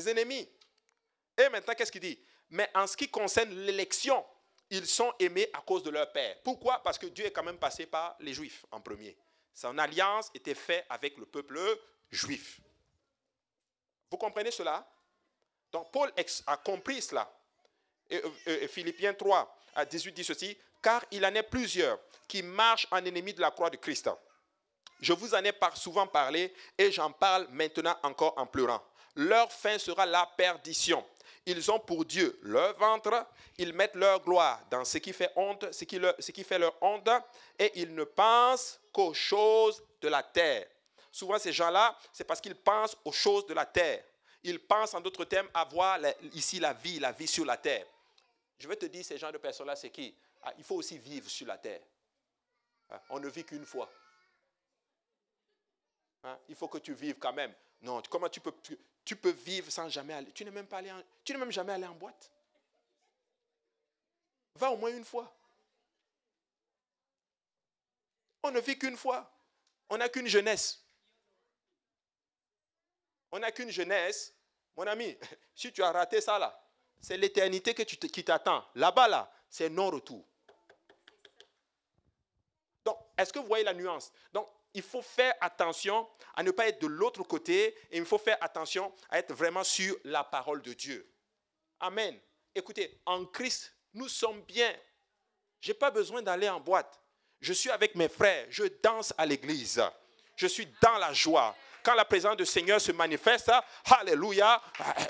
ennemis. 0.10 0.50
Et 1.38 1.50
maintenant, 1.50 1.74
qu'est-ce 1.74 1.92
qu'il 1.92 2.02
dit? 2.02 2.20
Mais 2.50 2.70
en 2.74 2.88
ce 2.88 2.98
qui 2.98 3.10
concerne 3.10 3.50
l'élection, 3.52 4.26
ils 4.70 4.86
sont 4.88 5.14
aimés 5.20 5.50
à 5.54 5.62
cause 5.62 5.84
de 5.84 5.90
leur 5.90 6.12
père. 6.12 6.38
Pourquoi? 6.44 6.82
Parce 6.84 6.98
que 6.98 7.08
Dieu 7.08 7.26
est 7.26 7.32
quand 7.32 7.44
même 7.44 7.58
passé 7.58 7.86
par 7.86 8.16
les 8.20 8.34
Juifs 8.34 8.66
en 8.72 8.80
premier. 8.82 9.18
Son 9.54 9.78
alliance 9.78 10.30
était 10.34 10.56
faite 10.56 10.86
avec 10.90 11.18
le 11.18 11.26
peuple 11.26 11.60
juif. 12.10 12.62
Vous 14.10 14.18
comprenez 14.18 14.52
cela? 14.52 14.86
Donc 15.72 15.92
Paul 15.92 16.12
a 16.48 16.58
compris 16.58 17.02
cela. 17.02 17.32
Euh, 18.12 18.68
Philippiens 18.68 19.14
3 19.14 19.58
à 19.76 19.86
18 19.86 20.12
dit 20.12 20.24
ceci, 20.24 20.58
car 20.82 21.04
il 21.12 21.26
en 21.26 21.34
est 21.34 21.44
plusieurs 21.44 22.00
qui 22.28 22.44
marchent 22.44 22.88
en 22.92 22.98
ennemi 22.98 23.34
de 23.34 23.42
la 23.42 23.52
croix 23.52 23.70
de 23.70 23.78
Christ. 23.78 24.10
Je 25.02 25.14
vous 25.14 25.34
en 25.34 25.44
ai 25.44 25.52
souvent 25.76 26.08
parlé 26.08 26.54
et 26.78 26.92
j'en 26.92 27.12
parle 27.12 27.48
maintenant 27.50 27.98
encore 28.04 28.34
en 28.38 28.46
pleurant. 28.46 28.82
Leur 29.16 29.52
fin 29.52 29.78
sera 29.78 30.06
la 30.06 30.26
perdition. 30.38 31.04
Ils 31.46 31.72
ont 31.72 31.80
pour 31.80 32.06
Dieu 32.06 32.40
leur 32.44 32.78
ventre, 32.78 33.26
ils 33.58 33.74
mettent 33.74 33.96
leur 33.96 34.22
gloire 34.22 34.62
dans 34.70 34.86
ce 34.86 35.00
qui 35.00 35.12
fait 35.12 35.32
honte, 35.36 35.72
ce 35.74 35.86
qui, 35.86 36.00
qui 36.34 36.44
fait 36.44 36.60
leur 36.60 36.76
honte, 36.82 37.10
et 37.58 37.72
ils 37.82 37.94
ne 37.94 38.04
pensent 38.04 38.80
qu'aux 38.94 39.14
choses 39.14 39.84
de 40.00 40.08
la 40.08 40.22
terre. 40.22 40.68
Souvent, 41.12 41.40
ces 41.40 41.52
gens-là, 41.52 41.98
c'est 42.14 42.24
parce 42.24 42.40
qu'ils 42.40 42.56
pensent 42.56 42.96
aux 43.04 43.12
choses 43.12 43.46
de 43.48 43.56
la 43.56 43.66
terre. 43.66 44.04
Ils 44.44 44.60
pensent, 44.60 44.94
en 44.94 45.02
d'autres 45.02 45.26
termes, 45.26 45.50
avoir 45.54 46.00
ici 46.34 46.60
la 46.60 46.74
vie, 46.74 47.00
la 47.00 47.12
vie 47.12 47.28
sur 47.28 47.44
la 47.44 47.58
terre. 47.58 47.86
Je 48.58 48.68
vais 48.68 48.76
te 48.76 48.86
dire, 48.86 49.04
ces 49.04 49.18
gens 49.18 49.32
de 49.32 49.38
personnes-là, 49.38 49.76
c'est 49.76 49.90
qui? 49.90 50.16
Ah, 50.44 50.54
Il 50.58 50.64
faut 50.64 50.76
aussi 50.76 50.98
vivre 50.98 51.30
sur 51.30 51.48
la 51.48 51.58
terre. 51.58 51.82
Ah, 52.90 53.02
on 53.10 53.20
ne 53.20 53.28
vit 53.30 53.44
qu'une 53.44 53.66
fois. 53.66 53.90
Hein? 56.24 56.38
Il 56.50 56.56
faut 56.56 56.68
que 56.68 56.78
tu 56.78 56.94
vives 56.94 57.18
quand 57.18 57.34
même. 57.34 57.54
Non, 57.82 58.02
comment 58.10 58.30
tu 58.30 58.40
peux, 58.40 58.54
tu 59.04 59.16
peux 59.16 59.32
vivre 59.32 59.72
sans 59.72 59.90
jamais 59.90 60.14
aller? 60.14 60.32
Tu 60.32 60.46
n'es 60.46 60.52
même, 60.52 60.68
pas 60.68 60.78
allé 60.78 60.92
tu 61.24 61.36
n'es 61.36 61.52
jamais 61.52 61.74
allé 61.74 61.86
en 61.86 61.96
boîte. 61.96 62.32
Va 64.56 64.72
au 64.72 64.78
moins 64.78 64.92
une 64.92 65.06
fois. 65.06 65.34
On 68.44 68.52
ne 68.52 68.60
vit 68.60 68.78
qu'une 68.78 68.98
fois. 68.98 69.32
On 69.90 69.98
n'a 69.98 70.10
qu'une 70.10 70.28
jeunesse. 70.28 70.84
On 73.32 73.40
n'a 73.40 73.52
qu'une 73.52 73.72
jeunesse. 73.72 74.34
Mon 74.76 74.88
ami, 74.88 75.18
si 75.56 75.72
tu 75.72 75.82
as 75.84 75.92
raté 75.92 76.22
ça 76.22 76.38
là, 76.38 76.58
c'est 77.00 77.18
l'éternité 77.18 77.74
qui 77.74 78.24
t'attend. 78.24 78.64
Là-bas, 78.76 79.08
là, 79.08 79.34
c'est 79.50 79.70
non-retour. 79.70 80.24
Donc, 82.86 82.98
est-ce 83.18 83.34
que 83.34 83.40
vous 83.40 83.48
voyez 83.48 83.64
la 83.64 83.74
nuance? 83.74 84.12
Donc, 84.32 84.48
il 84.74 84.82
faut 84.82 85.02
faire 85.02 85.34
attention 85.42 86.08
à 86.36 86.44
ne 86.44 86.52
pas 86.52 86.68
être 86.68 86.82
de 86.82 86.88
l'autre 86.88 87.24
côté 87.24 87.76
et 87.90 87.98
il 87.98 88.06
faut 88.06 88.18
faire 88.18 88.38
attention 88.42 88.94
à 89.10 89.20
être 89.20 89.34
vraiment 89.34 89.64
sur 89.64 89.96
la 90.04 90.24
parole 90.24 90.62
de 90.62 90.74
Dieu. 90.74 91.08
Amen. 91.80 92.18
Écoutez, 92.54 93.02
en 93.06 93.26
Christ, 93.26 93.74
nous 93.94 94.08
sommes 94.08 94.42
bien. 94.42 94.74
Je 95.60 95.72
n'ai 95.72 95.74
pas 95.74 95.92
besoin 95.92 96.22
d'aller 96.22 96.50
en 96.50 96.60
boîte. 96.60 97.00
Je 97.40 97.54
suis 97.54 97.70
avec 97.70 97.96
mes 97.96 98.08
frères. 98.08 98.46
Je 98.50 98.64
danse 98.82 99.14
à 99.18 99.26
l'église. 99.26 99.82
Je 100.36 100.48
suis 100.48 100.68
dans 100.82 100.98
la 100.98 101.14
joie. 101.14 101.56
Quand 101.84 101.96
la 101.96 102.06
présence 102.06 102.38
du 102.38 102.46
Seigneur 102.46 102.80
se 102.80 102.92
manifeste, 102.92 103.52
Alléluia, 103.86 104.62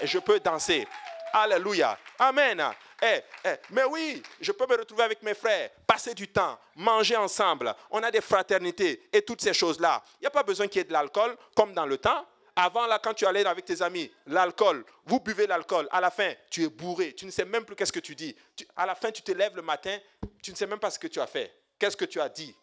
je 0.03 0.19
peux 0.19 0.39
danser. 0.39 0.87
Alléluia. 1.33 1.97
Amen. 2.19 2.63
Eh, 3.01 3.21
eh, 3.45 3.55
mais 3.71 3.83
oui, 3.85 4.21
je 4.39 4.51
peux 4.51 4.67
me 4.67 4.77
retrouver 4.77 5.03
avec 5.03 5.23
mes 5.23 5.33
frères, 5.33 5.71
passer 5.87 6.13
du 6.13 6.27
temps, 6.27 6.59
manger 6.75 7.15
ensemble. 7.15 7.73
On 7.89 8.03
a 8.03 8.11
des 8.11 8.21
fraternités 8.21 9.09
et 9.11 9.23
toutes 9.23 9.41
ces 9.41 9.53
choses-là. 9.53 10.03
Il 10.19 10.23
n'y 10.23 10.27
a 10.27 10.31
pas 10.31 10.43
besoin 10.43 10.67
qu'il 10.67 10.77
y 10.77 10.81
ait 10.81 10.87
de 10.87 10.93
l'alcool 10.93 11.35
comme 11.55 11.73
dans 11.73 11.85
le 11.85 11.97
temps. 11.97 12.25
Avant, 12.55 12.85
là, 12.85 12.99
quand 12.99 13.13
tu 13.13 13.25
allais 13.25 13.45
avec 13.45 13.65
tes 13.65 13.81
amis, 13.81 14.11
l'alcool, 14.27 14.85
vous 15.05 15.19
buvez 15.19 15.47
l'alcool. 15.47 15.87
À 15.91 16.01
la 16.01 16.11
fin, 16.11 16.33
tu 16.49 16.63
es 16.63 16.69
bourré. 16.69 17.13
Tu 17.13 17.25
ne 17.25 17.31
sais 17.31 17.45
même 17.45 17.65
plus 17.65 17.75
qu'est-ce 17.75 17.93
que 17.93 17.99
tu 17.99 18.13
dis. 18.13 18.35
à 18.75 18.85
la 18.85 18.93
fin, 18.93 19.11
tu 19.11 19.21
te 19.21 19.31
lèves 19.31 19.55
le 19.55 19.61
matin, 19.61 19.97
tu 20.43 20.51
ne 20.51 20.55
sais 20.55 20.67
même 20.67 20.79
pas 20.79 20.91
ce 20.91 20.99
que 20.99 21.07
tu 21.07 21.19
as 21.19 21.27
fait. 21.27 21.51
Qu'est-ce 21.79 21.97
que 21.97 22.05
tu 22.05 22.19
as 22.19 22.29
dit? 22.29 22.55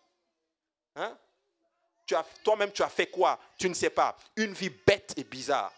Hein? 0.95 1.17
toi-même, 2.43 2.73
tu 2.73 2.83
as 2.83 2.89
fait 2.89 3.09
quoi? 3.09 3.39
Tu 3.59 3.69
ne 3.69 3.75
sais 3.75 3.91
pas. 3.91 4.17
Une 4.37 4.53
vie 4.53 4.71
bête 4.71 5.15
et 5.17 5.25
bizarre. 5.25 5.73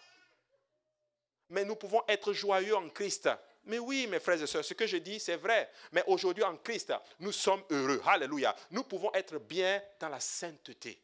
Mais 1.51 1.65
nous 1.65 1.77
pouvons 1.77 2.03
être 2.09 2.33
joyeux 2.33 2.77
en 2.77 2.89
Christ. 2.89 3.29
Mais 3.65 3.79
oui, 3.79 4.07
mes 4.07 4.21
frères 4.21 4.41
et 4.41 4.47
sœurs, 4.47 4.65
ce 4.65 4.75
que 4.75 4.87
je 4.87 4.97
dis, 4.97 5.21
c'est 5.21 5.37
vrai. 5.37 5.71
Mais 5.93 6.03
aujourd'hui, 6.07 6.45
en 6.45 6.57
Christ, 6.57 6.93
nous 7.19 7.33
sommes 7.33 7.63
heureux. 7.71 8.01
Alléluia. 8.07 8.57
Nous 8.71 8.85
pouvons 8.85 9.13
être 9.13 9.39
bien 9.39 9.83
dans 9.99 10.09
la 10.09 10.21
sainteté. 10.21 11.01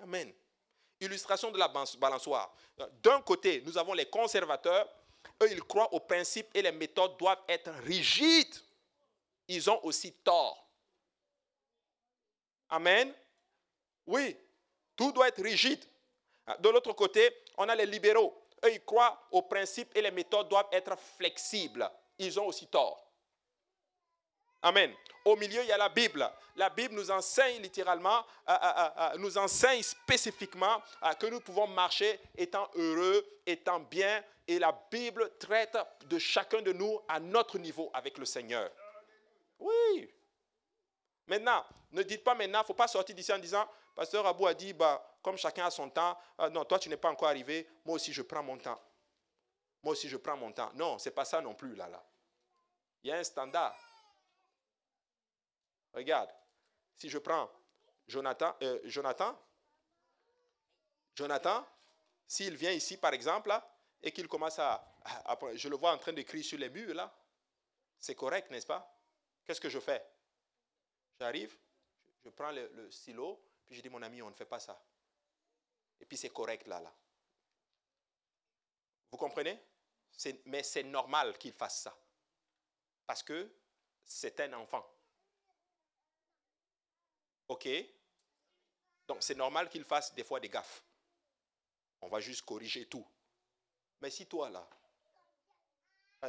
Amen. 0.00 0.32
Illustration 1.00 1.50
de 1.50 1.58
la 1.58 1.68
balançoire. 1.68 2.54
D'un 3.02 3.20
côté, 3.22 3.62
nous 3.64 3.76
avons 3.76 3.94
les 3.94 4.06
conservateurs. 4.06 4.88
Eux, 5.42 5.50
ils 5.50 5.62
croient 5.62 5.92
aux 5.92 6.00
principes 6.00 6.48
et 6.54 6.62
les 6.62 6.72
méthodes 6.72 7.16
doivent 7.16 7.42
être 7.48 7.70
rigides. 7.84 8.54
Ils 9.48 9.68
ont 9.70 9.84
aussi 9.84 10.12
tort. 10.12 10.68
Amen. 12.68 13.12
Oui, 14.06 14.36
tout 14.94 15.12
doit 15.12 15.28
être 15.28 15.42
rigide. 15.42 15.84
De 16.60 16.68
l'autre 16.68 16.92
côté, 16.92 17.30
on 17.56 17.68
a 17.68 17.74
les 17.74 17.86
libéraux. 17.86 18.34
Eux, 18.64 18.72
ils 18.72 18.84
croient 18.84 19.26
aux 19.30 19.42
principes 19.42 19.90
et 19.96 20.02
les 20.02 20.10
méthodes 20.10 20.48
doivent 20.48 20.68
être 20.72 20.96
flexibles. 21.16 21.88
Ils 22.18 22.38
ont 22.40 22.46
aussi 22.46 22.66
tort. 22.66 23.08
Amen. 24.62 24.92
Au 25.24 25.36
milieu, 25.36 25.62
il 25.62 25.68
y 25.68 25.72
a 25.72 25.76
la 25.76 25.88
Bible. 25.88 26.28
La 26.56 26.70
Bible 26.70 26.94
nous 26.94 27.10
enseigne 27.10 27.62
littéralement, 27.62 28.24
euh, 28.48 28.52
euh, 28.52 28.88
euh, 28.98 29.18
nous 29.18 29.38
enseigne 29.38 29.82
spécifiquement 29.82 30.82
que 31.20 31.26
nous 31.26 31.40
pouvons 31.40 31.68
marcher 31.68 32.18
étant 32.36 32.68
heureux, 32.74 33.24
étant 33.46 33.78
bien. 33.80 34.24
Et 34.46 34.58
la 34.58 34.76
Bible 34.90 35.30
traite 35.38 35.76
de 36.06 36.18
chacun 36.18 36.62
de 36.62 36.72
nous 36.72 37.00
à 37.06 37.20
notre 37.20 37.58
niveau 37.58 37.90
avec 37.94 38.18
le 38.18 38.24
Seigneur. 38.24 38.70
Oui. 39.58 40.10
Maintenant, 41.26 41.64
ne 41.92 42.02
dites 42.02 42.24
pas 42.24 42.34
maintenant, 42.34 42.60
il 42.60 42.62
ne 42.62 42.66
faut 42.66 42.74
pas 42.74 42.88
sortir 42.88 43.14
d'ici 43.14 43.32
en 43.32 43.38
disant, 43.38 43.68
Pasteur 43.94 44.26
Abou 44.26 44.46
a 44.46 44.54
dit, 44.54 44.72
bah, 44.72 45.04
comme 45.28 45.36
chacun 45.36 45.66
a 45.66 45.70
son 45.70 45.90
temps, 45.90 46.18
euh, 46.40 46.48
non, 46.48 46.64
toi 46.64 46.78
tu 46.78 46.88
n'es 46.88 46.96
pas 46.96 47.10
encore 47.10 47.28
arrivé, 47.28 47.68
moi 47.84 47.96
aussi 47.96 48.14
je 48.14 48.22
prends 48.22 48.42
mon 48.42 48.56
temps. 48.56 48.80
Moi 49.82 49.92
aussi 49.92 50.08
je 50.08 50.16
prends 50.16 50.38
mon 50.38 50.50
temps. 50.52 50.72
Non, 50.72 50.98
ce 50.98 51.10
n'est 51.10 51.14
pas 51.14 51.26
ça 51.26 51.42
non 51.42 51.54
plus, 51.54 51.74
là, 51.74 51.86
là. 51.86 52.02
Il 53.02 53.10
y 53.10 53.12
a 53.12 53.18
un 53.18 53.24
standard. 53.24 53.76
Regarde, 55.92 56.30
si 56.96 57.10
je 57.10 57.18
prends 57.18 57.50
Jonathan, 58.06 58.56
euh, 58.62 58.80
Jonathan, 58.84 59.38
Jonathan, 61.14 61.66
s'il 62.26 62.56
vient 62.56 62.72
ici, 62.72 62.96
par 62.96 63.12
exemple, 63.12 63.52
et 64.02 64.12
qu'il 64.12 64.28
commence 64.28 64.58
à, 64.58 64.82
Je 65.56 65.68
le 65.68 65.76
vois 65.76 65.92
en 65.92 65.98
train 65.98 66.14
d'écrire 66.14 66.42
sur 66.42 66.56
les 66.56 66.70
murs, 66.70 66.94
là. 66.94 67.14
C'est 67.98 68.14
correct, 68.14 68.50
n'est-ce 68.50 68.66
pas? 68.66 68.98
Qu'est-ce 69.44 69.60
que 69.60 69.68
je 69.68 69.78
fais? 69.78 70.02
J'arrive, 71.20 71.54
je 72.24 72.30
prends 72.30 72.50
le, 72.50 72.90
stylo, 72.90 73.38
puis 73.66 73.76
je 73.76 73.82
dis, 73.82 73.90
mon 73.90 74.00
ami, 74.00 74.22
on 74.22 74.30
ne 74.30 74.34
fait 74.34 74.46
pas 74.46 74.60
ça. 74.60 74.82
Et 76.00 76.06
puis 76.06 76.16
c'est 76.16 76.30
correct 76.30 76.66
là, 76.66 76.80
là. 76.80 76.92
Vous 79.10 79.16
comprenez? 79.16 79.58
Mais 80.46 80.62
c'est 80.62 80.82
normal 80.82 81.38
qu'il 81.38 81.52
fasse 81.52 81.82
ça. 81.82 81.96
Parce 83.06 83.22
que 83.22 83.50
c'est 84.04 84.40
un 84.40 84.52
enfant. 84.54 84.86
OK? 87.48 87.68
Donc 89.06 89.18
c'est 89.22 89.34
normal 89.34 89.68
qu'il 89.68 89.84
fasse 89.84 90.14
des 90.14 90.24
fois 90.24 90.40
des 90.40 90.48
gaffes. 90.48 90.84
On 92.00 92.08
va 92.08 92.20
juste 92.20 92.42
corriger 92.44 92.86
tout. 92.86 93.06
Mais 94.00 94.10
si 94.10 94.26
toi 94.26 94.50
là, 94.50 94.68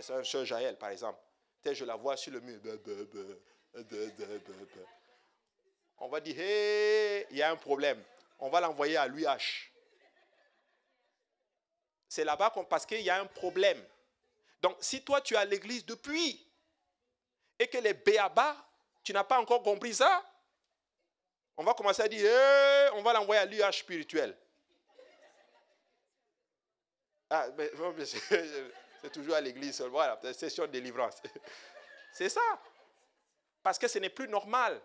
c'est 0.02 0.14
un 0.14 0.24
soeur 0.24 0.46
Jaël 0.46 0.78
par 0.78 0.90
exemple, 0.90 1.20
je 1.66 1.86
la 1.86 1.96
vois 1.96 2.16
sur 2.16 2.32
le 2.32 2.40
mur, 2.40 2.60
on 5.98 6.08
va 6.08 6.22
dire, 6.22 6.36
hé, 6.40 7.28
il 7.30 7.38
y 7.38 7.42
a 7.42 7.52
un 7.52 7.58
problème. 7.58 8.02
On 8.40 8.50
va 8.50 8.62
l'envoyer 8.62 8.98
à 8.98 9.08
l'UH. 9.08 9.72
C'est 12.08 12.24
là-bas 12.24 12.52
parce 12.70 12.86
qu'il 12.86 13.02
y 13.02 13.10
a 13.10 13.20
un 13.20 13.26
problème. 13.26 13.84
Donc, 14.62 14.78
si 14.80 15.04
toi, 15.04 15.22
tu 15.22 15.36
es 15.36 15.38
à 15.38 15.46
l'église 15.46 15.86
depuis 15.86 16.46
et 17.60 17.68
que 17.68 17.78
les 17.78 17.94
béabas, 17.94 18.56
tu 19.04 19.14
n'as 19.14 19.24
pas 19.24 19.40
encore 19.40 19.62
compris 19.62 19.94
ça, 19.94 20.24
on 21.58 21.64
va 21.64 21.74
commencer 21.74 22.02
à 22.02 22.08
dire, 22.08 22.26
hé, 22.26 22.90
on 22.94 23.02
va 23.02 23.14
l'envoyer 23.14 23.42
à 23.42 23.46
l'UH 23.46 23.80
spirituel. 23.80 24.36
Ah, 27.30 27.48
c'est 29.02 29.12
toujours 29.12 29.36
à 29.36 29.42
l'église, 29.42 29.82
voilà, 29.82 30.20
session 30.34 30.66
de 30.66 30.72
délivrance. 30.72 31.16
C'est 32.12 32.30
ça. 32.30 32.42
Parce 33.62 33.78
que 33.78 33.88
ce 33.88 34.00
n'est 34.00 34.10
plus 34.10 34.28
normal. 34.28 34.82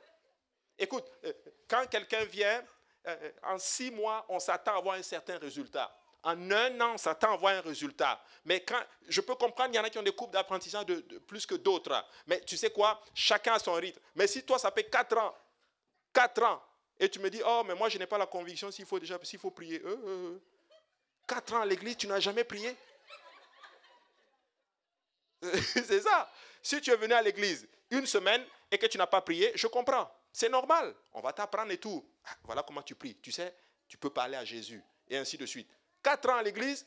Écoute, 0.79 1.11
euh, 1.25 1.33
quand 1.67 1.89
quelqu'un 1.89 2.25
vient, 2.25 2.63
euh, 3.07 3.17
euh, 3.23 3.31
en 3.43 3.59
six 3.59 3.91
mois, 3.91 4.25
on 4.29 4.39
s'attend 4.39 4.75
à 4.75 4.79
avoir 4.79 4.97
un 4.97 5.03
certain 5.03 5.39
résultat. 5.39 5.95
En 6.23 6.51
un 6.51 6.81
an, 6.81 6.95
on 6.95 6.99
s'attend 6.99 7.33
à 7.33 7.35
avoir 7.35 7.55
un 7.55 7.61
résultat. 7.61 8.23
Mais 8.45 8.61
quand, 8.61 8.81
je 9.09 9.21
peux 9.21 9.35
comprendre, 9.35 9.71
il 9.75 9.77
y 9.77 9.79
en 9.79 9.85
a 9.85 9.91
qui 9.91 9.99
ont 9.99 10.03
des 10.03 10.15
coupes 10.15 10.33
d'apprentissage 10.33 10.87
de, 10.87 11.01
plus 11.19 11.45
que 11.45 11.55
d'autres. 11.55 12.05
Mais 12.27 12.41
tu 12.41 12.57
sais 12.57 12.71
quoi? 12.71 13.03
Chacun 13.15 13.55
a 13.55 13.59
son 13.59 13.75
rythme. 13.75 14.01
Mais 14.15 14.27
si 14.27 14.43
toi, 14.45 14.59
ça 14.59 14.71
fait 14.71 14.85
quatre 14.85 15.19
ans, 15.19 15.35
quatre 16.13 16.43
ans, 16.43 16.63
et 16.99 17.11
tu 17.11 17.19
me 17.19 17.29
dis, 17.29 17.43
oh, 17.45 17.63
mais 17.67 17.75
moi, 17.75 17.89
je 17.89 17.99
n'ai 17.99 18.07
pas 18.07 18.17
la 18.17 18.27
conviction 18.27 18.71
s'il 18.71 18.87
faut 18.87 18.99
déjà, 18.99 19.19
s'il 19.23 19.39
faut 19.39 19.51
prier. 19.51 19.83
quatre 21.27 21.55
ans 21.55 21.61
à 21.61 21.67
l'église, 21.67 21.97
tu 21.97 22.07
n'as 22.07 22.21
jamais 22.21 22.45
prié? 22.45 22.75
C'est 25.43 26.01
ça. 26.01 26.31
Si 26.63 26.81
tu 26.81 26.91
es 26.91 26.97
venu 26.97 27.13
à 27.13 27.21
l'église 27.21 27.69
une 27.91 28.07
semaine 28.07 28.43
et 28.71 28.79
que 28.79 28.87
tu 28.87 28.97
n'as 28.97 29.07
pas 29.07 29.21
prié, 29.21 29.53
je 29.55 29.67
comprends. 29.67 30.11
C'est 30.35 30.49
normal. 30.49 30.93
On 31.13 31.21
va 31.21 31.33
t'apprendre 31.33 31.71
et 31.71 31.79
tout. 31.79 32.05
Ah, 32.25 32.37
voilà 32.43 32.65
comment 32.65 32.83
tu 32.83 32.97
pries. 32.97 33.17
Tu 33.23 33.31
sais, 33.31 33.57
tu 33.87 33.97
peux 33.97 34.11
parler 34.11 34.37
à 34.37 34.45
Jésus. 34.45 34.83
Et 35.09 35.17
ainsi 35.17 35.39
de 35.39 35.47
suite. 35.47 35.71
Quatre 36.03 36.29
ans 36.29 36.35
à 36.35 36.43
l'église. 36.43 36.85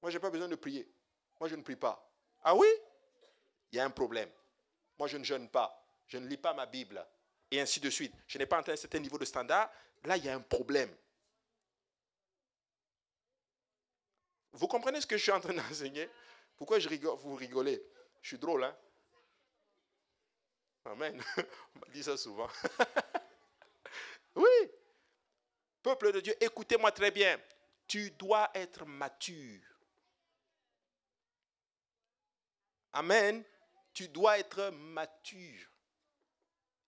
Moi, 0.00 0.12
je 0.12 0.16
n'ai 0.16 0.20
pas 0.20 0.30
besoin 0.30 0.46
de 0.46 0.54
prier. 0.54 0.88
Moi, 1.40 1.48
je 1.48 1.56
ne 1.56 1.62
prie 1.62 1.74
pas. 1.74 2.08
Ah 2.44 2.54
oui? 2.54 2.68
Il 3.72 3.76
y 3.76 3.80
a 3.80 3.84
un 3.84 3.90
problème. 3.90 4.30
Moi, 5.00 5.08
je 5.08 5.16
ne 5.16 5.24
jeûne 5.24 5.48
pas. 5.48 5.84
Je 6.06 6.16
ne 6.18 6.28
lis 6.28 6.36
pas 6.36 6.54
ma 6.54 6.64
Bible. 6.64 7.04
Et 7.50 7.60
ainsi 7.60 7.80
de 7.80 7.90
suite. 7.90 8.14
Je 8.28 8.38
n'ai 8.38 8.46
pas 8.46 8.58
atteint 8.58 8.74
un 8.74 8.76
certain 8.76 9.00
niveau 9.00 9.18
de 9.18 9.24
standard. 9.24 9.68
Là, 10.04 10.16
il 10.16 10.24
y 10.24 10.28
a 10.28 10.34
un 10.36 10.40
problème. 10.40 10.94
Vous 14.52 14.68
comprenez 14.68 15.00
ce 15.00 15.08
que 15.08 15.16
je 15.16 15.24
suis 15.24 15.32
en 15.32 15.40
train 15.40 15.54
d'enseigner? 15.54 16.08
Pourquoi 16.56 16.78
je 16.78 16.88
rigole, 16.88 17.18
vous 17.18 17.34
rigolez? 17.34 17.84
Je 18.22 18.28
suis 18.28 18.38
drôle, 18.38 18.62
hein? 18.62 18.76
Amen. 20.86 21.22
On 21.74 21.78
m'a 21.80 21.86
dit 21.92 22.02
ça 22.02 22.16
souvent. 22.16 22.48
oui. 24.36 24.70
Peuple 25.82 26.12
de 26.12 26.20
Dieu, 26.20 26.34
écoutez-moi 26.40 26.92
très 26.92 27.10
bien. 27.10 27.40
Tu 27.86 28.10
dois 28.12 28.50
être 28.54 28.84
mature. 28.84 29.62
Amen. 32.92 33.44
Tu 33.92 34.08
dois 34.08 34.38
être 34.38 34.70
mature. 34.70 35.68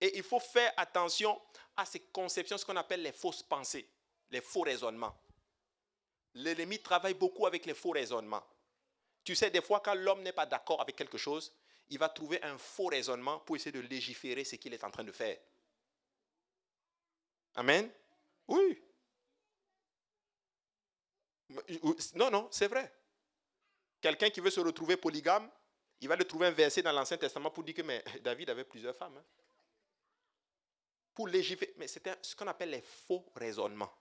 Et 0.01 0.17
il 0.17 0.23
faut 0.23 0.39
faire 0.39 0.71
attention 0.77 1.39
à 1.75 1.85
ces 1.85 1.99
conceptions, 1.99 2.57
ce 2.57 2.65
qu'on 2.65 2.75
appelle 2.75 3.01
les 3.01 3.11
fausses 3.11 3.43
pensées, 3.43 3.89
les 4.31 4.41
faux 4.41 4.61
raisonnements. 4.61 5.15
L'ennemi 6.35 6.81
travaille 6.81 7.13
beaucoup 7.15 7.45
avec 7.45 7.65
les 7.65 7.73
faux 7.73 7.91
raisonnements. 7.91 8.43
Tu 9.23 9.35
sais, 9.35 9.49
des 9.49 9.61
fois, 9.61 9.81
quand 9.81 9.95
l'homme 9.95 10.21
n'est 10.21 10.33
pas 10.33 10.45
d'accord 10.45 10.81
avec 10.81 10.95
quelque 10.95 11.17
chose, 11.17 11.53
il 11.89 11.97
va 11.97 12.09
trouver 12.09 12.41
un 12.43 12.57
faux 12.57 12.87
raisonnement 12.87 13.39
pour 13.39 13.55
essayer 13.55 13.71
de 13.71 13.79
légiférer 13.79 14.43
ce 14.43 14.55
qu'il 14.55 14.73
est 14.73 14.83
en 14.83 14.91
train 14.91 15.03
de 15.03 15.11
faire. 15.11 15.37
Amen? 17.55 17.91
Oui. 18.47 18.81
Non, 22.15 22.29
non, 22.29 22.47
c'est 22.51 22.67
vrai. 22.67 22.93
Quelqu'un 23.99 24.29
qui 24.29 24.39
veut 24.39 24.51
se 24.51 24.59
retrouver 24.59 24.97
polygame, 24.97 25.49
il 26.01 26.07
va 26.07 26.15
le 26.15 26.25
trouver 26.25 26.47
un 26.47 26.51
verset 26.51 26.81
dans 26.81 26.91
l'Ancien 26.91 27.17
Testament 27.17 27.49
pour 27.49 27.63
dire 27.63 27.75
que 27.75 28.17
David 28.19 28.49
avait 28.49 28.63
plusieurs 28.63 28.95
femmes. 28.95 29.17
Hein. 29.17 29.25
Pour 31.13 31.27
légiférer. 31.27 31.73
Mais 31.77 31.87
c'est 31.87 32.07
ce 32.21 32.35
qu'on 32.35 32.47
appelle 32.47 32.69
les 32.69 32.81
faux 32.81 33.25
raisonnements. 33.35 33.91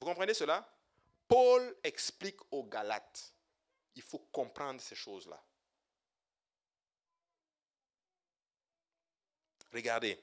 Vous 0.00 0.06
comprenez 0.06 0.34
cela? 0.34 0.66
Paul 1.26 1.76
explique 1.82 2.38
aux 2.50 2.64
Galates 2.64 3.34
il 3.96 4.02
faut 4.02 4.18
comprendre 4.32 4.80
ces 4.80 4.94
choses-là. 4.94 5.42
Regardez, 9.72 10.18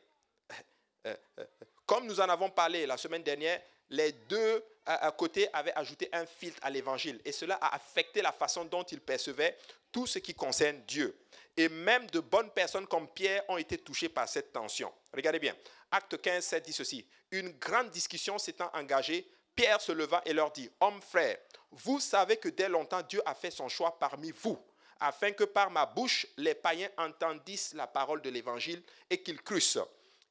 comme 1.86 2.06
nous 2.06 2.20
en 2.20 2.30
avons 2.30 2.50
parlé 2.50 2.86
la 2.86 2.98
semaine 2.98 3.24
dernière, 3.24 3.62
les 3.90 4.14
deux 4.14 4.64
à 4.86 5.12
côté 5.12 5.48
avaient 5.54 5.74
ajouté 5.74 6.10
un 6.14 6.26
filtre 6.26 6.60
à 6.62 6.70
l'évangile 6.70 7.20
et 7.26 7.32
cela 7.32 7.56
a 7.56 7.76
affecté 7.76 8.22
la 8.22 8.32
façon 8.32 8.66
dont 8.66 8.84
ils 8.84 9.02
percevaient 9.02 9.58
tout 9.92 10.08
ce 10.08 10.20
qui 10.20 10.34
concerne 10.34 10.82
Dieu. 10.88 11.16
Et 11.58 11.68
même 11.68 12.10
de 12.10 12.22
bonnes 12.22 12.50
personnes 12.52 12.88
comme 12.88 13.10
Pierre 13.10 13.44
ont 13.50 13.58
été 13.58 13.78
touchées 13.78 14.10
par 14.10 14.28
cette 14.30 14.54
tension. 14.54 14.92
Regardez 15.14 15.40
bien, 15.40 15.56
Acte 15.92 16.22
15, 16.22 16.44
7 16.44 16.66
dit 16.66 16.74
ceci. 16.74 17.06
Une 17.32 17.50
grande 17.60 17.90
discussion 17.90 18.38
s'étant 18.38 18.70
engagée, 18.74 19.30
Pierre 19.56 19.82
se 19.82 19.91
leva 19.91 20.22
et 20.26 20.34
leur 20.34 20.52
dit, 20.52 20.70
Hommes 20.80 21.02
frères, 21.02 21.38
vous 21.72 21.99
savez 21.99 22.38
que 22.38 22.49
dès 22.49 22.70
longtemps 22.70 23.02
Dieu 23.02 23.22
a 23.26 23.34
fait 23.34 23.52
son 23.52 23.70
choix 23.70 23.97
parmi 23.97 24.32
vous, 24.32 24.60
afin 24.99 25.32
que 25.32 25.43
par 25.43 25.72
ma 25.72 25.86
bouche 25.86 26.28
les 26.38 26.56
païens 26.56 26.89
entendissent 26.97 27.74
la 27.74 27.88
parole 27.88 28.22
de 28.22 28.30
l'évangile 28.30 28.84
et 29.10 29.22
qu'ils 29.22 29.41
crussent. 29.41 29.80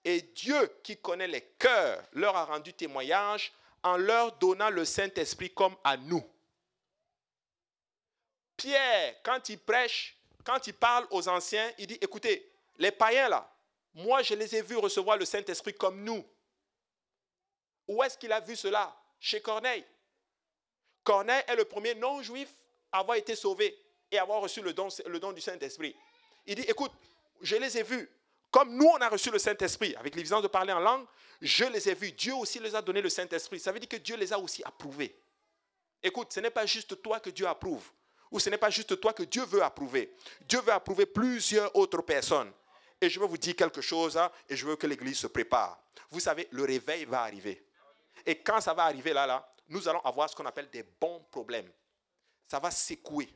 Et 0.04 0.22
Dieu 0.22 0.78
qui 0.82 0.96
connaît 0.96 1.28
les 1.28 1.42
cœurs 1.58 2.02
leur 2.12 2.36
a 2.36 2.44
rendu 2.44 2.72
témoignage 2.72 3.52
en 3.82 3.96
leur 3.96 4.32
donnant 4.32 4.70
le 4.70 4.84
Saint-Esprit 4.84 5.50
comme 5.50 5.76
à 5.84 5.96
nous. 5.96 6.24
Pierre, 8.56 9.16
quand 9.22 9.48
il 9.48 9.58
prêche, 9.58 10.16
quand 10.44 10.66
il 10.66 10.74
parle 10.74 11.06
aux 11.10 11.28
anciens, 11.28 11.70
il 11.78 11.86
dit, 11.86 11.98
écoutez, 12.00 12.50
les 12.78 12.90
païens 12.90 13.28
là, 13.28 13.50
moi 13.94 14.22
je 14.22 14.34
les 14.34 14.54
ai 14.54 14.62
vus 14.62 14.76
recevoir 14.76 15.16
le 15.16 15.24
Saint-Esprit 15.24 15.74
comme 15.74 16.02
nous. 16.02 16.24
Où 17.88 18.02
est-ce 18.02 18.16
qu'il 18.16 18.32
a 18.32 18.40
vu 18.40 18.56
cela? 18.56 18.94
Chez 19.20 19.40
Corneille. 19.40 19.84
Corneille 21.04 21.42
est 21.46 21.56
le 21.56 21.64
premier 21.64 21.94
non-juif 21.94 22.48
à 22.90 23.00
avoir 23.00 23.16
été 23.16 23.36
sauvé 23.36 23.78
et 24.10 24.18
avoir 24.18 24.40
reçu 24.40 24.62
le 24.62 24.72
don, 24.72 25.32
du 25.32 25.40
Saint-Esprit. 25.40 25.94
Il 26.46 26.56
dit, 26.56 26.62
écoute, 26.62 26.92
je 27.42 27.56
les 27.56 27.78
ai 27.78 27.82
vus. 27.82 28.10
Comme 28.50 28.74
nous, 28.74 28.86
on 28.86 28.96
a 28.96 29.08
reçu 29.08 29.30
le 29.30 29.38
Saint-Esprit, 29.38 29.94
avec 29.94 30.16
l'évidence 30.16 30.42
de 30.42 30.48
parler 30.48 30.72
en 30.72 30.80
langue, 30.80 31.06
je 31.40 31.64
les 31.64 31.88
ai 31.88 31.94
vus. 31.94 32.10
Dieu 32.12 32.34
aussi 32.34 32.58
les 32.58 32.74
a 32.74 32.82
donné 32.82 33.00
le 33.00 33.08
Saint-Esprit. 33.08 33.60
Ça 33.60 33.70
veut 33.70 33.78
dire 33.78 33.88
que 33.88 33.96
Dieu 33.96 34.16
les 34.16 34.32
a 34.32 34.38
aussi 34.38 34.64
approuvés. 34.64 35.16
Écoute, 36.02 36.32
ce 36.32 36.40
n'est 36.40 36.50
pas 36.50 36.66
juste 36.66 37.00
toi 37.00 37.20
que 37.20 37.30
Dieu 37.30 37.46
approuve, 37.46 37.84
ou 38.30 38.40
ce 38.40 38.50
n'est 38.50 38.58
pas 38.58 38.70
juste 38.70 38.98
toi 39.00 39.12
que 39.12 39.22
Dieu 39.22 39.44
veut 39.44 39.62
approuver. 39.62 40.12
Dieu 40.40 40.60
veut 40.62 40.72
approuver 40.72 41.06
plusieurs 41.06 41.74
autres 41.76 42.02
personnes. 42.02 42.52
Et 43.00 43.08
je 43.08 43.20
veux 43.20 43.26
vous 43.26 43.38
dire 43.38 43.54
quelque 43.54 43.80
chose, 43.80 44.16
hein, 44.16 44.30
et 44.48 44.56
je 44.56 44.66
veux 44.66 44.76
que 44.76 44.86
l'Église 44.86 45.18
se 45.18 45.26
prépare. 45.26 45.80
Vous 46.10 46.20
savez, 46.20 46.48
le 46.50 46.64
réveil 46.64 47.04
va 47.04 47.22
arriver. 47.22 47.62
Et 48.26 48.38
quand 48.40 48.60
ça 48.60 48.74
va 48.74 48.84
arriver 48.84 49.12
là, 49.12 49.26
là, 49.26 49.54
nous 49.68 49.88
allons 49.88 50.00
avoir 50.00 50.28
ce 50.28 50.34
qu'on 50.34 50.46
appelle 50.46 50.68
des 50.70 50.82
bons 50.82 51.20
problèmes. 51.30 51.70
Ça 52.46 52.58
va 52.58 52.70
secouer. 52.70 53.28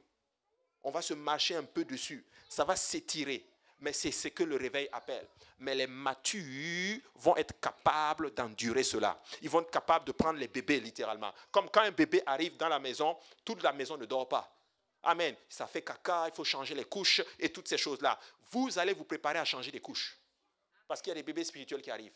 On 0.82 0.91
va 0.91 1.01
se 1.01 1.14
marcher 1.14 1.57
un 1.57 1.62
peu 1.62 1.85
dessus. 1.85 2.24
Ça 2.49 2.64
va 2.64 2.76
s'étirer. 2.76 3.47
Mais 3.80 3.93
c'est 3.93 4.11
ce 4.11 4.28
que 4.28 4.43
le 4.43 4.57
réveil 4.57 4.89
appelle. 4.93 5.26
Mais 5.59 5.74
les 5.74 5.87
matures 5.87 6.99
vont 7.14 7.37
être 7.37 7.59
capables 7.61 8.32
d'endurer 8.35 8.82
cela. 8.82 9.20
Ils 9.43 9.51
vont 9.51 9.61
être 9.61 9.70
capables 9.70 10.05
de 10.05 10.12
prendre 10.12 10.39
les 10.39 10.49
bébés 10.49 10.80
littéralement. 10.80 11.32
Comme 11.51 11.70
quand 11.70 11.82
un 11.82 11.91
bébé 11.91 12.22
arrive 12.26 12.57
dans 12.57 12.68
la 12.68 12.78
maison, 12.78 13.16
toute 13.45 13.62
la 13.62 13.72
maison 13.72 13.97
ne 13.97 14.05
dort 14.05 14.28
pas. 14.28 14.51
Amen. 15.03 15.37
Ça 15.49 15.66
fait 15.66 15.82
caca, 15.82 16.28
il 16.28 16.35
faut 16.35 16.45
changer 16.45 16.74
les 16.74 16.85
couches 16.85 17.22
et 17.39 17.53
toutes 17.53 17.68
ces 17.68 17.78
choses-là. 17.78 18.18
Vous 18.51 18.78
allez 18.78 18.95
vous 18.95 19.05
préparer 19.05 19.39
à 19.39 19.45
changer 19.45 19.70
les 19.70 19.80
couches. 19.80 20.18
Parce 20.89 21.01
qu'il 21.01 21.11
y 21.11 21.12
a 21.12 21.14
des 21.14 21.22
bébés 21.22 21.45
spirituels 21.45 21.82
qui 21.82 21.91
arrivent. 21.91 22.12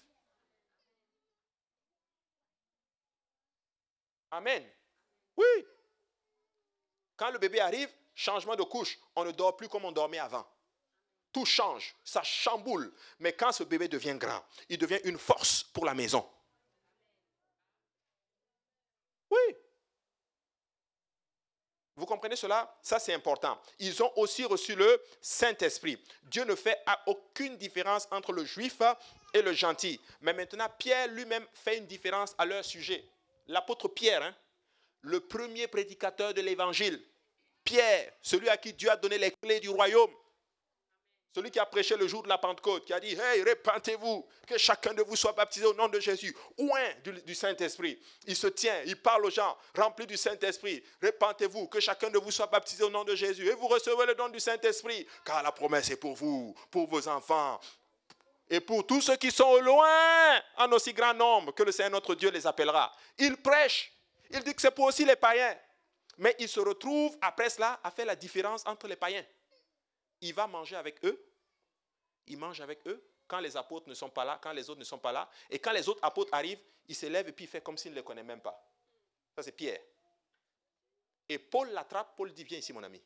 Amen. 4.30 4.64
Oui. 5.36 5.66
Quand 7.16 7.30
le 7.30 7.38
bébé 7.38 7.60
arrive, 7.60 7.90
changement 8.14 8.56
de 8.56 8.62
couche, 8.62 8.98
on 9.16 9.24
ne 9.24 9.32
dort 9.32 9.56
plus 9.56 9.68
comme 9.68 9.84
on 9.84 9.92
dormait 9.92 10.18
avant. 10.18 10.46
Tout 11.32 11.44
change, 11.44 11.94
ça 12.04 12.22
chamboule. 12.22 12.92
Mais 13.18 13.32
quand 13.32 13.52
ce 13.52 13.62
bébé 13.64 13.88
devient 13.88 14.16
grand, 14.16 14.44
il 14.68 14.78
devient 14.78 15.00
une 15.04 15.18
force 15.18 15.62
pour 15.62 15.84
la 15.84 15.94
maison. 15.94 16.28
Oui. 19.30 19.56
Vous 21.96 22.06
comprenez 22.06 22.36
cela? 22.36 22.78
Ça, 22.80 23.00
c'est 23.00 23.12
important. 23.12 23.60
Ils 23.80 24.02
ont 24.02 24.12
aussi 24.16 24.44
reçu 24.44 24.76
le 24.76 25.02
Saint-Esprit. 25.20 26.02
Dieu 26.22 26.44
ne 26.44 26.54
fait 26.54 26.80
aucune 27.06 27.56
différence 27.56 28.06
entre 28.12 28.32
le 28.32 28.44
juif 28.44 28.80
et 29.34 29.42
le 29.42 29.52
gentil. 29.52 30.00
Mais 30.20 30.32
maintenant, 30.32 30.68
Pierre 30.78 31.08
lui-même 31.08 31.46
fait 31.52 31.76
une 31.78 31.86
différence 31.86 32.34
à 32.38 32.46
leur 32.46 32.64
sujet. 32.64 33.04
L'apôtre 33.48 33.88
Pierre, 33.88 34.22
hein, 34.22 34.34
le 35.02 35.20
premier 35.20 35.66
prédicateur 35.66 36.34
de 36.34 36.40
l'Évangile. 36.40 37.02
Pierre, 37.64 38.12
celui 38.22 38.48
à 38.48 38.56
qui 38.56 38.72
Dieu 38.72 38.90
a 38.90 38.96
donné 38.96 39.18
les 39.18 39.30
clés 39.30 39.60
du 39.60 39.68
royaume. 39.68 40.10
Celui 41.34 41.50
qui 41.50 41.58
a 41.58 41.66
prêché 41.66 41.94
le 41.96 42.08
jour 42.08 42.22
de 42.22 42.28
la 42.28 42.38
Pentecôte, 42.38 42.86
qui 42.86 42.92
a 42.92 42.98
dit, 42.98 43.12
hey, 43.12 43.42
répentez-vous, 43.42 44.26
que 44.46 44.56
chacun 44.56 44.94
de 44.94 45.02
vous 45.02 45.14
soit 45.14 45.32
baptisé 45.32 45.66
au 45.66 45.74
nom 45.74 45.86
de 45.86 46.00
Jésus, 46.00 46.34
ouin 46.56 46.94
du, 47.04 47.12
du 47.22 47.34
Saint-Esprit. 47.34 48.00
Il 48.26 48.34
se 48.34 48.46
tient, 48.46 48.82
il 48.86 49.00
parle 49.00 49.26
aux 49.26 49.30
gens, 49.30 49.56
remplis 49.76 50.06
du 50.06 50.16
Saint-Esprit, 50.16 50.82
répentez-vous, 51.00 51.68
que 51.68 51.80
chacun 51.80 52.10
de 52.10 52.18
vous 52.18 52.30
soit 52.30 52.46
baptisé 52.46 52.82
au 52.82 52.90
nom 52.90 53.04
de 53.04 53.14
Jésus, 53.14 53.46
et 53.46 53.52
vous 53.52 53.68
recevez 53.68 54.06
le 54.06 54.14
don 54.14 54.30
du 54.30 54.40
Saint-Esprit, 54.40 55.06
car 55.24 55.42
la 55.42 55.52
promesse 55.52 55.90
est 55.90 55.96
pour 55.96 56.14
vous, 56.14 56.54
pour 56.70 56.88
vos 56.88 57.06
enfants, 57.06 57.60
et 58.50 58.60
pour 58.60 58.86
tous 58.86 59.02
ceux 59.02 59.16
qui 59.16 59.30
sont 59.30 59.44
au 59.44 59.60
loin, 59.60 60.40
en 60.56 60.70
aussi 60.72 60.92
grand 60.92 61.14
nombre 61.14 61.52
que 61.52 61.62
le 61.62 61.72
Seigneur 61.72 61.92
notre 61.92 62.14
Dieu 62.14 62.30
les 62.30 62.46
appellera. 62.46 62.94
Il 63.18 63.36
prêche, 63.36 63.92
il 64.30 64.42
dit 64.42 64.54
que 64.54 64.62
c'est 64.62 64.70
pour 64.70 64.86
aussi 64.86 65.04
les 65.04 65.16
païens, 65.16 65.56
mais 66.16 66.34
il 66.38 66.48
se 66.48 66.60
retrouve 66.60 67.16
après 67.20 67.50
cela 67.50 67.78
à 67.82 67.90
faire 67.90 68.06
la 68.06 68.16
différence 68.16 68.62
entre 68.66 68.88
les 68.88 68.96
païens 68.96 69.24
il 70.20 70.34
va 70.34 70.46
manger 70.46 70.76
avec 70.76 71.04
eux. 71.04 71.24
Il 72.26 72.38
mange 72.38 72.60
avec 72.60 72.86
eux 72.86 73.02
quand 73.26 73.40
les 73.40 73.56
apôtres 73.56 73.88
ne 73.88 73.94
sont 73.94 74.10
pas 74.10 74.24
là, 74.24 74.38
quand 74.42 74.52
les 74.52 74.68
autres 74.68 74.80
ne 74.80 74.84
sont 74.84 74.98
pas 74.98 75.12
là. 75.12 75.30
Et 75.50 75.58
quand 75.58 75.72
les 75.72 75.88
autres 75.88 76.00
apôtres 76.02 76.32
arrivent, 76.32 76.60
il 76.86 76.94
se 76.94 77.06
lève 77.06 77.28
et 77.28 77.32
puis 77.32 77.44
il 77.44 77.48
fait 77.48 77.62
comme 77.62 77.76
s'il 77.76 77.92
ne 77.92 77.96
les 77.96 78.02
connaît 78.02 78.22
même 78.22 78.40
pas. 78.40 78.62
Ça, 79.36 79.42
c'est 79.42 79.52
Pierre. 79.52 79.80
Et 81.28 81.38
Paul 81.38 81.70
l'attrape. 81.70 82.16
Paul 82.16 82.32
dit 82.32 82.44
Viens 82.44 82.58
ici, 82.58 82.72
mon 82.72 82.82
ami. 82.82 83.00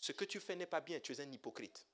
Ce 0.00 0.12
que 0.12 0.24
tu 0.24 0.40
fais 0.40 0.56
n'est 0.56 0.66
pas 0.66 0.80
bien. 0.80 1.00
Tu 1.00 1.12
es 1.12 1.20
un 1.20 1.30
hypocrite. 1.30 1.86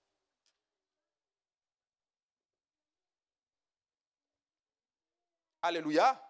Alléluia. 5.63 6.23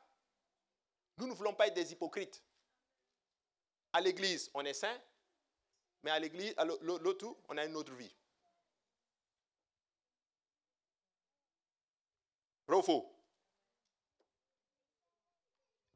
Nous 1.19 1.27
ne 1.27 1.33
voulons 1.33 1.55
pas 1.55 1.67
être 1.67 1.75
des 1.75 1.93
hypocrites. 1.93 2.43
À 3.93 4.01
l'église, 4.01 4.51
on 4.55 4.65
est 4.65 4.75
saint, 4.75 5.01
mais 6.03 6.11
à 6.11 6.19
l'église, 6.19 6.55
à 6.57 6.65
l'autre, 6.65 7.37
on 7.49 7.57
a 7.57 7.65
une 7.65 7.77
autre 7.77 7.93
vie. 7.95 8.15
Faux? 12.83 13.13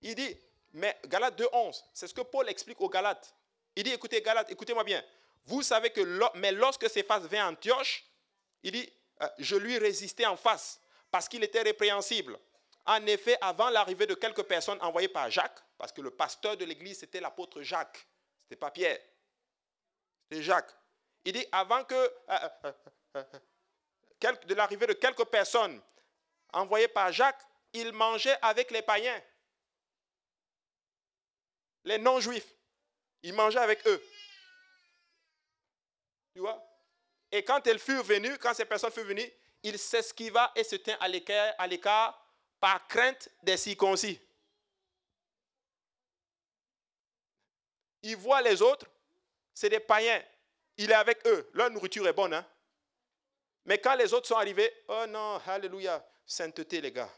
Il 0.01 0.15
dit, 0.15 0.37
mais 0.73 0.99
Galates 1.07 1.39
2.11, 1.39 1.85
c'est 1.93 2.09
ce 2.09 2.15
que 2.15 2.23
Paul 2.23 2.49
explique 2.49 2.81
aux 2.81 2.89
Galates. 2.89 3.35
Il 3.77 3.85
dit, 3.85 3.93
écoutez 3.93 4.21
Galates, 4.21 4.51
écoutez-moi 4.51 4.83
bien. 4.83 5.05
Vous 5.45 5.63
savez 5.63 5.91
que, 5.91 6.01
mais 6.39 6.51
lorsque 6.51 6.89
Céphas 6.89 7.21
vint 7.21 7.45
à 7.47 7.51
Antioche, 7.51 8.05
il 8.63 8.73
dit, 8.73 8.93
euh, 9.21 9.29
je 9.39 9.57
lui 9.57 9.79
résistais 9.79 10.27
en 10.27 10.37
face 10.37 10.81
parce 11.11 11.29
qu'il 11.29 11.45
était 11.45 11.63
répréhensible. 11.63 12.39
En 12.85 13.07
effet, 13.07 13.37
avant 13.41 13.71
l'arrivée 13.71 14.07
de 14.07 14.15
quelques 14.15 14.43
personnes 14.43 14.79
envoyées 14.83 15.09
par 15.09 15.31
Jacques, 15.31 15.61
parce 15.79 15.93
que 15.93 16.01
le 16.01 16.11
pasteur 16.11 16.57
de 16.57 16.65
l'église, 16.65 16.99
c'était 16.99 17.21
l'apôtre 17.21 17.63
Jacques, 17.63 17.99
ce 17.99 18.45
n'était 18.45 18.61
pas 18.61 18.71
Pierre. 18.71 18.99
Jacques. 20.31 20.75
Il 21.25 21.35
dit, 21.35 21.47
avant 21.53 21.85
que, 21.85 21.95
euh, 21.95 22.49
euh, 22.65 22.73
euh, 23.17 24.33
de 24.45 24.55
l'arrivée 24.55 24.87
de 24.87 24.95
quelques 24.95 25.25
personnes 25.27 25.81
envoyées 26.53 26.89
par 26.89 27.13
Jacques, 27.13 27.43
il 27.73 27.93
mangeait 27.93 28.37
avec 28.43 28.71
les 28.71 28.83
païens, 28.83 29.21
les 31.85 31.99
non-juifs. 31.99 32.55
Il 33.23 33.35
mangeait 33.35 33.59
avec 33.59 33.87
eux. 33.87 34.03
Tu 36.35 36.41
vois? 36.41 36.61
Et 37.31 37.45
quand 37.45 37.67
elles 37.67 37.79
furent 37.79 38.03
venues, 38.03 38.37
quand 38.39 38.55
ces 38.55 38.65
personnes 38.65 38.91
furent 38.91 39.05
venues, 39.05 39.31
il 39.63 39.79
s'esquiva 39.79 40.51
et 40.57 40.65
se 40.65 40.77
tint 40.77 40.97
à 41.01 41.67
l'écart 41.67 42.22
par 42.63 42.87
crainte 42.87 43.29
des 43.43 43.57
circoncis. 43.57 44.21
Il 48.03 48.17
voit 48.17 48.41
les 48.41 48.63
autres, 48.63 48.87
c'est 49.53 49.69
des 49.69 49.81
païens. 49.81 50.23
Il 50.77 50.93
est 50.93 50.95
avec 50.95 51.27
eux. 51.27 51.51
Leur 51.55 51.71
nourriture 51.71 52.07
est 52.07 52.13
bonne. 52.13 52.35
Hein? 52.35 52.47
Mais 53.65 53.79
quand 53.79 53.97
les 53.97 54.15
autres 54.15 54.29
sont 54.29 54.37
arrivés, 54.37 54.73
oh 54.87 55.07
non, 55.09 55.41
alléluia, 55.45 56.07
sainteté 56.25 56.81
les 56.81 56.93
gars. 56.93 57.11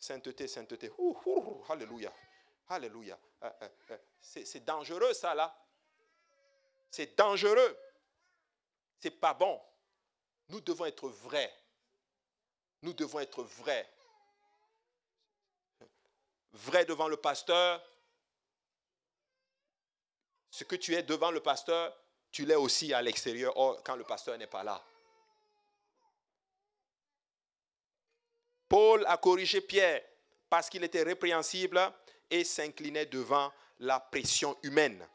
Sainteté, 0.00 0.48
sainteté. 0.48 0.90
alléluia. 1.68 2.12
Alléluia. 2.70 3.16
Euh, 3.44 3.50
euh, 3.62 3.68
euh, 3.92 3.98
c'est 4.20 4.64
dangereux 4.64 5.14
ça 5.14 5.32
là. 5.32 5.56
C'est 6.90 7.16
dangereux. 7.16 7.78
C'est 8.98 9.12
pas 9.12 9.32
bon. 9.32 9.60
Nous 10.48 10.60
devons 10.60 10.86
être 10.86 11.08
vrais. 11.08 11.54
Nous 12.82 12.92
devons 12.94 13.20
être 13.20 13.44
vrais. 13.44 13.88
Vrai 16.52 16.84
devant 16.84 17.08
le 17.08 17.16
pasteur, 17.16 17.82
ce 20.50 20.64
que 20.64 20.76
tu 20.76 20.94
es 20.94 21.02
devant 21.02 21.30
le 21.30 21.40
pasteur, 21.40 21.96
tu 22.30 22.44
l'es 22.44 22.56
aussi 22.56 22.92
à 22.92 23.02
l'extérieur 23.02 23.54
quand 23.84 23.96
le 23.96 24.04
pasteur 24.04 24.36
n'est 24.36 24.46
pas 24.46 24.62
là. 24.62 24.84
Paul 28.68 29.04
a 29.06 29.16
corrigé 29.16 29.60
Pierre 29.60 30.02
parce 30.48 30.68
qu'il 30.68 30.84
était 30.84 31.02
répréhensible 31.02 31.80
et 32.30 32.44
s'inclinait 32.44 33.06
devant 33.06 33.52
la 33.80 33.98
pression 33.98 34.56
humaine. 34.62 35.06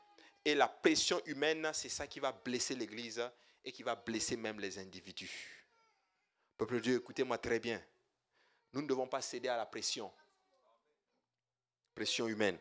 Et 0.43 0.55
la 0.55 0.67
pression 0.67 1.21
humaine, 1.25 1.69
c'est 1.73 1.89
ça 1.89 2.07
qui 2.07 2.19
va 2.19 2.31
blesser 2.31 2.75
l'Église 2.75 3.23
et 3.63 3.71
qui 3.71 3.83
va 3.83 3.95
blesser 3.95 4.35
même 4.35 4.59
les 4.59 4.77
individus. 4.77 5.65
Peuple 6.57 6.75
de 6.75 6.79
Dieu, 6.79 6.95
écoutez-moi 6.97 7.37
très 7.37 7.59
bien. 7.59 7.81
Nous 8.73 8.81
ne 8.81 8.87
devons 8.87 9.07
pas 9.07 9.21
céder 9.21 9.47
à 9.47 9.57
la 9.57 9.65
pression. 9.65 10.11
Pression 11.95 12.27
humaine. 12.27 12.59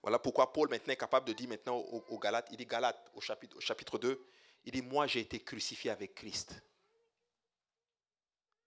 Voilà 0.00 0.18
pourquoi 0.18 0.52
Paul 0.52 0.68
maintenant 0.70 0.92
est 0.92 0.96
capable 0.96 1.26
de 1.26 1.32
dire 1.32 1.48
maintenant 1.48 1.76
aux, 1.76 2.18
Galates, 2.18 2.48
il 2.52 2.56
dit 2.56 2.66
Galates 2.66 3.10
au 3.14 3.20
chapitre, 3.20 3.56
au 3.56 3.60
chapitre 3.60 3.98
2, 3.98 4.24
il 4.64 4.72
dit, 4.72 4.82
moi 4.82 5.06
j'ai 5.06 5.20
été 5.20 5.40
crucifié 5.40 5.90
avec 5.90 6.14
Christ. 6.14 6.54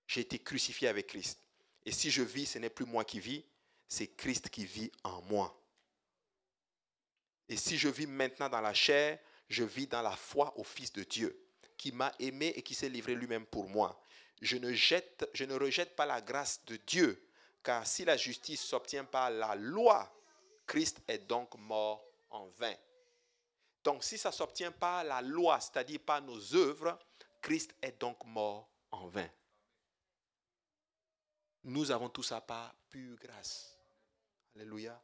J'ai 0.07 0.21
été 0.21 0.39
crucifié 0.39 0.89
avec 0.89 1.07
Christ. 1.07 1.39
Et 1.85 1.91
si 1.91 2.11
je 2.11 2.21
vis, 2.21 2.45
ce 2.45 2.59
n'est 2.59 2.69
plus 2.69 2.85
moi 2.85 3.05
qui 3.05 3.19
vis, 3.19 3.45
c'est 3.87 4.07
Christ 4.07 4.49
qui 4.49 4.65
vit 4.65 4.91
en 5.03 5.21
moi. 5.23 5.57
Et 7.47 7.55
si 7.55 7.77
je 7.77 7.87
vis 7.87 8.07
maintenant 8.07 8.49
dans 8.49 8.61
la 8.61 8.73
chair, 8.73 9.19
je 9.49 9.63
vis 9.63 9.87
dans 9.87 10.01
la 10.01 10.15
foi 10.15 10.53
au 10.57 10.63
Fils 10.63 10.91
de 10.93 11.03
Dieu, 11.03 11.37
qui 11.77 11.91
m'a 11.91 12.13
aimé 12.19 12.53
et 12.55 12.61
qui 12.61 12.73
s'est 12.73 12.89
livré 12.89 13.15
lui-même 13.15 13.45
pour 13.45 13.69
moi. 13.69 14.01
Je 14.41 14.57
ne, 14.57 14.73
jette, 14.73 15.29
je 15.33 15.45
ne 15.45 15.55
rejette 15.55 15.95
pas 15.95 16.05
la 16.05 16.21
grâce 16.21 16.63
de 16.65 16.77
Dieu, 16.87 17.21
car 17.63 17.85
si 17.85 18.05
la 18.05 18.17
justice 18.17 18.61
s'obtient 18.61 19.05
par 19.05 19.29
la 19.29 19.55
loi, 19.55 20.11
Christ 20.65 21.01
est 21.07 21.19
donc 21.19 21.55
mort 21.57 22.03
en 22.29 22.47
vain. 22.47 22.75
Donc 23.83 24.03
si 24.03 24.17
ça 24.17 24.31
s'obtient 24.31 24.71
pas 24.71 25.03
la 25.03 25.21
loi, 25.21 25.59
c'est-à-dire 25.59 25.99
par 25.99 26.21
nos 26.21 26.55
œuvres, 26.55 26.97
Christ 27.41 27.75
est 27.81 27.99
donc 27.99 28.23
mort 28.25 28.69
en 28.91 29.07
vain. 29.07 29.29
Nous 31.63 31.91
avons 31.91 32.09
tout 32.09 32.23
ça 32.23 32.41
par 32.41 32.73
pure 32.89 33.17
grâce. 33.17 33.77
Alléluia. 34.55 35.01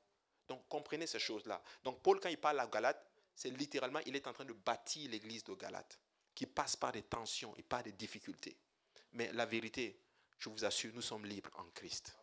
Donc 0.48 0.68
comprenez 0.68 1.08
ces 1.08 1.20
choses-là. 1.20 1.62
Donc 1.84 2.02
Paul, 2.02 2.20
quand 2.20 2.30
il 2.30 2.38
parle 2.38 2.60
à 2.60 2.68
Galate, 2.68 3.06
c'est 3.36 3.50
littéralement, 3.50 4.00
il 4.06 4.16
est 4.16 4.28
en 4.28 4.34
train 4.34 4.46
de 4.46 4.54
bâtir 4.54 5.12
l'église 5.12 5.44
de 5.44 5.54
Galate, 5.54 6.00
qui 6.34 6.48
passe 6.48 6.76
par 6.76 6.92
des 6.92 7.04
tensions 7.04 7.56
et 7.58 7.64
par 7.64 7.84
des 7.84 7.92
difficultés. 7.92 8.58
Mais 9.12 9.32
la 9.34 9.46
vérité, 9.46 10.00
je 10.40 10.50
vous 10.50 10.66
assure, 10.66 10.94
nous 10.94 11.02
sommes 11.02 11.26
libres 11.26 11.52
en 11.56 11.66
Christ. 11.72 12.16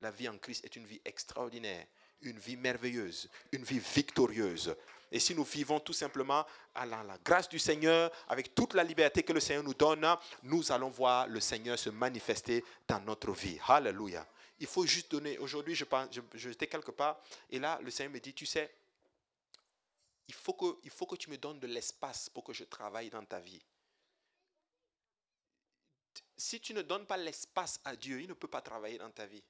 La 0.00 0.10
vie 0.10 0.28
en 0.28 0.38
Christ 0.38 0.64
est 0.64 0.76
une 0.76 0.86
vie 0.86 1.00
extraordinaire 1.04 1.86
une 2.22 2.38
vie 2.38 2.56
merveilleuse, 2.56 3.28
une 3.52 3.64
vie 3.64 3.78
victorieuse. 3.78 4.74
Et 5.12 5.18
si 5.18 5.34
nous 5.34 5.44
vivons 5.44 5.80
tout 5.80 5.92
simplement 5.92 6.46
à 6.74 6.86
la, 6.86 7.04
grâce 7.24 7.48
du 7.48 7.58
Seigneur, 7.58 8.10
avec 8.28 8.54
toute 8.54 8.74
la 8.74 8.84
liberté 8.84 9.22
que 9.22 9.32
le 9.32 9.40
Seigneur 9.40 9.64
nous 9.64 9.74
donne, 9.74 10.06
nous 10.44 10.70
allons 10.70 10.90
voir 10.90 11.26
le 11.26 11.40
Seigneur 11.40 11.78
se 11.78 11.90
manifester 11.90 12.64
dans 12.86 13.00
notre 13.00 13.32
vie. 13.32 13.58
Alléluia. 13.66 14.26
Il 14.60 14.66
faut 14.66 14.86
juste 14.86 15.10
donner. 15.10 15.38
Aujourd'hui, 15.38 15.74
je, 15.74 15.84
je, 16.10 16.20
j'étais 16.34 16.66
quelque 16.66 16.90
part 16.90 17.20
et 17.50 17.58
là, 17.58 17.80
le 17.82 17.90
Seigneur 17.90 18.12
me 18.12 18.20
dit, 18.20 18.34
tu 18.34 18.46
sais, 18.46 18.72
il 20.28 20.34
faut 20.34 20.52
que 21.06 21.16
tu 21.16 21.28
me 21.28 21.36
donnes 21.38 21.58
de 21.58 21.66
l'espace 21.66 22.28
pour 22.28 22.44
que 22.44 22.52
je 22.52 22.62
travaille 22.62 23.10
dans 23.10 23.24
ta 23.24 23.40
vie. 23.40 23.60
Si 26.36 26.60
tu 26.60 26.72
ne 26.72 26.82
donnes 26.82 27.04
pas 27.04 27.16
l'espace 27.16 27.80
à 27.84 27.96
Dieu, 27.96 28.20
il 28.20 28.28
ne 28.28 28.34
peut 28.34 28.48
pas 28.48 28.62
travailler 28.62 28.96
dans 28.96 29.10
ta 29.10 29.26
vie 29.26 29.42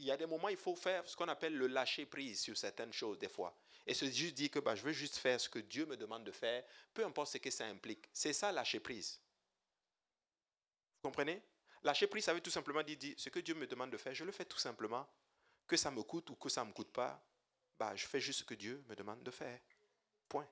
il 0.00 0.06
y 0.06 0.10
a 0.10 0.16
des 0.16 0.26
moments, 0.26 0.48
il 0.48 0.56
faut 0.56 0.74
faire 0.74 1.06
ce 1.06 1.14
qu'on 1.14 1.28
appelle 1.28 1.56
le 1.56 1.66
lâcher 1.66 2.06
prise 2.06 2.40
sur 2.40 2.56
certaines 2.56 2.92
choses, 2.92 3.18
des 3.18 3.28
fois. 3.28 3.54
Et 3.86 3.94
se 3.94 4.06
juste 4.06 4.34
dire 4.34 4.50
que 4.50 4.58
bah, 4.58 4.74
je 4.74 4.82
veux 4.82 4.92
juste 4.92 5.16
faire 5.16 5.38
ce 5.40 5.48
que 5.48 5.58
Dieu 5.58 5.84
me 5.84 5.96
demande 5.96 6.24
de 6.24 6.32
faire, 6.32 6.64
peu 6.94 7.04
importe 7.04 7.32
ce 7.32 7.38
que 7.38 7.50
ça 7.50 7.66
implique. 7.66 8.08
C'est 8.12 8.32
ça, 8.32 8.50
lâcher 8.50 8.80
prise. 8.80 9.20
Vous 11.02 11.08
comprenez? 11.10 11.42
Lâcher 11.82 12.06
prise, 12.06 12.24
ça 12.24 12.34
veut 12.34 12.40
tout 12.40 12.50
simplement 12.50 12.82
dire, 12.82 13.14
ce 13.16 13.28
que 13.28 13.40
Dieu 13.40 13.54
me 13.54 13.66
demande 13.66 13.90
de 13.90 13.98
faire, 13.98 14.14
je 14.14 14.24
le 14.24 14.32
fais 14.32 14.44
tout 14.44 14.58
simplement. 14.58 15.06
Que 15.66 15.76
ça 15.76 15.90
me 15.90 16.02
coûte 16.02 16.30
ou 16.30 16.34
que 16.34 16.48
ça 16.48 16.62
ne 16.62 16.68
me 16.68 16.72
coûte 16.72 16.92
pas, 16.92 17.22
bah, 17.78 17.94
je 17.94 18.06
fais 18.06 18.20
juste 18.20 18.40
ce 18.40 18.44
que 18.44 18.54
Dieu 18.54 18.82
me 18.88 18.96
demande 18.96 19.22
de 19.22 19.30
faire. 19.30 19.60
Point. 20.28 20.48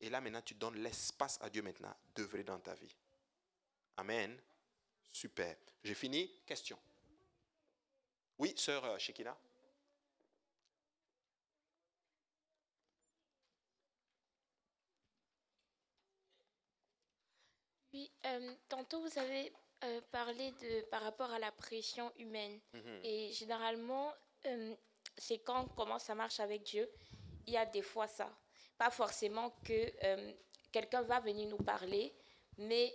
Et 0.00 0.08
là, 0.08 0.20
maintenant, 0.20 0.42
tu 0.42 0.54
donnes 0.54 0.82
l'espace 0.82 1.38
à 1.40 1.50
Dieu 1.50 1.62
maintenant 1.62 1.94
d'œuvrer 2.14 2.44
dans 2.44 2.60
ta 2.60 2.74
vie. 2.74 2.94
Amen. 3.96 4.40
Super. 5.12 5.56
J'ai 5.82 5.94
fini. 5.94 6.40
Question. 6.46 6.78
Oui, 8.38 8.54
sœur 8.56 8.84
euh, 8.84 8.98
Shekina. 8.98 9.36
Oui, 17.92 18.10
euh, 18.26 18.54
tantôt 18.68 19.00
vous 19.00 19.18
avez 19.18 19.52
euh, 19.84 20.00
parlé 20.10 20.52
de 20.52 20.82
par 20.90 21.02
rapport 21.02 21.30
à 21.30 21.38
la 21.38 21.52
pression 21.52 22.12
humaine. 22.18 22.60
Mhm. 22.74 23.00
Et 23.04 23.32
généralement, 23.32 24.12
euh, 24.46 24.74
c'est 25.16 25.38
quand 25.38 25.62
on 25.64 25.68
commence 25.68 26.08
à 26.10 26.14
marcher 26.14 26.42
avec 26.42 26.62
Dieu, 26.64 26.88
il 27.46 27.54
y 27.54 27.56
a 27.56 27.66
des 27.66 27.82
fois 27.82 28.06
ça. 28.06 28.30
Pas 28.76 28.90
forcément 28.90 29.50
que 29.64 29.92
quelqu'un 30.70 31.02
va 31.02 31.18
venir 31.20 31.48
nous 31.48 31.56
parler, 31.64 32.14
mais 32.58 32.94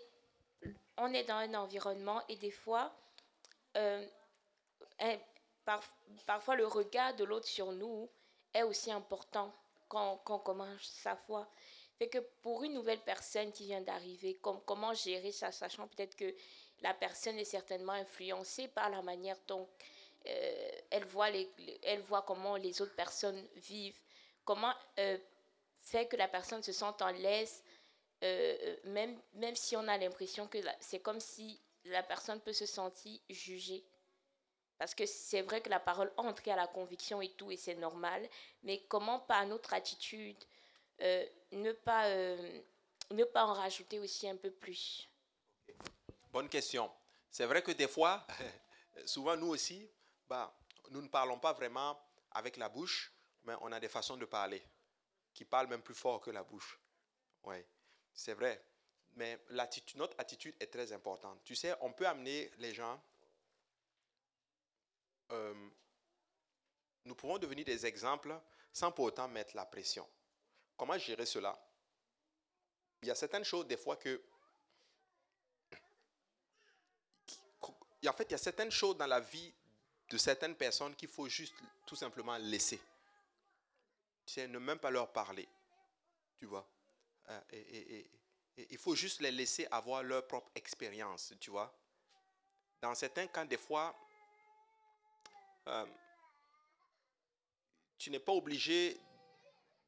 on 0.97 1.13
est 1.13 1.23
dans 1.25 1.35
un 1.37 1.53
environnement 1.55 2.21
et 2.29 2.37
des 2.37 2.51
fois, 2.51 2.95
un- 4.99 5.17
parfois 6.25 6.55
le 6.55 6.67
regard 6.67 7.15
de 7.15 7.23
l'autre 7.23 7.47
sur 7.47 7.71
nous 7.71 8.09
est 8.53 8.63
aussi 8.63 8.91
important 8.91 9.53
quand, 9.87 10.21
on 10.27 10.39
commence 10.39 10.81
sa 10.81 11.15
foi. 11.15 11.47
Fait 11.97 12.09
que 12.09 12.17
pour 12.41 12.63
une 12.63 12.73
nouvelle 12.73 13.01
personne 13.01 13.51
qui 13.51 13.65
vient 13.65 13.81
d'arriver, 13.81 14.35
com- 14.35 14.61
comment 14.65 14.93
gérer 14.93 15.31
ça, 15.31 15.51
sachant 15.51 15.87
peut-être 15.87 16.15
que 16.15 16.33
la 16.81 16.93
personne 16.93 17.37
est 17.37 17.45
certainement 17.45 17.93
influencée 17.93 18.67
par 18.67 18.89
la 18.89 19.01
manière 19.01 19.37
dont 19.47 19.69
euh, 20.25 20.71
elle, 20.89 21.05
voit 21.05 21.29
les, 21.29 21.49
elle 21.83 22.01
voit 22.01 22.23
comment 22.23 22.55
les 22.55 22.81
autres 22.81 22.95
personnes 22.95 23.47
vivent, 23.55 23.99
comment 24.43 24.73
euh, 24.99 25.17
faire 25.77 26.07
que 26.07 26.15
la 26.15 26.27
personne 26.27 26.63
se 26.63 26.71
sente 26.71 27.01
en 27.01 27.11
l'aise, 27.11 27.63
euh, 28.23 28.77
même, 28.85 29.19
même 29.33 29.55
si 29.55 29.75
on 29.77 29.87
a 29.87 29.97
l'impression 29.97 30.47
que 30.47 30.57
c'est 30.79 30.99
comme 30.99 31.19
si 31.19 31.59
la 31.85 32.01
personne 32.01 32.39
peut 32.39 32.53
se 32.53 32.65
sentir 32.65 33.19
jugée. 33.29 33.83
Parce 34.83 34.95
que 34.95 35.05
c'est 35.05 35.43
vrai 35.43 35.61
que 35.61 35.69
la 35.69 35.79
parole 35.79 36.11
entre 36.17 36.49
à 36.49 36.57
la 36.57 36.67
conviction 36.67 37.21
et 37.21 37.29
tout, 37.29 37.49
et 37.51 37.55
c'est 37.55 37.75
normal, 37.75 38.27
mais 38.63 38.83
comment 38.89 39.17
par 39.17 39.45
notre 39.45 39.73
attitude 39.73 40.35
euh, 40.99 41.25
ne, 41.53 41.71
pas, 41.71 42.07
euh, 42.07 42.61
ne 43.11 43.23
pas 43.23 43.45
en 43.45 43.53
rajouter 43.53 43.97
aussi 43.99 44.27
un 44.27 44.35
peu 44.35 44.51
plus? 44.51 45.09
Bonne 46.33 46.49
question. 46.49 46.91
C'est 47.31 47.45
vrai 47.45 47.61
que 47.61 47.71
des 47.71 47.87
fois, 47.87 48.27
souvent 49.05 49.37
nous 49.37 49.47
aussi, 49.47 49.89
bah, 50.27 50.53
nous 50.89 51.01
ne 51.01 51.07
parlons 51.07 51.39
pas 51.39 51.53
vraiment 51.53 51.97
avec 52.31 52.57
la 52.57 52.67
bouche, 52.67 53.13
mais 53.45 53.53
on 53.61 53.71
a 53.71 53.79
des 53.79 53.87
façons 53.87 54.17
de 54.17 54.25
parler 54.25 54.61
qui 55.33 55.45
parlent 55.45 55.67
même 55.67 55.81
plus 55.81 55.95
fort 55.95 56.19
que 56.19 56.29
la 56.29 56.43
bouche. 56.43 56.77
Oui, 57.45 57.63
c'est 58.13 58.33
vrai. 58.33 58.61
Mais 59.15 59.39
notre 59.95 60.19
attitude 60.19 60.55
est 60.59 60.67
très 60.67 60.91
importante. 60.91 61.39
Tu 61.45 61.55
sais, 61.55 61.73
on 61.79 61.93
peut 61.93 62.05
amener 62.05 62.51
les 62.57 62.73
gens. 62.73 63.01
Euh, 65.33 65.69
nous 67.05 67.15
pouvons 67.15 67.37
devenir 67.37 67.65
des 67.65 67.85
exemples 67.85 68.39
sans 68.71 68.91
pour 68.91 69.05
autant 69.05 69.27
mettre 69.27 69.55
la 69.55 69.65
pression. 69.65 70.07
Comment 70.77 70.97
gérer 70.97 71.25
cela? 71.25 71.57
Il 73.01 73.07
y 73.07 73.11
a 73.11 73.15
certaines 73.15 73.43
choses, 73.43 73.67
des 73.67 73.77
fois, 73.77 73.97
que 73.97 74.21
en 78.07 78.13
fait, 78.13 78.25
il 78.25 78.31
y 78.31 78.35
a 78.35 78.39
certaines 78.39 78.71
choses 78.71 78.97
dans 78.97 79.07
la 79.07 79.19
vie 79.19 79.53
de 80.09 80.17
certaines 80.17 80.55
personnes 80.55 80.95
qu'il 80.95 81.07
faut 81.07 81.27
juste 81.27 81.55
tout 81.85 81.95
simplement 81.95 82.37
laisser. 82.37 82.79
Tu 84.25 84.33
sais, 84.33 84.47
ne 84.47 84.59
même 84.59 84.79
pas 84.79 84.91
leur 84.91 85.11
parler. 85.11 85.47
Tu 86.37 86.45
vois. 86.45 86.67
Euh, 87.29 87.41
et 87.51 88.07
il 88.69 88.77
faut 88.77 88.95
juste 88.95 89.21
les 89.21 89.31
laisser 89.31 89.67
avoir 89.71 90.03
leur 90.03 90.27
propre 90.27 90.51
expérience, 90.55 91.33
tu 91.39 91.49
vois. 91.49 91.73
Dans 92.81 92.93
certains 92.93 93.27
cas, 93.27 93.45
des 93.45 93.57
fois, 93.57 93.95
euh, 95.67 95.85
tu 97.97 98.09
n'es 98.09 98.19
pas 98.19 98.33
obligé 98.33 98.99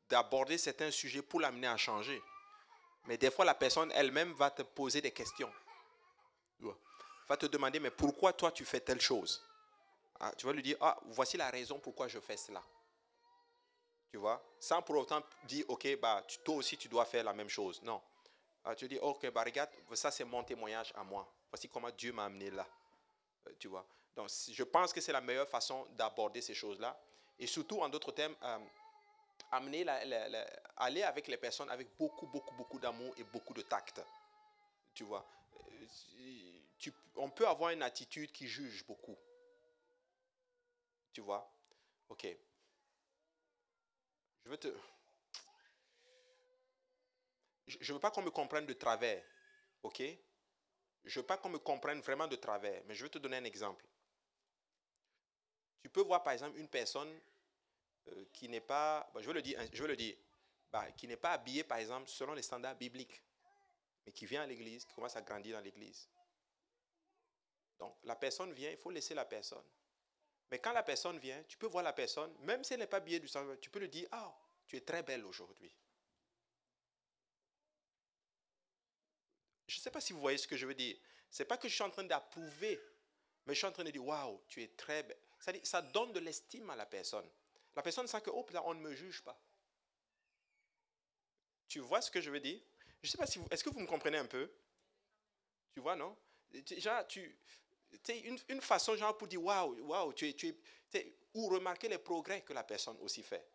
d'aborder 0.10 0.58
certains 0.58 0.92
sujets 0.92 1.22
pour 1.22 1.40
l'amener 1.42 1.68
à 1.68 1.78
changer. 1.78 2.22
Mais 3.06 3.18
des 3.18 3.30
fois, 3.32 3.46
la 3.46 3.54
personne 3.54 3.92
elle-même 3.92 4.34
va 4.34 4.50
te 4.52 4.62
poser 4.62 5.02
des 5.02 5.12
questions. 5.12 5.52
Va 7.28 7.38
te 7.38 7.48
demander, 7.48 7.80
mais 7.80 7.92
pourquoi 7.92 8.34
toi 8.34 8.52
tu 8.52 8.66
fais 8.66 8.80
telle 8.80 9.02
chose? 9.02 9.44
Ah, 10.20 10.32
Tu 10.38 10.46
vas 10.46 10.54
lui 10.54 10.62
dire, 10.62 10.78
ah, 10.80 10.98
voici 11.08 11.38
la 11.38 11.50
raison 11.50 11.80
pourquoi 11.80 12.08
je 12.08 12.20
fais 12.20 12.38
cela. 12.38 12.62
Tu 14.12 14.18
vois 14.18 14.42
Sans 14.60 14.82
pour 14.82 14.98
autant 14.98 15.22
dire, 15.44 15.66
ok, 15.68 16.00
bah, 16.00 16.26
toi 16.44 16.56
aussi 16.56 16.78
tu 16.78 16.88
dois 16.88 17.06
faire 17.06 17.24
la 17.24 17.34
même 17.34 17.50
chose. 17.50 17.82
Non. 17.82 18.02
Ah, 18.64 18.76
tu 18.76 18.88
dis, 18.88 19.00
ok, 19.00 19.30
bah, 19.32 19.44
regarde, 19.44 19.70
ça 19.94 20.12
c'est 20.12 20.24
mon 20.24 20.44
témoignage 20.44 20.94
à 20.96 21.04
moi. 21.04 21.28
Voici 21.52 21.68
comment 21.68 21.90
Dieu 21.92 22.14
m'a 22.14 22.26
amené 22.26 22.52
là. 22.52 22.68
Euh, 23.48 23.52
tu 23.60 23.68
vois 23.68 23.86
Donc, 24.16 24.30
je 24.30 24.64
pense 24.64 24.94
que 24.94 25.02
c'est 25.02 25.12
la 25.12 25.22
meilleure 25.22 25.48
façon 25.48 25.86
d'aborder 25.92 26.42
ces 26.42 26.54
choses-là. 26.54 26.98
Et 27.38 27.48
surtout, 27.48 27.82
en 27.82 27.90
d'autres 27.90 28.14
termes, 28.14 28.36
euh, 28.44 28.60
amener 29.52 29.86
aller 30.78 31.04
avec 31.04 31.28
les 31.28 31.38
personnes 31.38 31.70
avec 31.70 31.96
beaucoup, 31.98 32.28
beaucoup, 32.28 32.56
beaucoup 32.56 32.80
d'amour 32.80 33.14
et 33.18 33.24
beaucoup 33.24 33.54
de 33.54 33.62
tact. 33.62 34.02
Tu 34.94 35.04
vois? 35.04 35.26
Euh, 35.54 36.60
on 37.16 37.30
peut 37.30 37.48
avoir 37.48 37.72
une 37.72 37.84
attitude 37.84 38.32
qui 38.32 38.48
juge 38.48 38.86
beaucoup. 38.86 39.18
Tu 41.12 41.22
vois? 41.22 41.50
Ok. 42.10 42.28
Je 44.44 44.50
veux 44.50 44.58
te. 44.58 44.68
Je 47.68 47.78
ne 47.78 47.94
veux 47.96 48.00
pas 48.00 48.12
qu'on 48.12 48.22
me 48.22 48.30
comprenne 48.30 48.66
de 48.66 48.74
travers. 48.74 49.24
Ok? 49.84 50.04
Je 51.04 51.20
veux 51.20 51.26
pas 51.26 51.38
qu'on 51.38 51.50
me 51.50 51.60
comprenne 51.60 52.00
vraiment 52.02 52.28
de 52.28 52.36
travers. 52.36 52.82
Mais 52.86 52.94
je 52.96 53.04
veux 53.04 53.10
te 53.10 53.18
donner 53.18 53.38
un 53.38 53.44
exemple. 53.44 53.86
Tu 55.86 55.90
peux 55.90 56.02
voir 56.02 56.24
par 56.24 56.34
exemple 56.34 56.58
une 56.58 56.68
personne 56.68 57.16
euh, 58.08 58.26
qui 58.34 58.50
n'est 58.50 58.60
pas. 58.60 59.08
je 59.20 59.28
veux 59.28 59.34
le 59.34 59.44
dire. 59.44 59.62
Je 59.72 59.84
veux 59.84 59.88
le 59.88 59.96
dire. 59.96 60.16
bah, 60.72 60.92
qui 60.94 61.08
n'est 61.08 61.16
pas 61.16 61.34
habillée 61.34 61.64
par 61.64 61.78
exemple 61.78 62.10
selon 62.10 62.34
les 62.34 62.42
standards 62.42 62.76
bibliques. 62.76 63.22
Mais 64.04 64.12
qui 64.12 64.26
vient 64.26 64.42
à 64.42 64.48
l'église, 64.48 64.84
qui 64.84 64.96
commence 64.96 65.16
à 65.16 65.22
grandir 65.22 65.56
dans 65.56 65.64
l'église. 65.64 66.10
Donc, 67.78 67.96
la 68.02 68.16
personne 68.16 68.52
vient, 68.54 68.72
il 68.72 68.78
faut 68.78 68.90
laisser 68.90 69.14
la 69.14 69.26
personne. 69.26 69.64
Mais 70.50 70.58
quand 70.58 70.74
la 70.74 70.82
personne 70.82 71.20
vient, 71.20 71.44
tu 71.44 71.56
peux 71.56 71.68
voir 71.68 71.84
la 71.84 71.94
personne, 71.94 72.34
même 72.40 72.64
si 72.64 72.74
elle 72.74 72.80
n'est 72.80 72.88
pas 72.88 72.98
habillée 72.98 73.20
du 73.20 73.28
sang, 73.28 73.46
tu 73.62 73.70
peux 73.70 73.78
lui 73.78 73.90
dire 73.90 74.08
Ah, 74.12 74.36
tu 74.66 74.78
es 74.78 74.82
très 74.82 75.04
belle 75.04 75.24
aujourd'hui. 75.24 75.72
Je 79.68 79.78
ne 79.78 79.82
sais 79.82 79.92
pas 79.92 80.02
si 80.02 80.14
vous 80.14 80.20
voyez 80.20 80.40
ce 80.40 80.48
que 80.48 80.58
je 80.58 80.66
veux 80.66 80.74
dire. 80.74 80.98
Ce 81.30 81.44
n'est 81.44 81.48
pas 81.48 81.58
que 81.58 81.68
je 81.68 81.76
suis 81.76 81.84
en 81.84 81.92
train 81.92 82.06
d'approuver, 82.06 82.82
mais 83.46 83.54
je 83.54 83.60
suis 83.60 83.68
en 83.68 83.72
train 83.72 83.84
de 83.84 83.92
dire 83.92 84.04
Waouh, 84.04 84.42
tu 84.48 84.64
es 84.64 84.70
très 84.70 85.04
belle. 85.04 85.20
Ça, 85.64 85.82
donne 85.82 86.12
de 86.12 86.20
l'estime 86.20 86.70
à 86.70 86.76
la 86.76 86.86
personne. 86.86 87.30
La 87.76 87.82
personne 87.82 88.08
sent 88.08 88.22
que, 88.22 88.30
oh, 88.30 88.46
là, 88.52 88.64
on 88.66 88.74
ne 88.74 88.80
me 88.80 88.96
juge 88.96 89.22
pas. 89.24 89.40
Tu 91.68 91.80
vois 91.80 92.02
ce 92.02 92.10
que 92.10 92.22
je 92.22 92.32
veux 92.32 92.40
dire? 92.40 92.60
Je 93.02 93.08
ne 93.08 93.12
sais 93.12 93.18
pas 93.18 93.28
si 93.28 93.38
vous. 93.38 93.46
Est-ce 93.52 93.64
que 93.64 93.70
vous 93.70 93.80
me 93.80 93.86
comprenez 93.86 94.18
un 94.18 94.26
peu? 94.26 94.50
Tu 95.74 95.82
vois, 95.82 95.96
non? 95.96 96.18
Sais, 98.04 98.20
Une, 98.48 98.62
façon, 98.62 98.96
genre, 98.96 99.18
pour 99.18 99.28
dire 99.28 99.44
waouh, 99.44 99.80
waouh, 99.82 100.14
tu. 100.14 100.34
Tu 100.34 100.56
ou 101.34 101.48
remarquer 101.48 101.90
les 101.90 101.98
progrès 101.98 102.42
que 102.42 102.54
la 102.54 102.64
personne 102.64 102.98
aussi 103.02 103.22
fait. 103.22 103.46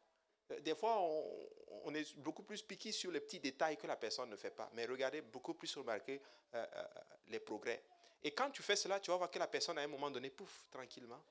Euh, 0.51 0.61
Des 0.61 0.75
fois, 0.75 1.01
on, 1.01 1.49
on 1.85 1.95
est 1.95 2.15
beaucoup 2.19 2.43
plus 2.43 2.63
piqué 2.63 2.93
sur 2.93 3.11
les 3.11 3.21
petits 3.21 3.41
détails 3.41 3.77
que 3.77 3.87
la 3.87 3.97
personne 3.97 4.29
ne 4.29 4.37
fait 4.37 4.51
pas. 4.51 4.71
Mais 4.75 4.85
regardez, 4.85 5.23
beaucoup 5.23 5.55
plus 5.55 5.75
remarquer 5.77 6.21
euh, 6.55 6.67
euh, 6.75 6.85
les 7.29 7.41
progrès. 7.41 7.83
Et 8.23 8.33
quand 8.33 8.51
tu 8.51 8.63
fais 8.63 8.77
cela, 8.77 9.01
tu 9.01 9.11
vas 9.11 9.17
voir 9.17 9.31
que 9.31 9.39
la 9.39 9.49
personne, 9.49 9.79
à 9.79 9.83
un 9.83 9.87
moment 9.87 10.11
donné, 10.11 10.29
pouf, 10.31 10.67
tranquillement, 10.71 11.25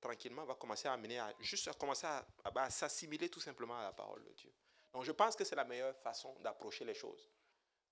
tranquillement, 0.00 0.44
va 0.44 0.54
commencer 0.54 0.88
à 0.88 0.92
amener 0.92 1.18
à 1.18 1.34
juste 1.40 1.68
à 1.68 1.74
commencer 1.74 2.06
à, 2.06 2.70
s'assimiler 2.70 3.28
tout 3.28 3.40
simplement 3.40 3.78
à 3.78 3.82
la 3.82 3.92
parole 3.92 4.24
de 4.24 4.32
Dieu. 4.32 4.52
Donc, 4.92 5.04
je 5.04 5.12
pense 5.12 5.36
que 5.36 5.44
c'est 5.44 5.56
la 5.56 5.64
meilleure 5.64 5.96
façon 5.96 6.34
d'approcher 6.40 6.84
les 6.84 6.94
choses 6.94 7.30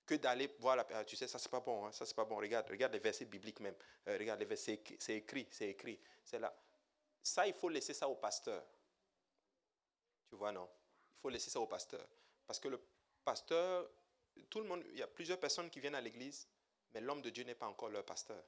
que 0.06 0.14
d'aller 0.14 0.54
voir 0.60 0.76
la 0.76 0.84
personne. 0.84 1.04
Tu 1.06 1.16
sais, 1.16 1.26
ça 1.26 1.38
c'est 1.38 1.50
pas 1.50 1.60
bon, 1.60 1.86
hein, 1.86 1.92
ça 1.92 2.06
c'est 2.06 2.14
pas 2.14 2.24
bon. 2.24 2.36
Regarde, 2.36 2.68
regarde 2.68 2.92
les 2.92 3.00
versets 3.00 3.24
bibliques 3.24 3.60
même. 3.60 3.74
Euh, 4.06 4.16
regarde 4.16 4.40
les 4.40 4.46
versets, 4.46 4.82
c'est 4.98 5.16
écrit, 5.16 5.48
c'est 5.50 5.68
écrit. 5.70 6.00
C'est 6.24 6.38
là. 6.38 6.56
Ça, 7.22 7.46
il 7.46 7.54
faut 7.54 7.68
laisser 7.68 7.92
ça 7.92 8.08
au 8.08 8.14
pasteur. 8.14 8.64
Tu 10.28 10.36
vois, 10.36 10.52
non? 10.52 10.68
Il 11.18 11.20
faut 11.20 11.28
laisser 11.28 11.50
ça 11.50 11.60
au 11.60 11.66
pasteur. 11.66 12.06
Parce 12.46 12.60
que 12.60 12.68
le 12.68 12.80
pasteur, 13.24 13.90
tout 14.48 14.60
le 14.60 14.66
monde, 14.66 14.84
il 14.90 14.98
y 14.98 15.02
a 15.02 15.08
plusieurs 15.08 15.40
personnes 15.40 15.68
qui 15.68 15.80
viennent 15.80 15.96
à 15.96 16.00
l'église, 16.00 16.48
mais 16.92 17.00
l'homme 17.00 17.22
de 17.22 17.30
Dieu 17.30 17.42
n'est 17.42 17.56
pas 17.56 17.66
encore 17.66 17.88
leur 17.88 18.04
pasteur. 18.04 18.44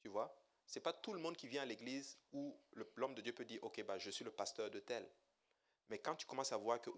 Tu 0.00 0.08
vois? 0.08 0.34
C'est 0.66 0.80
pas 0.80 0.92
tout 0.92 1.12
le 1.12 1.20
monde 1.20 1.36
qui 1.36 1.48
vient 1.48 1.62
à 1.62 1.64
l'église 1.64 2.18
où 2.32 2.58
l'homme 2.96 3.14
de 3.14 3.22
Dieu 3.22 3.32
peut 3.32 3.44
dire, 3.44 3.62
ok, 3.62 3.84
bah, 3.84 3.98
je 3.98 4.10
suis 4.10 4.24
le 4.24 4.32
pasteur 4.32 4.70
de 4.70 4.80
tel. 4.80 5.08
Mais 5.88 6.00
quand 6.00 6.16
tu 6.16 6.26
commences 6.26 6.52
à 6.52 6.56
voir 6.56 6.80
que 6.80 6.90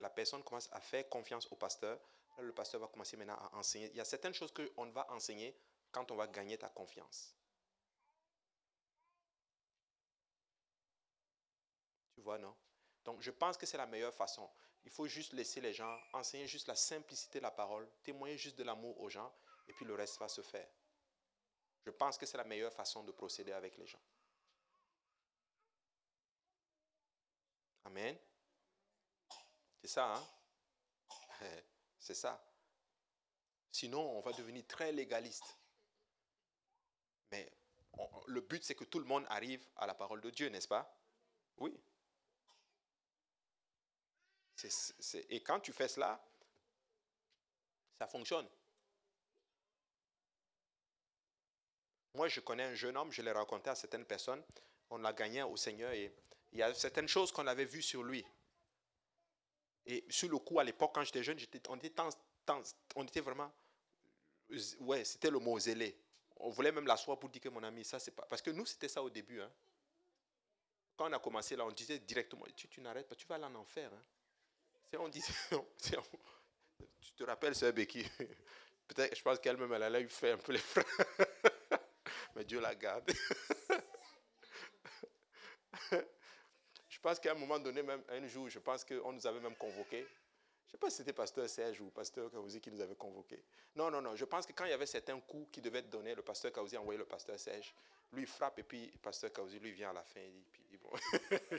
la 0.00 0.10
personne 0.10 0.42
commence 0.42 0.68
à 0.72 0.80
faire 0.80 1.08
confiance 1.08 1.50
au 1.50 1.56
pasteur, 1.56 1.98
le 2.38 2.52
pasteur 2.52 2.80
va 2.80 2.88
commencer 2.88 3.16
maintenant 3.16 3.36
à 3.36 3.56
enseigner. 3.56 3.90
Il 3.90 3.96
y 3.96 4.00
a 4.00 4.04
certaines 4.04 4.34
choses 4.34 4.52
qu'on 4.52 4.90
va 4.90 5.10
enseigner 5.10 5.58
quand 5.90 6.10
on 6.10 6.16
va 6.16 6.26
gagner 6.26 6.58
ta 6.58 6.68
confiance. 6.68 7.34
Tu 12.14 12.20
vois, 12.20 12.38
non? 12.38 12.54
Donc, 13.04 13.22
je 13.22 13.30
pense 13.30 13.56
que 13.56 13.64
c'est 13.66 13.78
la 13.78 13.86
meilleure 13.86 14.14
façon. 14.14 14.48
Il 14.84 14.90
faut 14.90 15.06
juste 15.06 15.32
laisser 15.32 15.60
les 15.60 15.72
gens 15.72 15.98
enseigner 16.12 16.46
juste 16.46 16.68
la 16.68 16.76
simplicité 16.76 17.38
de 17.38 17.44
la 17.44 17.50
parole, 17.50 17.90
témoigner 18.02 18.36
juste 18.36 18.56
de 18.58 18.62
l'amour 18.62 19.00
aux 19.00 19.08
gens, 19.08 19.34
et 19.68 19.72
puis 19.72 19.84
le 19.84 19.94
reste 19.94 20.18
va 20.18 20.28
se 20.28 20.42
faire. 20.42 20.68
Je 21.84 21.90
pense 21.90 22.18
que 22.18 22.26
c'est 22.26 22.36
la 22.36 22.44
meilleure 22.44 22.72
façon 22.72 23.04
de 23.04 23.12
procéder 23.12 23.52
avec 23.52 23.76
les 23.76 23.86
gens. 23.86 24.02
Amen. 27.84 28.16
C'est 29.82 29.88
ça, 29.88 30.14
hein? 30.14 30.26
C'est 31.98 32.14
ça. 32.14 32.42
Sinon, 33.72 34.00
on 34.00 34.20
va 34.20 34.32
devenir 34.32 34.66
très 34.66 34.92
légaliste. 34.92 35.56
Mais 37.30 37.50
le 38.26 38.40
but, 38.40 38.64
c'est 38.64 38.74
que 38.74 38.84
tout 38.84 38.98
le 38.98 39.04
monde 39.04 39.26
arrive 39.28 39.66
à 39.76 39.86
la 39.86 39.94
parole 39.94 40.20
de 40.20 40.30
Dieu, 40.30 40.48
n'est-ce 40.48 40.68
pas? 40.68 40.96
Oui. 41.58 41.78
et 45.30 45.42
quand 45.42 45.60
tu 45.60 45.72
fais 45.72 45.88
cela, 45.88 46.22
ça 47.98 48.06
fonctionne. 48.06 48.48
Moi, 52.14 52.28
je 52.28 52.40
connais 52.40 52.64
un 52.64 52.74
jeune 52.74 52.96
homme, 52.96 53.12
je 53.12 53.22
l'ai 53.22 53.32
raconté 53.32 53.70
à 53.70 53.74
certaines 53.74 54.04
personnes, 54.04 54.42
on 54.90 54.98
l'a 54.98 55.12
gagné 55.12 55.42
au 55.42 55.56
Seigneur 55.56 55.92
et 55.92 56.12
il 56.52 56.58
y 56.58 56.62
a 56.62 56.74
certaines 56.74 57.08
choses 57.08 57.30
qu'on 57.30 57.46
avait 57.46 57.64
vues 57.64 57.82
sur 57.82 58.02
lui. 58.02 58.24
Et 59.86 60.04
sur 60.08 60.28
le 60.28 60.38
coup, 60.38 60.58
à 60.58 60.64
l'époque, 60.64 60.92
quand 60.94 61.04
j'étais 61.04 61.22
jeune, 61.22 61.38
on, 61.68 63.04
était 63.04 63.20
vraiment. 63.20 63.52
Ouais, 64.80 65.04
c'était 65.04 65.30
le 65.30 65.38
mot 65.38 65.58
zélé. 65.58 65.96
On 66.36 66.50
voulait 66.50 66.72
même 66.72 66.86
l'asseoir 66.86 67.18
pour 67.18 67.28
dire 67.30 67.40
que 67.40 67.48
mon 67.48 67.62
ami, 67.62 67.84
ça, 67.84 67.98
c'est 67.98 68.10
pas. 68.10 68.26
Parce 68.28 68.42
que 68.42 68.50
nous, 68.50 68.66
c'était 68.66 68.88
ça 68.88 69.02
au 69.02 69.10
début. 69.10 69.40
Hein. 69.40 69.50
Quand 70.96 71.08
on 71.08 71.12
a 71.12 71.18
commencé 71.18 71.56
là, 71.56 71.64
on 71.64 71.70
disait 71.70 71.98
directement 72.00 72.44
Tu, 72.54 72.68
tu 72.68 72.80
n'arrêtes 72.80 73.08
pas, 73.08 73.14
tu 73.14 73.26
vas 73.26 73.36
aller 73.36 73.44
en 73.44 73.54
enfer. 73.54 73.90
Hein. 73.92 74.98
On 74.98 75.08
disait, 75.08 75.32
tu 77.00 77.12
te 77.12 77.24
rappelles, 77.24 77.54
Sœur 77.54 77.72
Becky? 77.72 78.04
Peut-être, 78.88 79.16
je 79.16 79.22
pense 79.22 79.38
qu'elle-même, 79.38 79.72
elle 79.72 79.82
a 79.82 80.00
eu 80.00 80.08
fait 80.08 80.32
un 80.32 80.36
peu 80.36 80.52
les 80.52 80.58
frères. 80.58 80.84
Dieu 82.44 82.60
la 82.60 82.74
garde. 82.74 83.10
Je 86.88 86.98
pense 87.02 87.18
qu'à 87.18 87.32
un 87.32 87.34
moment 87.34 87.58
donné, 87.58 87.82
même 87.82 88.02
un 88.10 88.26
jour, 88.26 88.50
je 88.50 88.58
pense 88.58 88.84
qu'on 88.84 89.12
nous 89.12 89.26
avait 89.26 89.40
même 89.40 89.56
convoqués. 89.56 90.06
Je 90.66 90.66
ne 90.66 90.72
sais 90.72 90.78
pas 90.78 90.90
si 90.90 90.98
c'était 90.98 91.14
pasteur 91.14 91.48
Serge 91.48 91.80
ou 91.80 91.90
pasteur 91.90 92.30
Kaouzi 92.30 92.60
qui 92.60 92.70
nous 92.70 92.80
avait 92.80 92.94
convoqués. 92.94 93.42
Non, 93.74 93.90
non, 93.90 94.02
non. 94.02 94.14
Je 94.14 94.26
pense 94.26 94.44
que 94.44 94.52
quand 94.52 94.66
il 94.66 94.70
y 94.70 94.74
avait 94.74 94.86
certains 94.86 95.18
coups 95.18 95.48
qui 95.50 95.62
devaient 95.62 95.78
être 95.78 95.88
donnés, 95.88 96.14
le 96.14 96.22
pasteur 96.22 96.52
Kaouzi 96.52 96.76
a 96.76 96.80
envoyé 96.80 96.98
le 96.98 97.06
pasteur 97.06 97.40
Serge. 97.40 97.74
Lui, 98.12 98.26
frappe 98.26 98.58
et 98.58 98.62
puis 98.62 98.86
pasteur 99.02 99.32
Kaouzi, 99.32 99.58
lui, 99.58 99.72
vient 99.72 99.90
à 99.90 99.94
la 99.94 100.04
fin. 100.04 100.20
Et 100.20 100.44
puis, 100.52 100.76
bon. 100.76 100.90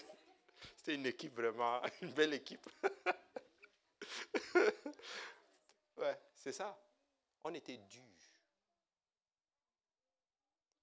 c'était 0.78 0.96
une 0.96 1.08
équipe 1.08 1.34
vraiment, 1.34 1.82
une 2.02 2.14
belle 2.14 2.36
équipe. 2.36 2.70
ouais, 5.98 6.18
c'est 6.36 6.54
ça. 6.54 6.80
On 7.44 7.54
était 7.54 7.78
dur. 7.78 8.11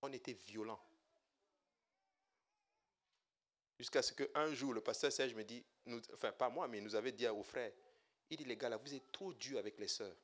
On 0.02 0.12
était 0.12 0.32
violent. 0.32 0.80
Jusqu'à 3.78 4.02
ce 4.02 4.12
qu'un 4.12 4.52
jour, 4.54 4.72
le 4.72 4.80
pasteur 4.80 5.12
Serge 5.12 5.34
me 5.34 5.44
dit, 5.44 5.64
enfin 6.12 6.32
pas 6.32 6.48
moi, 6.48 6.66
mais 6.66 6.78
il 6.78 6.84
nous 6.84 6.96
avait 6.96 7.12
dit 7.12 7.28
aux 7.28 7.44
frères, 7.44 7.72
il 8.30 8.36
dit 8.36 8.44
les 8.44 8.56
gars, 8.56 8.68
là, 8.68 8.76
vous 8.76 8.92
êtes 8.92 9.12
trop 9.12 9.32
durs 9.32 9.58
avec 9.58 9.78
les 9.78 9.88
sœurs. 9.88 10.16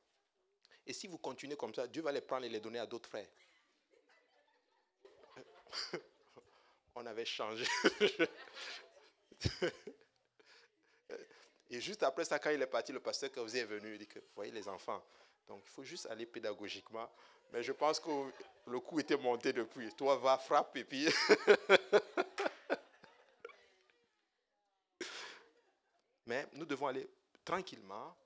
Et 0.85 0.93
si 0.93 1.07
vous 1.07 1.17
continuez 1.17 1.55
comme 1.55 1.73
ça, 1.73 1.87
Dieu 1.87 2.01
va 2.01 2.11
les 2.11 2.21
prendre 2.21 2.45
et 2.45 2.49
les 2.49 2.59
donner 2.59 2.79
à 2.79 2.85
d'autres 2.85 3.09
frères. 3.09 3.29
On 6.95 7.05
avait 7.05 7.25
changé. 7.25 7.65
et 11.69 11.81
juste 11.81 12.03
après 12.03 12.25
ça, 12.25 12.39
quand 12.39 12.51
il 12.51 12.61
est 12.61 12.67
parti, 12.67 12.91
le 12.91 12.99
pasteur 12.99 13.31
vous 13.37 13.55
est 13.55 13.63
venu, 13.63 13.93
il 13.93 13.99
dit 13.99 14.07
que, 14.07 14.19
voyez 14.35 14.51
les 14.51 14.67
enfants, 14.67 15.01
donc 15.47 15.61
il 15.65 15.69
faut 15.69 15.83
juste 15.83 16.07
aller 16.07 16.25
pédagogiquement. 16.25 17.09
Mais 17.51 17.61
je 17.63 17.71
pense 17.71 17.99
que 17.99 18.09
le 18.67 18.79
coup 18.79 18.99
était 18.99 19.17
monté 19.17 19.53
depuis. 19.53 19.93
Toi, 19.95 20.17
va, 20.17 20.37
frappe 20.37 20.75
et 20.77 20.83
puis... 20.83 21.07
Mais 26.25 26.47
nous 26.53 26.65
devons 26.65 26.87
aller 26.87 27.07
tranquillement. 27.43 28.17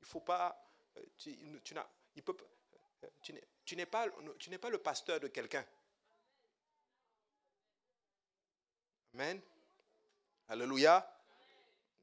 Il 0.00 0.06
faut 0.06 0.20
pas. 0.20 0.56
Euh, 0.96 1.02
tu, 1.18 1.30
il 1.30 2.22
peut, 2.22 2.36
euh, 3.04 3.08
tu, 3.20 3.32
n'es, 3.32 3.42
tu, 3.64 3.76
pas, 3.86 4.06
tu 4.38 4.50
n'es 4.50 4.58
pas 4.58 4.70
le 4.70 4.78
pasteur 4.78 5.18
de 5.18 5.26
quelqu'un. 5.28 5.66
Amen. 9.14 9.40
Alléluia. 10.48 11.12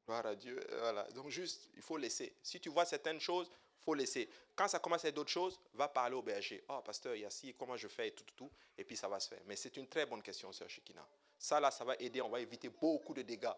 Gloire 0.06 0.26
à 0.26 0.36
Dieu. 0.36 0.60
Voilà. 0.80 1.04
Donc 1.12 1.30
juste, 1.30 1.70
il 1.76 1.82
faut 1.82 1.98
laisser. 1.98 2.34
Si 2.44 2.60
tu 2.60 2.70
vois 2.70 2.86
certaines 2.86 3.22
choses, 3.22 3.50
laisser. 3.96 4.30
Quand 4.56 4.68
ça 4.68 4.80
commence 4.80 5.06
à 5.06 5.10
être 5.10 5.16
d'autres 5.16 5.32
choses, 5.32 5.60
va 5.74 5.88
parler 5.88 6.16
au 6.16 6.22
berger. 6.22 6.64
Oh, 6.70 6.82
pasteur, 6.84 7.16
il 7.16 7.22
y 7.22 7.26
a 7.26 7.30
ci, 7.30 7.54
comment 7.54 7.78
je 7.78 7.88
fais 7.88 8.10
et 8.10 8.12
tout, 8.12 8.24
tout, 8.24 8.36
tout. 8.36 8.52
Et 8.78 8.84
puis 8.84 8.96
ça 8.96 9.08
va 9.08 9.20
se 9.20 9.30
faire. 9.30 9.42
Mais 9.46 9.56
c'est 9.56 9.76
une 9.78 9.88
très 9.88 10.06
bonne 10.06 10.22
question, 10.22 10.52
sœur 10.52 10.70
Shekina. 10.70 11.08
Ça, 11.38 11.60
là, 11.60 11.72
ça 11.72 11.84
va 11.84 11.96
aider. 12.00 12.22
On 12.22 12.30
va 12.30 12.40
éviter 12.40 12.70
beaucoup 12.70 13.14
de 13.14 13.22
dégâts. 13.22 13.54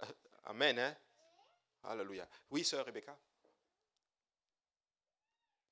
Amen. 0.44 0.78
Hein? 0.78 0.96
Alléluia. 1.84 2.28
Oui, 2.50 2.64
sœur 2.64 2.84
Rebecca? 2.84 3.16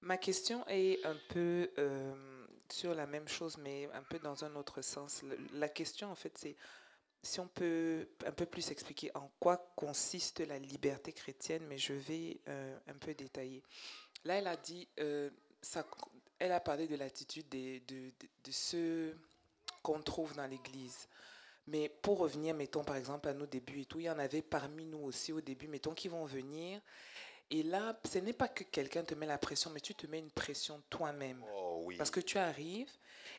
Ma 0.02 0.16
question 0.16 0.64
est 0.66 1.04
un 1.06 1.16
peu 1.28 1.70
euh, 1.78 2.46
sur 2.68 2.94
la 2.94 3.06
même 3.06 3.28
chose, 3.28 3.56
mais 3.58 3.88
un 3.92 4.02
peu 4.02 4.18
dans 4.18 4.44
un 4.44 4.54
autre 4.56 4.82
sens. 4.82 5.22
La 5.52 5.68
question, 5.68 6.10
en 6.10 6.14
fait, 6.14 6.36
c'est 6.36 6.56
si 7.22 7.40
on 7.40 7.46
peut 7.46 8.08
un 8.26 8.32
peu 8.32 8.46
plus 8.46 8.70
expliquer 8.70 9.10
en 9.14 9.30
quoi 9.38 9.56
consiste 9.76 10.40
la 10.40 10.58
liberté 10.58 11.12
chrétienne, 11.12 11.64
mais 11.68 11.78
je 11.78 11.92
vais 11.92 12.40
euh, 12.48 12.78
un 12.88 12.94
peu 12.94 13.14
détailler. 13.14 13.62
Là, 14.24 14.36
elle 14.36 14.48
a 14.48 14.56
dit, 14.56 14.88
euh, 15.00 15.30
elle 16.38 16.52
a 16.52 16.60
parlé 16.60 16.88
de 16.88 16.96
l'attitude 16.96 17.48
de, 17.48 17.78
de, 17.86 18.10
de 18.44 18.50
ceux 18.50 19.16
qu'on 19.82 20.02
trouve 20.02 20.34
dans 20.34 20.46
l'Église. 20.46 21.08
Mais 21.66 21.88
pour 21.88 22.18
revenir, 22.18 22.54
mettons 22.54 22.82
par 22.82 22.96
exemple 22.96 23.28
à 23.28 23.34
nos 23.34 23.46
débuts 23.46 23.82
et 23.82 23.84
tout, 23.84 24.00
il 24.00 24.06
y 24.06 24.10
en 24.10 24.18
avait 24.18 24.42
parmi 24.42 24.84
nous 24.84 24.98
aussi 24.98 25.32
au 25.32 25.40
début, 25.40 25.68
mettons, 25.68 25.94
qui 25.94 26.08
vont 26.08 26.24
venir. 26.24 26.80
Et 27.50 27.62
là, 27.62 28.00
ce 28.10 28.18
n'est 28.18 28.32
pas 28.32 28.48
que 28.48 28.64
quelqu'un 28.64 29.04
te 29.04 29.14
met 29.14 29.26
la 29.26 29.38
pression, 29.38 29.70
mais 29.70 29.80
tu 29.80 29.94
te 29.94 30.06
mets 30.06 30.18
une 30.18 30.30
pression 30.30 30.82
toi-même. 30.90 31.44
Oh, 31.54 31.61
oui. 31.92 31.96
Parce 31.96 32.10
que 32.10 32.20
tu 32.20 32.38
arrives 32.38 32.90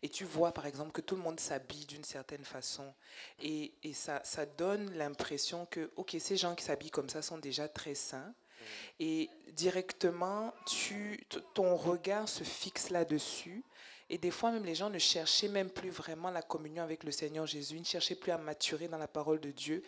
et 0.02 0.10
tu 0.10 0.26
vois, 0.26 0.52
par 0.52 0.66
exemple, 0.66 0.92
que 0.92 1.02
tout 1.02 1.16
le 1.16 1.22
monde 1.22 1.40
s'habille 1.40 1.86
d'une 1.86 2.04
certaine 2.04 2.44
façon. 2.44 2.94
Et, 3.40 3.74
et 3.84 3.94
ça, 3.94 4.22
ça 4.24 4.46
donne 4.46 4.94
l'impression 4.96 5.66
que, 5.66 5.92
OK, 5.96 6.16
ces 6.20 6.36
gens 6.36 6.56
qui 6.56 6.66
s'habillent 6.66 6.92
comme 6.92 7.10
ça 7.10 7.22
sont 7.22 7.38
déjà 7.38 7.68
très 7.70 7.96
sains. 7.96 8.28
Mm. 8.28 8.64
Et 9.00 9.30
directement, 9.54 10.54
tu, 10.66 11.26
ton 11.54 11.76
regard 11.76 12.28
se 12.28 12.44
fixe 12.44 12.90
là-dessus 12.90 13.64
et 14.10 14.18
des 14.18 14.30
fois, 14.30 14.52
même 14.52 14.66
les 14.66 14.76
gens 14.76 14.90
ne 14.90 15.00
cherchaient 15.00 15.48
même 15.48 15.70
plus 15.70 15.90
vraiment 15.90 16.30
la 16.30 16.42
communion 16.42 16.84
avec 16.84 17.04
le 17.04 17.12
Seigneur 17.12 17.48
Jésus, 17.48 17.78
ils 17.78 17.82
ne 17.82 17.86
cherchaient 17.86 18.16
plus 18.16 18.32
à 18.32 18.38
maturer 18.38 18.88
dans 18.88 19.00
la 19.00 19.08
parole 19.08 19.40
de 19.40 19.50
Dieu. 19.50 19.82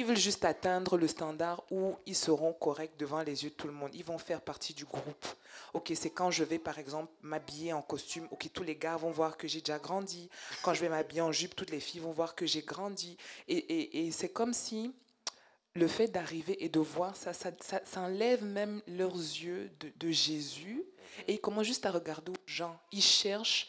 Ils 0.00 0.06
veulent 0.06 0.16
juste 0.16 0.46
atteindre 0.46 0.96
le 0.96 1.06
standard 1.06 1.62
où 1.70 1.94
ils 2.06 2.16
seront 2.16 2.54
corrects 2.54 2.96
devant 2.98 3.20
les 3.20 3.44
yeux 3.44 3.50
de 3.50 3.54
tout 3.54 3.66
le 3.66 3.74
monde. 3.74 3.90
Ils 3.92 4.02
vont 4.02 4.16
faire 4.16 4.40
partie 4.40 4.72
du 4.72 4.86
groupe. 4.86 5.26
Ok, 5.74 5.92
c'est 5.94 6.08
quand 6.08 6.30
je 6.30 6.42
vais 6.42 6.58
par 6.58 6.78
exemple 6.78 7.12
m'habiller 7.20 7.74
en 7.74 7.82
costume. 7.82 8.26
Ok, 8.30 8.48
tous 8.50 8.62
les 8.62 8.76
gars 8.76 8.96
vont 8.96 9.10
voir 9.10 9.36
que 9.36 9.46
j'ai 9.46 9.60
déjà 9.60 9.78
grandi. 9.78 10.30
Quand 10.62 10.72
je 10.72 10.80
vais 10.80 10.88
m'habiller 10.88 11.20
en 11.20 11.32
jupe, 11.32 11.54
toutes 11.54 11.68
les 11.68 11.80
filles 11.80 12.00
vont 12.00 12.12
voir 12.12 12.34
que 12.34 12.46
j'ai 12.46 12.62
grandi. 12.62 13.18
Et, 13.46 14.06
et, 14.06 14.10
c'est 14.10 14.30
comme 14.30 14.54
si 14.54 14.94
le 15.74 15.86
fait 15.86 16.08
d'arriver 16.08 16.64
et 16.64 16.70
de 16.70 16.80
voir 16.80 17.14
ça, 17.14 17.34
ça, 17.34 17.50
enlève 17.96 18.42
même 18.42 18.80
leurs 18.86 19.12
yeux 19.12 19.70
de, 19.98 20.10
Jésus 20.10 20.82
et 21.28 21.34
il 21.34 21.40
commence 21.42 21.66
juste 21.66 21.84
à 21.84 21.90
regarder 21.90 22.32
aux 22.32 22.46
gens. 22.46 22.80
Il 22.90 23.02
cherche 23.02 23.68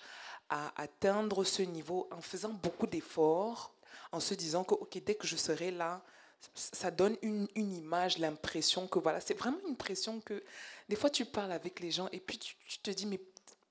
à 0.50 0.72
atteindre 0.82 1.44
ce 1.44 1.62
niveau 1.62 2.08
en 2.10 2.22
faisant 2.22 2.54
beaucoup 2.54 2.88
d'efforts, 2.88 3.76
en 4.14 4.22
se 4.22 4.34
disant 4.34 4.64
que 4.64 4.76
ok, 4.76 4.98
dès 5.06 5.16
que 5.16 5.28
je 5.28 5.36
serai 5.36 5.72
là, 5.72 6.02
ça 6.54 6.92
donne 6.92 7.18
une, 7.22 7.48
une 7.56 7.74
image, 7.74 8.18
l'impression 8.18 8.88
que 8.88 9.00
voilà, 9.00 9.20
c'est 9.20 9.34
vraiment 9.34 9.60
une 9.68 9.76
pression 9.76 10.20
que 10.22 10.44
des 10.90 10.96
fois 10.96 11.10
tu 11.10 11.26
parles 11.26 11.52
avec 11.52 11.80
les 11.80 11.92
gens 11.92 12.10
et 12.12 12.20
puis 12.20 12.38
tu, 12.38 12.56
te 12.80 12.92
dis 12.92 13.06
mais 13.06 13.20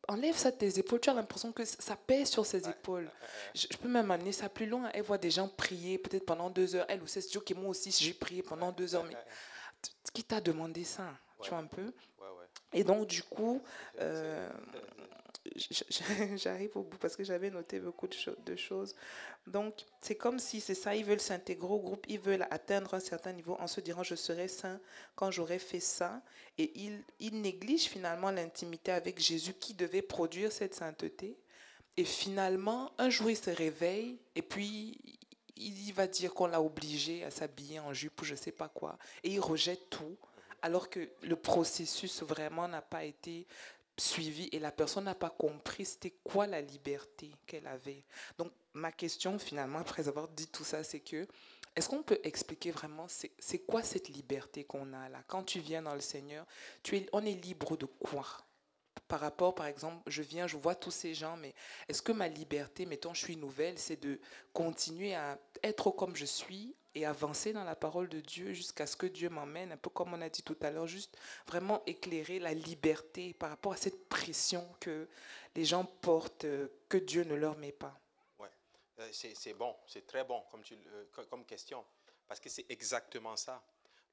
enlève 0.09 0.37
ça 0.37 0.51
de 0.51 0.57
tes 0.57 0.79
épaules, 0.79 1.01
tu 1.01 1.11
as 1.11 1.15
l'impression 1.15 1.53
que 1.53 1.65
ça 1.65 1.97
pèse 1.97 2.31
sur 2.31 2.45
ses 2.47 2.69
épaules. 2.69 3.11
Je, 3.55 3.67
peux 3.77 3.89
même 3.89 4.11
amener 4.11 4.33
ça 4.33 4.49
plus 4.49 4.67
loin. 4.67 4.91
Elle 4.93 5.03
voit 5.03 5.19
des 5.19 5.31
gens 5.31 5.49
prier 5.49 5.99
peut-être 5.99 6.27
pendant 6.27 6.51
deux 6.51 6.75
heures. 6.75 6.87
Elle 6.89 7.03
ou 7.03 7.07
c'est 7.07 7.21
que 7.45 7.55
moi 7.55 7.69
aussi 7.69 7.91
j'ai 7.93 8.13
prié 8.13 8.43
pendant 8.43 8.73
deux 8.73 8.95
heures. 8.95 9.05
Mais 9.05 9.17
qui 10.13 10.25
t'a 10.25 10.41
demandé 10.41 10.85
ça 10.85 11.13
Tu 11.41 11.51
vois 11.51 11.59
un 11.59 11.67
peu? 11.67 11.93
Et 12.73 12.85
donc, 12.85 13.07
du 13.07 13.23
coup, 13.23 13.61
euh, 14.01 14.49
j'arrive 16.37 16.77
au 16.77 16.83
bout 16.83 16.99
parce 16.99 17.17
que 17.17 17.25
j'avais 17.25 17.51
noté 17.51 17.81
beaucoup 17.81 18.07
de, 18.07 18.57
choses. 18.57 18.95
Donc, 19.47 19.75
c'est 20.01 20.15
comme 20.15 20.39
si 20.39 20.61
c'est 20.61 20.75
ça, 20.75 20.95
ils 20.95 21.05
veulent 21.05 21.21
s'intégrer 21.21 21.69
au 21.69 21.79
groupe, 21.79 22.05
ils 22.09 22.21
veulent 22.21 22.47
atteindre 22.51 22.95
un 22.95 23.01
certain 23.01 23.33
niveau 23.33 23.57
en 23.59 23.67
se 23.67 23.81
disant 23.81 24.03
je 24.03 24.15
serai 24.15 24.49
saint 24.49 24.81
quand 25.15 25.31
j'aurai 25.31 25.59
fait 25.59 25.81
ça. 25.81 26.23
Et 26.59 26.73
ils, 26.79 27.03
ils 27.19 27.41
négligent 27.41 27.89
finalement 27.89 28.31
l'intimité 28.31 28.93
avec 28.93 29.19
Jésus 29.19 29.55
qui 29.55 29.75
devait 29.75 30.03
produire 30.03 30.53
cette 30.53 30.75
sainteté. 30.75 31.39
Et 31.97 32.05
finalement, 32.05 32.93
un 32.99 33.11
jour, 33.11 33.31
ils 33.31 33.37
se 33.37 33.51
réveillent 33.51 34.19
et 34.35 34.43
puis 34.43 34.99
il 35.57 35.93
va 35.93 36.07
dire 36.07 36.33
qu'on 36.33 36.47
l'a 36.47 36.63
obligé 36.63 37.25
à 37.25 37.31
s'habiller 37.31 37.81
en 37.81 37.93
jupe 37.93 38.21
ou 38.23 38.25
je 38.25 38.35
sais 38.35 38.53
pas 38.53 38.69
quoi. 38.69 38.99
Et 39.23 39.31
il 39.31 39.41
rejette 39.41 39.91
tout, 39.91 40.17
alors 40.63 40.89
que 40.89 41.09
le 41.23 41.37
processus 41.37 42.23
vraiment 42.23 42.69
n'a 42.69 42.83
pas 42.83 43.05
été 43.05 43.47
suivi 44.01 44.49
et 44.53 44.59
la 44.59 44.73
personne 44.73 45.05
n'a 45.05 45.15
pas 45.15 45.31
compris 45.31 45.85
c'était 45.85 46.15
quoi 46.25 46.47
la 46.47 46.61
liberté 46.61 47.31
qu'elle 47.47 47.67
avait. 47.67 48.05
Donc 48.39 48.53
ma 48.73 48.93
question 48.93 49.39
finalement, 49.39 49.79
après 49.79 50.09
avoir 50.09 50.29
dit 50.29 50.49
tout 50.49 50.65
ça, 50.65 50.83
c'est 50.83 51.01
que 51.01 51.27
est-ce 51.77 51.89
qu'on 51.89 52.03
peut 52.03 52.19
expliquer 52.25 52.73
vraiment 52.73 53.07
c'est 53.09 53.59
quoi 53.61 53.83
cette 53.83 54.09
liberté 54.09 54.65
qu'on 54.65 54.93
a 54.93 55.09
là? 55.09 55.23
Quand 55.29 55.45
tu 55.45 55.61
viens 55.61 55.83
dans 55.83 55.95
le 55.95 56.01
Seigneur, 56.01 56.45
tu 56.83 56.97
es, 56.97 57.07
on 57.13 57.25
est 57.25 57.35
libre 57.35 57.77
de 57.77 57.87
quoi? 57.87 58.27
Par 59.07 59.21
rapport, 59.21 59.55
par 59.55 59.67
exemple, 59.67 60.03
je 60.09 60.23
viens, 60.23 60.47
je 60.47 60.57
vois 60.57 60.75
tous 60.75 60.91
ces 60.91 61.15
gens, 61.15 61.37
mais 61.37 61.55
est-ce 61.89 62.03
que 62.03 62.13
ma 62.13 62.29
liberté, 62.29 62.87
mettons, 62.87 63.15
je 63.15 63.25
suis 63.25 63.37
nouvelle, 63.37 63.79
c'est 63.79 64.01
de 64.01 64.21
continuer 64.53 65.15
à 65.15 65.39
être 65.63 65.91
comme 65.91 66.17
je 66.17 66.25
suis 66.25 66.75
et 66.95 67.07
avancer 67.07 67.53
dans 67.53 67.65
la 67.65 67.77
parole 67.77 68.09
de 68.09 68.21
Dieu 68.21 68.53
jusqu'à 68.53 68.87
ce 68.87 68.97
que 68.97 69.07
Dieu 69.07 69.29
m'emmène, 69.29 69.73
un 69.73 69.77
peu 69.77 69.91
comme 69.91 70.13
on 70.13 70.21
a 70.21 70.29
dit 70.29 70.43
tout 70.43 70.57
à 70.61 70.71
l'heure, 70.71 70.87
juste 70.87 71.17
vraiment 71.47 71.83
éclairer 71.87 72.39
la 72.39 72.53
liberté 72.53 73.35
par 73.35 73.51
rapport 73.51 73.73
à 73.73 73.77
cette 73.77 74.09
pression 74.09 74.69
que 74.81 75.09
les 75.55 75.65
gens 75.65 75.85
portent, 75.85 76.45
euh, 76.45 76.69
que 76.89 76.99
Dieu 76.99 77.25
ne 77.25 77.35
leur 77.35 77.57
met 77.59 77.73
pas. 77.73 77.99
Ouais, 78.39 78.51
euh, 78.99 79.09
c'est 79.13 79.55
bon, 79.55 79.77
c'est 79.87 80.07
très 80.07 80.25
bon 80.25 80.43
comme, 80.51 80.63
tu, 80.63 80.75
euh, 80.75 81.05
comme 81.29 81.45
question, 81.45 81.85
parce 82.27 82.41
que 82.41 82.49
c'est 82.49 82.67
exactement 82.69 83.37
ça. 83.37 83.63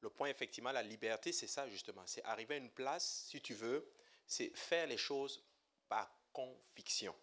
Le 0.01 0.09
point, 0.09 0.29
effectivement, 0.29 0.71
la 0.71 0.83
liberté, 0.83 1.31
c'est 1.31 1.47
ça 1.47 1.67
justement. 1.67 2.03
C'est 2.05 2.23
arriver 2.23 2.55
à 2.55 2.57
une 2.57 2.69
place, 2.69 3.25
si 3.29 3.41
tu 3.41 3.55
veux, 3.55 3.91
c'est 4.27 4.55
faire 4.55 4.85
les 4.85 4.97
choses 4.97 5.43
par 5.89 6.11
conviction. 6.31 7.15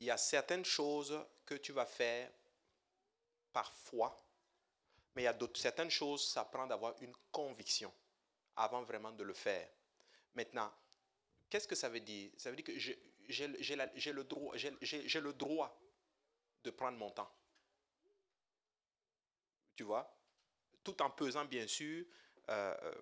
Il 0.00 0.06
y 0.06 0.10
a 0.10 0.16
certaines 0.16 0.64
choses 0.64 1.22
que 1.44 1.54
tu 1.54 1.72
vas 1.72 1.84
faire 1.84 2.30
par 3.52 3.70
foi, 3.72 4.16
mais 5.14 5.22
il 5.22 5.24
y 5.24 5.28
a 5.28 5.38
certaines 5.54 5.90
choses, 5.90 6.28
ça 6.28 6.44
prend 6.44 6.66
d'avoir 6.66 6.94
une 7.00 7.14
conviction 7.30 7.92
avant 8.56 8.82
vraiment 8.82 9.12
de 9.12 9.24
le 9.24 9.34
faire. 9.34 9.68
Maintenant, 10.34 10.72
qu'est-ce 11.48 11.68
que 11.68 11.74
ça 11.74 11.88
veut 11.88 12.00
dire? 12.00 12.30
Ça 12.36 12.50
veut 12.50 12.56
dire 12.56 12.64
que 12.64 12.78
j'ai 12.78 14.12
le, 14.12 14.24
droit, 14.24 14.54
le 14.54 15.32
droit 15.32 15.80
de 16.64 16.70
prendre 16.70 16.98
mon 16.98 17.10
temps. 17.10 17.30
Tu 19.76 19.84
vois? 19.84 20.16
Tout 20.82 21.00
en 21.02 21.10
pesant, 21.10 21.44
bien 21.44 21.66
sûr, 21.66 22.04
euh, 22.48 22.74
euh, 22.82 22.94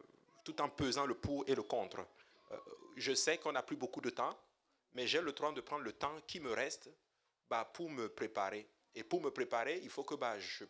tout 0.44 0.60
en 0.60 0.68
pesant 0.68 1.06
le 1.06 1.14
pour 1.14 1.48
et 1.48 1.54
le 1.54 1.62
contre. 1.62 2.06
Euh, 2.50 2.58
je 2.96 3.14
sais 3.14 3.38
qu'on 3.38 3.52
n'a 3.52 3.62
plus 3.62 3.76
beaucoup 3.76 4.00
de 4.00 4.10
temps, 4.10 4.38
mais 4.92 5.06
j'ai 5.06 5.20
le 5.20 5.32
droit 5.32 5.52
de 5.52 5.60
prendre 5.60 5.84
le 5.84 5.92
temps 5.92 6.20
qui 6.26 6.40
me 6.40 6.52
reste 6.52 6.90
bah, 7.48 7.64
pour 7.72 7.88
me 7.88 8.08
préparer. 8.08 8.68
Et 8.94 9.04
pour 9.04 9.20
me 9.20 9.30
préparer, 9.30 9.78
il 9.82 9.88
faut 9.88 10.02
que 10.02 10.14
bah, 10.16 10.38
je 10.38 10.64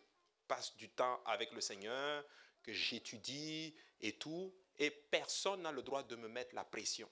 passe 0.51 0.75
du 0.75 0.89
temps 0.89 1.21
avec 1.25 1.53
le 1.53 1.61
Seigneur, 1.61 2.25
que 2.61 2.73
j'étudie 2.73 3.73
et 4.01 4.17
tout. 4.17 4.53
Et 4.77 4.91
personne 4.91 5.61
n'a 5.61 5.71
le 5.71 5.81
droit 5.81 6.03
de 6.03 6.17
me 6.17 6.27
mettre 6.27 6.53
la 6.55 6.65
pression. 6.65 7.09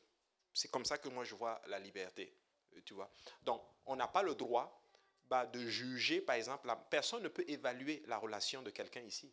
C'est 0.54 0.70
comme 0.70 0.84
ça 0.84 0.98
que 0.98 1.08
moi 1.08 1.24
je 1.24 1.36
vois 1.36 1.62
la 1.68 1.80
liberté. 1.80 2.36
Euh, 2.76 2.82
tu 2.84 2.94
vois. 2.94 3.10
Donc, 3.44 3.64
on 3.86 3.96
n'a 3.96 4.10
pas 4.10 4.24
le 4.24 4.36
droit 4.36 4.84
bah, 5.24 5.46
de 5.46 5.60
juger, 5.68 6.20
par 6.20 6.36
exemple, 6.36 6.68
personne 6.90 7.24
ne 7.24 7.30
peut 7.30 7.46
évaluer 7.48 8.04
la 8.08 8.18
relation 8.18 8.62
de 8.62 8.72
quelqu'un 8.72 9.04
ici. 9.04 9.32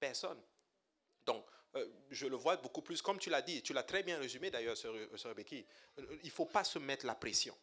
Personne. 0.00 0.42
Donc, 1.24 1.46
euh, 1.76 1.86
je 2.10 2.26
le 2.26 2.34
vois 2.34 2.56
beaucoup 2.56 2.82
plus, 2.82 3.00
comme 3.00 3.20
tu 3.20 3.30
l'as 3.30 3.42
dit, 3.42 3.62
tu 3.62 3.72
l'as 3.72 3.84
très 3.84 4.02
bien 4.02 4.18
résumé 4.18 4.50
d'ailleurs, 4.50 4.76
Sœur, 4.76 5.34
Becky, 5.36 5.64
euh, 5.98 6.18
il 6.24 6.26
ne 6.26 6.32
faut 6.32 6.46
pas 6.46 6.64
se 6.64 6.80
mettre 6.80 7.06
la 7.06 7.14
pression. 7.14 7.56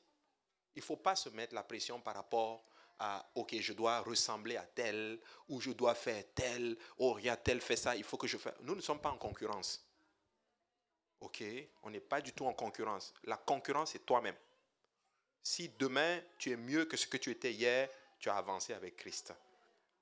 Il 0.76 0.80
ne 0.80 0.86
faut 0.86 0.96
pas 0.96 1.18
se 1.18 1.28
mettre 1.28 1.54
la 1.54 1.64
pression 1.64 2.00
par 2.00 2.14
rapport 2.14 2.64
à, 3.00 3.30
OK, 3.36 3.56
je 3.60 3.74
dois 3.74 4.00
ressembler 4.02 4.58
à 4.58 4.64
tel, 4.64 5.20
ou 5.50 5.62
je 5.62 5.72
dois 5.72 5.96
faire 5.96 6.24
tel, 6.34 6.78
oh, 6.98 7.14
regarde, 7.14 7.42
tel 7.44 7.62
fait 7.62 7.76
ça, 7.76 7.96
il 7.96 8.04
faut 8.04 8.18
que 8.18 8.28
je 8.28 8.38
fasse. 8.38 8.56
Nous 8.62 8.76
ne 8.76 8.82
sommes 8.82 9.00
pas 9.00 9.12
en 9.12 9.18
concurrence. 9.18 9.84
OK, 11.20 11.44
on 11.84 11.90
n'est 11.90 12.00
pas 12.00 12.22
du 12.22 12.34
tout 12.34 12.46
en 12.46 12.54
concurrence. 12.54 13.14
La 13.24 13.38
concurrence, 13.38 13.92
c'est 13.92 14.06
toi-même. 14.06 14.36
Si 15.42 15.70
demain, 15.70 16.22
tu 16.38 16.52
es 16.52 16.58
mieux 16.58 16.86
que 16.86 16.98
ce 16.98 17.08
que 17.08 17.18
tu 17.18 17.32
étais 17.32 17.54
hier, 17.54 17.90
tu 18.20 18.30
as 18.30 18.36
avancé 18.36 18.74
avec 18.74 18.98
Christ. 18.98 19.34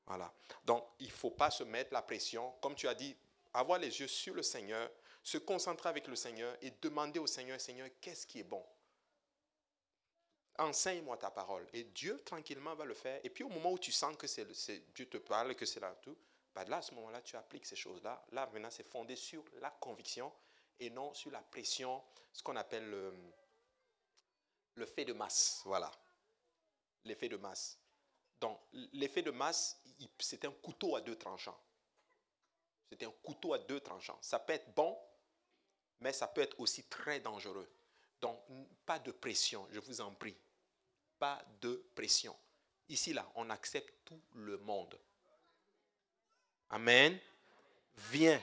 Voilà. 0.05 0.31
Donc, 0.65 0.83
il 0.99 1.07
ne 1.07 1.11
faut 1.11 1.31
pas 1.31 1.51
se 1.51 1.63
mettre 1.63 1.93
la 1.93 2.01
pression. 2.01 2.53
Comme 2.61 2.75
tu 2.75 2.87
as 2.87 2.95
dit, 2.95 3.15
avoir 3.53 3.79
les 3.79 3.99
yeux 3.99 4.07
sur 4.07 4.33
le 4.33 4.43
Seigneur, 4.43 4.89
se 5.23 5.37
concentrer 5.37 5.89
avec 5.89 6.07
le 6.07 6.15
Seigneur 6.15 6.55
et 6.61 6.71
demander 6.81 7.19
au 7.19 7.27
Seigneur, 7.27 7.59
Seigneur, 7.59 7.89
qu'est-ce 8.01 8.27
qui 8.27 8.39
est 8.39 8.43
bon? 8.43 8.63
Enseigne-moi 10.57 11.17
ta 11.17 11.31
parole. 11.31 11.67
Et 11.73 11.83
Dieu, 11.83 12.21
tranquillement, 12.23 12.75
va 12.75 12.85
le 12.85 12.93
faire. 12.93 13.19
Et 13.23 13.29
puis 13.29 13.43
au 13.43 13.49
moment 13.49 13.71
où 13.71 13.79
tu 13.79 13.91
sens 13.91 14.15
que 14.15 14.27
c'est, 14.27 14.45
Dieu 14.93 15.07
te 15.07 15.17
parle, 15.17 15.55
que 15.55 15.65
c'est 15.65 15.79
là 15.79 15.93
tout, 16.01 16.17
bah 16.53 16.63
là, 16.65 16.77
à 16.77 16.81
ce 16.81 16.93
moment-là, 16.95 17.21
tu 17.21 17.35
appliques 17.35 17.65
ces 17.65 17.75
choses-là. 17.75 18.25
Là, 18.31 18.49
maintenant, 18.53 18.71
c'est 18.71 18.87
fondé 18.87 19.15
sur 19.17 19.43
la 19.59 19.69
conviction 19.69 20.31
et 20.79 20.89
non 20.89 21.13
sur 21.13 21.31
la 21.31 21.41
pression, 21.41 22.01
ce 22.31 22.41
qu'on 22.41 22.55
appelle 22.55 22.89
le, 22.89 23.13
le 24.75 24.85
fait 24.85 25.03
de 25.03 25.13
masse. 25.13 25.61
Voilà. 25.65 25.91
L'effet 27.03 27.27
de 27.27 27.37
masse. 27.37 27.77
Donc, 28.39 28.59
l'effet 28.93 29.21
de 29.21 29.31
masse, 29.31 29.81
c'est 30.19 30.45
un 30.45 30.51
couteau 30.51 30.95
à 30.95 31.01
deux 31.01 31.17
tranchants. 31.17 31.59
C'est 32.89 33.03
un 33.03 33.11
couteau 33.23 33.53
à 33.53 33.59
deux 33.59 33.79
tranchants. 33.79 34.17
Ça 34.21 34.39
peut 34.39 34.53
être 34.53 34.73
bon, 34.73 34.97
mais 35.99 36.13
ça 36.13 36.27
peut 36.27 36.41
être 36.41 36.59
aussi 36.59 36.83
très 36.83 37.19
dangereux. 37.19 37.69
Donc, 38.21 38.39
pas 38.85 38.99
de 38.99 39.11
pression, 39.11 39.67
je 39.71 39.79
vous 39.79 40.01
en 40.01 40.13
prie. 40.13 40.37
Pas 41.19 41.41
de 41.61 41.83
pression. 41.95 42.35
Ici, 42.89 43.13
là, 43.13 43.29
on 43.35 43.49
accepte 43.49 43.93
tout 44.05 44.21
le 44.33 44.57
monde. 44.57 44.99
Amen. 46.69 47.19
Viens. 48.11 48.41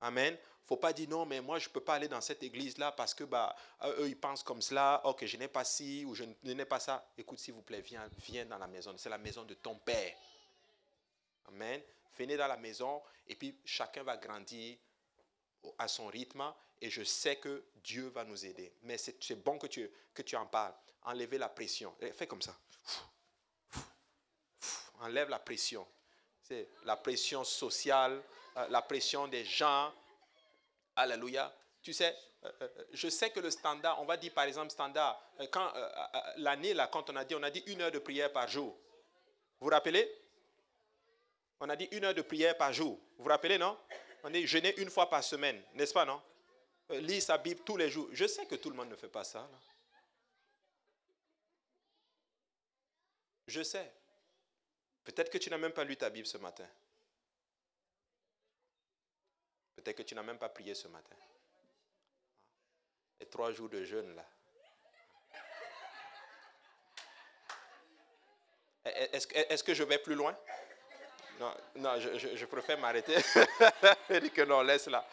Amen. 0.00 0.36
faut 0.64 0.76
pas 0.76 0.92
dire 0.92 1.08
non, 1.08 1.26
mais 1.26 1.40
moi, 1.40 1.58
je 1.58 1.68
peux 1.68 1.80
pas 1.80 1.94
aller 1.94 2.08
dans 2.08 2.20
cette 2.20 2.42
église-là 2.42 2.92
parce 2.92 3.12
que 3.12 3.24
bah, 3.24 3.54
eux, 3.84 4.08
ils 4.08 4.18
pensent 4.18 4.42
comme 4.42 4.62
cela. 4.62 5.00
Ok, 5.04 5.26
je 5.26 5.36
n'ai 5.36 5.48
pas 5.48 5.64
ci 5.64 6.04
ou 6.06 6.14
je 6.14 6.24
n'ai 6.44 6.64
pas 6.64 6.80
ça. 6.80 7.12
Écoute, 7.18 7.38
s'il 7.38 7.54
vous 7.54 7.62
plaît, 7.62 7.82
viens, 7.82 8.08
viens 8.18 8.46
dans 8.46 8.58
la 8.58 8.66
maison. 8.66 8.94
C'est 8.96 9.10
la 9.10 9.18
maison 9.18 9.44
de 9.44 9.54
ton 9.54 9.76
Père. 9.76 10.16
Amen 11.48 11.82
venez 12.20 12.36
dans 12.36 12.46
la 12.46 12.56
maison 12.56 13.02
et 13.26 13.34
puis 13.34 13.56
chacun 13.64 14.02
va 14.02 14.16
grandir 14.16 14.76
à 15.78 15.88
son 15.88 16.06
rythme 16.06 16.52
et 16.80 16.90
je 16.90 17.02
sais 17.02 17.36
que 17.36 17.64
Dieu 17.76 18.08
va 18.08 18.24
nous 18.24 18.46
aider. 18.46 18.72
Mais 18.82 18.96
c'est 18.98 19.42
bon 19.42 19.58
que 19.58 19.66
tu, 19.66 19.90
que 20.14 20.22
tu 20.22 20.36
en 20.36 20.46
parles. 20.46 20.74
Enlevez 21.02 21.38
la 21.38 21.48
pression. 21.48 21.94
Eh, 22.00 22.12
fais 22.12 22.26
comme 22.26 22.42
ça. 22.42 22.56
Enlève 25.00 25.28
la 25.28 25.38
pression. 25.38 25.86
C'est 26.42 26.68
la 26.84 26.96
pression 26.96 27.44
sociale, 27.44 28.22
euh, 28.56 28.68
la 28.68 28.82
pression 28.82 29.28
des 29.28 29.44
gens. 29.44 29.92
Alléluia. 30.96 31.54
Tu 31.82 31.92
sais, 31.92 32.14
euh, 32.44 32.50
euh, 32.60 32.68
je 32.92 33.08
sais 33.08 33.30
que 33.30 33.40
le 33.40 33.50
standard, 33.50 34.00
on 34.02 34.04
va 34.04 34.16
dire 34.16 34.32
par 34.34 34.44
exemple 34.44 34.70
standard, 34.70 35.22
quand 35.50 35.72
l'année 36.36 36.74
là, 36.74 36.88
quand 36.88 37.08
on 37.08 37.16
a 37.16 37.24
dit, 37.24 37.34
on 37.34 37.42
a 37.42 37.50
dit 37.50 37.62
une 37.66 37.80
heure 37.80 37.92
de 37.92 37.98
prière 37.98 38.32
par 38.32 38.48
jour. 38.48 38.76
Vous 39.58 39.66
vous 39.66 39.70
rappelez? 39.70 40.10
On 41.60 41.68
a 41.68 41.76
dit 41.76 41.88
une 41.92 42.04
heure 42.04 42.14
de 42.14 42.22
prière 42.22 42.56
par 42.56 42.72
jour. 42.72 42.98
Vous 43.16 43.24
vous 43.24 43.28
rappelez, 43.28 43.58
non? 43.58 43.78
On 44.22 44.30
dit 44.30 44.46
jeûner 44.46 44.74
une 44.78 44.90
fois 44.90 45.08
par 45.08 45.24
semaine, 45.24 45.62
n'est-ce 45.74 45.94
pas, 45.94 46.04
non? 46.04 46.20
Euh, 46.90 47.00
Lire 47.00 47.22
sa 47.22 47.38
Bible 47.38 47.60
tous 47.64 47.76
les 47.76 47.90
jours. 47.90 48.08
Je 48.12 48.26
sais 48.26 48.46
que 48.46 48.54
tout 48.54 48.70
le 48.70 48.76
monde 48.76 48.90
ne 48.90 48.96
fait 48.96 49.08
pas 49.08 49.24
ça. 49.24 49.48
Je 53.46 53.62
sais. 53.62 53.92
Peut-être 55.04 55.30
que 55.30 55.38
tu 55.38 55.50
n'as 55.50 55.58
même 55.58 55.72
pas 55.72 55.84
lu 55.84 55.96
ta 55.96 56.10
Bible 56.10 56.26
ce 56.26 56.38
matin. 56.38 56.66
Peut-être 59.76 59.96
que 59.96 60.02
tu 60.02 60.14
n'as 60.14 60.22
même 60.22 60.38
pas 60.38 60.48
prié 60.48 60.74
ce 60.74 60.88
matin. 60.88 61.16
Et 63.18 63.26
trois 63.26 63.52
jours 63.52 63.68
de 63.68 63.82
jeûne, 63.84 64.14
là. 64.14 64.24
Est-ce 68.84 69.62
que 69.62 69.74
je 69.74 69.82
vais 69.82 69.98
plus 69.98 70.14
loin? 70.14 70.36
Non, 71.38 71.54
non 71.76 71.98
je, 71.98 72.44
préfère 72.44 72.78
m'arrêter. 72.78 73.16
Il 74.10 74.20
dit 74.20 74.30
que 74.30 74.42
non, 74.42 74.62
laisse 74.62 74.86
là. 74.88 75.06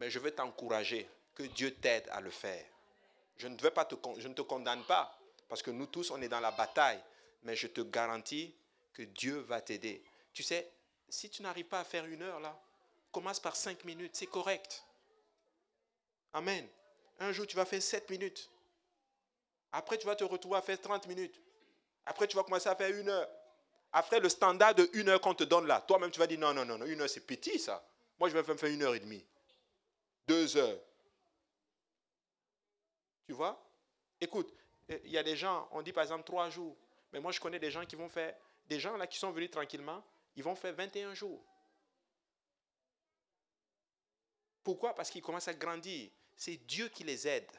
Mais 0.00 0.10
je 0.10 0.18
vais 0.18 0.32
t'encourager, 0.32 1.08
que 1.34 1.42
Dieu 1.42 1.74
t'aide 1.74 2.08
à 2.10 2.20
le 2.20 2.30
faire. 2.30 2.64
Je 3.36 3.48
ne, 3.48 3.56
pas 3.56 3.84
te, 3.84 3.96
je 4.18 4.28
ne 4.28 4.34
te 4.34 4.42
condamne 4.42 4.84
pas, 4.84 5.18
parce 5.48 5.62
que 5.62 5.70
nous 5.70 5.86
tous, 5.86 6.10
on 6.10 6.20
est 6.22 6.28
dans 6.28 6.40
la 6.40 6.52
bataille. 6.52 7.00
Mais 7.42 7.56
je 7.56 7.66
te 7.66 7.82
garantis 7.82 8.54
que 8.92 9.02
Dieu 9.02 9.40
va 9.40 9.60
t'aider. 9.60 10.02
Tu 10.32 10.42
sais, 10.42 10.70
si 11.08 11.28
tu 11.28 11.42
n'arrives 11.42 11.66
pas 11.66 11.80
à 11.80 11.84
faire 11.84 12.06
une 12.06 12.22
heure 12.22 12.40
là, 12.40 12.58
commence 13.12 13.38
par 13.38 13.54
cinq 13.54 13.84
minutes, 13.84 14.16
c'est 14.16 14.26
correct. 14.26 14.82
Amen. 16.32 16.66
Un 17.20 17.32
jour, 17.32 17.46
tu 17.46 17.54
vas 17.54 17.64
faire 17.64 17.82
sept 17.82 18.08
minutes. 18.10 18.50
Après, 19.72 19.98
tu 19.98 20.06
vas 20.06 20.16
te 20.16 20.24
retrouver 20.24 20.56
à 20.56 20.62
faire 20.62 20.80
30 20.80 21.06
minutes. 21.06 21.40
Après, 22.06 22.26
tu 22.26 22.36
vas 22.36 22.44
commencer 22.44 22.68
à 22.68 22.76
faire 22.76 22.90
une 22.90 23.08
heure. 23.08 23.28
Après, 23.92 24.20
le 24.20 24.28
standard 24.28 24.74
de 24.74 24.88
une 24.94 25.08
heure 25.08 25.20
qu'on 25.20 25.34
te 25.34 25.44
donne 25.44 25.66
là, 25.66 25.80
toi-même, 25.80 26.10
tu 26.10 26.18
vas 26.18 26.26
dire 26.26 26.38
non, 26.38 26.52
non, 26.54 26.64
non, 26.64 26.78
non, 26.78 26.86
une 26.86 27.00
heure, 27.00 27.08
c'est 27.08 27.26
petit 27.26 27.58
ça. 27.58 27.84
Moi, 28.18 28.28
je 28.28 28.36
vais 28.36 28.56
faire 28.56 28.70
une 28.70 28.82
heure 28.82 28.94
et 28.94 29.00
demie. 29.00 29.24
Deux 30.26 30.56
heures. 30.56 30.80
Tu 33.26 33.32
vois? 33.32 33.62
Écoute, 34.20 34.52
il 34.88 35.10
y 35.10 35.18
a 35.18 35.22
des 35.22 35.36
gens, 35.36 35.68
on 35.72 35.82
dit 35.82 35.92
par 35.92 36.02
exemple 36.02 36.24
trois 36.24 36.50
jours. 36.50 36.76
Mais 37.12 37.20
moi, 37.20 37.32
je 37.32 37.40
connais 37.40 37.58
des 37.58 37.70
gens 37.70 37.84
qui 37.84 37.96
vont 37.96 38.08
faire, 38.08 38.34
des 38.66 38.80
gens 38.80 38.96
là 38.96 39.06
qui 39.06 39.18
sont 39.18 39.30
venus 39.30 39.50
tranquillement, 39.50 40.02
ils 40.36 40.42
vont 40.42 40.54
faire 40.54 40.74
21 40.74 41.14
jours. 41.14 41.42
Pourquoi? 44.62 44.94
Parce 44.94 45.10
qu'ils 45.10 45.22
commencent 45.22 45.48
à 45.48 45.54
grandir. 45.54 46.10
C'est 46.36 46.56
Dieu 46.56 46.88
qui 46.88 47.04
les 47.04 47.28
aide. 47.28 47.50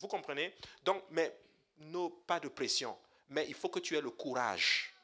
Vous 0.00 0.08
comprenez? 0.08 0.54
Donc, 0.82 1.04
mais 1.10 1.38
pas 2.26 2.40
de 2.40 2.48
pression. 2.48 2.98
Mais 3.28 3.46
il 3.48 3.54
faut 3.54 3.68
que 3.68 3.78
tu 3.78 3.96
aies 3.96 4.00
le 4.00 4.10
courage 4.10 4.94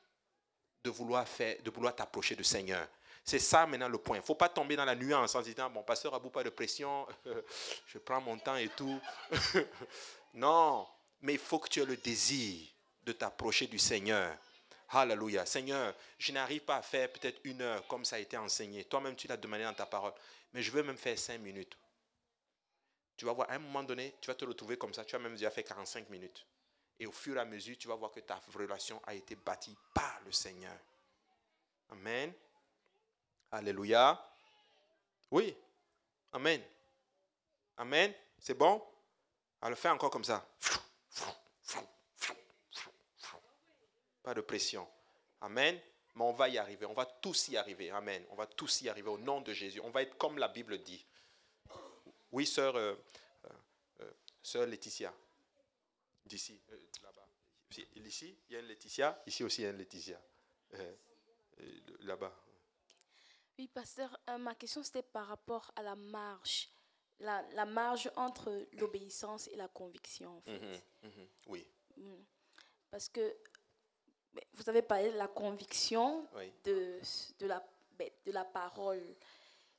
de 0.82 0.90
vouloir 0.90 1.28
faire, 1.28 1.62
de 1.62 1.70
vouloir 1.70 1.94
t'approcher 1.94 2.34
du 2.34 2.44
Seigneur. 2.44 2.88
C'est 3.24 3.38
ça 3.38 3.66
maintenant 3.66 3.88
le 3.88 3.98
point. 3.98 4.16
Il 4.16 4.20
ne 4.20 4.24
faut 4.24 4.34
pas 4.34 4.48
tomber 4.48 4.76
dans 4.76 4.84
la 4.84 4.94
nuance 4.94 5.34
en 5.34 5.42
disant, 5.42 5.70
bon, 5.70 5.82
pasteur 5.82 6.14
Abou, 6.14 6.30
pas 6.30 6.42
de 6.42 6.50
pression, 6.50 7.06
je 7.86 7.98
prends 7.98 8.20
mon 8.20 8.38
temps 8.38 8.56
et 8.56 8.68
tout. 8.68 9.00
non, 10.34 10.86
mais 11.20 11.34
il 11.34 11.38
faut 11.38 11.58
que 11.58 11.68
tu 11.68 11.80
aies 11.80 11.86
le 11.86 11.96
désir 11.96 12.66
de 13.04 13.12
t'approcher 13.12 13.66
du 13.66 13.78
Seigneur. 13.78 14.36
Alléluia. 14.88 15.46
Seigneur, 15.46 15.94
je 16.18 16.32
n'arrive 16.32 16.62
pas 16.62 16.76
à 16.76 16.82
faire 16.82 17.12
peut-être 17.12 17.40
une 17.44 17.62
heure 17.62 17.86
comme 17.86 18.04
ça 18.04 18.16
a 18.16 18.18
été 18.18 18.36
enseigné. 18.36 18.84
Toi-même, 18.84 19.14
tu 19.14 19.28
l'as 19.28 19.36
demandé 19.36 19.62
dans 19.62 19.74
ta 19.74 19.86
parole. 19.86 20.12
Mais 20.52 20.62
je 20.62 20.72
veux 20.72 20.82
même 20.82 20.96
faire 20.96 21.16
cinq 21.16 21.38
minutes. 21.38 21.76
Tu 23.16 23.24
vas 23.24 23.32
voir, 23.32 23.50
à 23.50 23.54
un 23.54 23.58
moment 23.58 23.84
donné, 23.84 24.16
tu 24.20 24.28
vas 24.28 24.34
te 24.34 24.44
retrouver 24.44 24.76
comme 24.78 24.94
ça. 24.94 25.04
Tu 25.04 25.12
vas 25.12 25.22
même 25.22 25.34
déjà 25.34 25.50
fait 25.50 25.62
45 25.62 26.08
minutes. 26.10 26.44
Et 26.98 27.06
au 27.06 27.12
fur 27.12 27.36
et 27.36 27.40
à 27.40 27.44
mesure, 27.44 27.76
tu 27.78 27.86
vas 27.86 27.94
voir 27.94 28.10
que 28.10 28.20
ta 28.20 28.40
relation 28.52 29.00
a 29.06 29.14
été 29.14 29.36
bâtie 29.36 29.76
par 29.94 30.20
le 30.24 30.32
Seigneur. 30.32 30.76
Amen. 31.90 32.32
Alléluia. 33.52 34.18
Oui. 35.30 35.56
Amen. 36.32 36.62
Amen. 37.76 38.14
C'est 38.38 38.54
bon? 38.54 38.82
Alors 39.60 39.78
fais 39.78 39.88
encore 39.88 40.10
comme 40.10 40.24
ça. 40.24 40.46
Pas 44.22 44.34
de 44.34 44.40
pression. 44.40 44.86
Amen. 45.40 45.80
Mais 46.14 46.24
on 46.24 46.32
va 46.32 46.48
y 46.48 46.58
arriver. 46.58 46.86
On 46.86 46.94
va 46.94 47.06
tous 47.06 47.48
y 47.48 47.56
arriver. 47.56 47.90
Amen. 47.90 48.24
On 48.30 48.34
va 48.34 48.46
tous 48.46 48.82
y 48.82 48.88
arriver 48.88 49.08
au 49.08 49.18
nom 49.18 49.40
de 49.40 49.52
Jésus. 49.52 49.80
On 49.80 49.90
va 49.90 50.02
être 50.02 50.16
comme 50.16 50.38
la 50.38 50.48
Bible 50.48 50.82
dit. 50.82 51.04
Oui, 52.32 52.46
sœur, 52.46 52.76
euh, 52.76 52.94
euh, 53.46 53.48
euh, 54.00 54.12
sœur 54.42 54.66
Laetitia. 54.66 55.12
D'ici, 56.24 56.60
là-bas. 57.02 57.26
Ici, 57.96 58.36
il 58.48 58.54
y 58.54 58.56
a 58.56 58.60
une 58.60 58.66
Laetitia? 58.66 59.22
Ici 59.26 59.42
aussi, 59.42 59.62
il 59.62 59.64
y 59.64 59.66
a 59.66 59.70
une 59.70 59.78
Laetitia. 59.78 60.20
là-bas. 62.00 62.32
Oui, 63.60 63.68
pasteur, 63.68 64.18
ma 64.38 64.54
question 64.54 64.82
c'était 64.82 65.02
par 65.02 65.26
rapport 65.26 65.70
à 65.76 65.82
la 65.82 65.94
marge. 65.94 66.70
La, 67.18 67.42
la 67.52 67.66
marge 67.66 68.10
entre 68.16 68.66
l'obéissance 68.72 69.48
et 69.48 69.56
la 69.56 69.68
conviction, 69.68 70.38
en 70.38 70.40
fait. 70.40 70.58
Mhm, 70.58 70.80
mhm. 71.02 71.28
oui. 71.48 71.66
Mm. 71.98 72.14
Parce 72.90 73.10
que 73.10 73.36
vous 74.54 74.66
avez 74.70 74.80
parlé 74.80 75.12
de 75.12 75.18
la 75.18 75.28
conviction 75.28 76.26
de, 76.64 77.00
de, 77.38 77.46
la, 77.46 77.62
ben, 77.98 78.08
de 78.24 78.32
la 78.32 78.46
parole. 78.46 79.14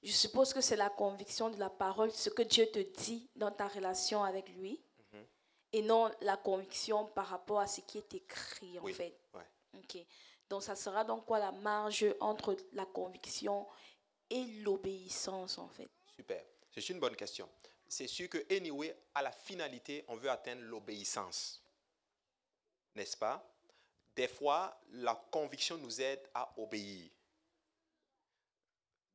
Je 0.03 0.11
suppose 0.11 0.53
que 0.53 0.61
c'est 0.61 0.75
la 0.75 0.91
conviction 0.91 1.49
de 1.49 1.57
la 1.57 1.71
parole, 1.71 2.11
ce 2.11 2.29
que 2.29 2.43
Dieu 2.43 2.67
te 2.67 2.77
dit 3.01 3.31
dans 3.35 3.51
ta 3.51 3.67
relation 3.67 4.23
avec 4.23 4.47
lui, 4.49 4.79
mhm. 5.11 5.25
et 5.73 5.81
non 5.81 6.11
la 6.21 6.37
conviction 6.37 7.07
par 7.07 7.25
rapport 7.25 7.61
à 7.61 7.65
ce 7.65 7.81
qui 7.81 7.97
est 7.97 8.13
écrit, 8.13 8.77
en 8.77 8.85
fait. 8.85 9.19
Ok. 9.73 10.05
Donc, 10.51 10.63
ça 10.63 10.75
sera 10.75 11.05
donc 11.05 11.25
quoi 11.25 11.39
la 11.39 11.53
marge 11.53 12.05
entre 12.19 12.57
la 12.73 12.85
conviction 12.85 13.65
et 14.29 14.43
l'obéissance, 14.63 15.57
en 15.57 15.69
fait? 15.69 15.89
Super. 16.13 16.43
C'est 16.75 16.89
une 16.89 16.99
bonne 16.99 17.15
question. 17.15 17.47
C'est 17.87 18.07
sûr 18.07 18.27
que, 18.27 18.53
anyway, 18.53 18.93
à 19.15 19.21
la 19.21 19.31
finalité, 19.31 20.03
on 20.09 20.17
veut 20.17 20.29
atteindre 20.29 20.63
l'obéissance. 20.63 21.63
N'est-ce 22.95 23.15
pas? 23.15 23.41
Des 24.13 24.27
fois, 24.27 24.77
la 24.89 25.15
conviction 25.31 25.77
nous 25.77 26.01
aide 26.01 26.29
à 26.33 26.51
obéir. 26.57 27.09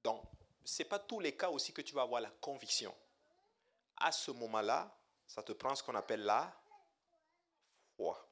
Donc, 0.03 0.23
ce 0.65 0.83
n'est 0.83 0.89
pas 0.89 1.01
tous 1.01 1.21
les 1.21 1.37
cas 1.37 1.51
aussi 1.51 1.71
que 1.71 1.83
tu 1.83 1.95
vas 1.95 2.01
avoir 2.01 2.23
la 2.23 2.31
conviction. 2.31 2.95
À 3.99 4.11
ce 4.11 4.31
moment-là, 4.31 4.91
ça 5.27 5.43
te 5.43 5.53
prend 5.53 5.75
ce 5.75 5.83
qu'on 5.83 5.97
appelle 5.97 6.25
la 6.25 6.51
foi. 7.95 8.26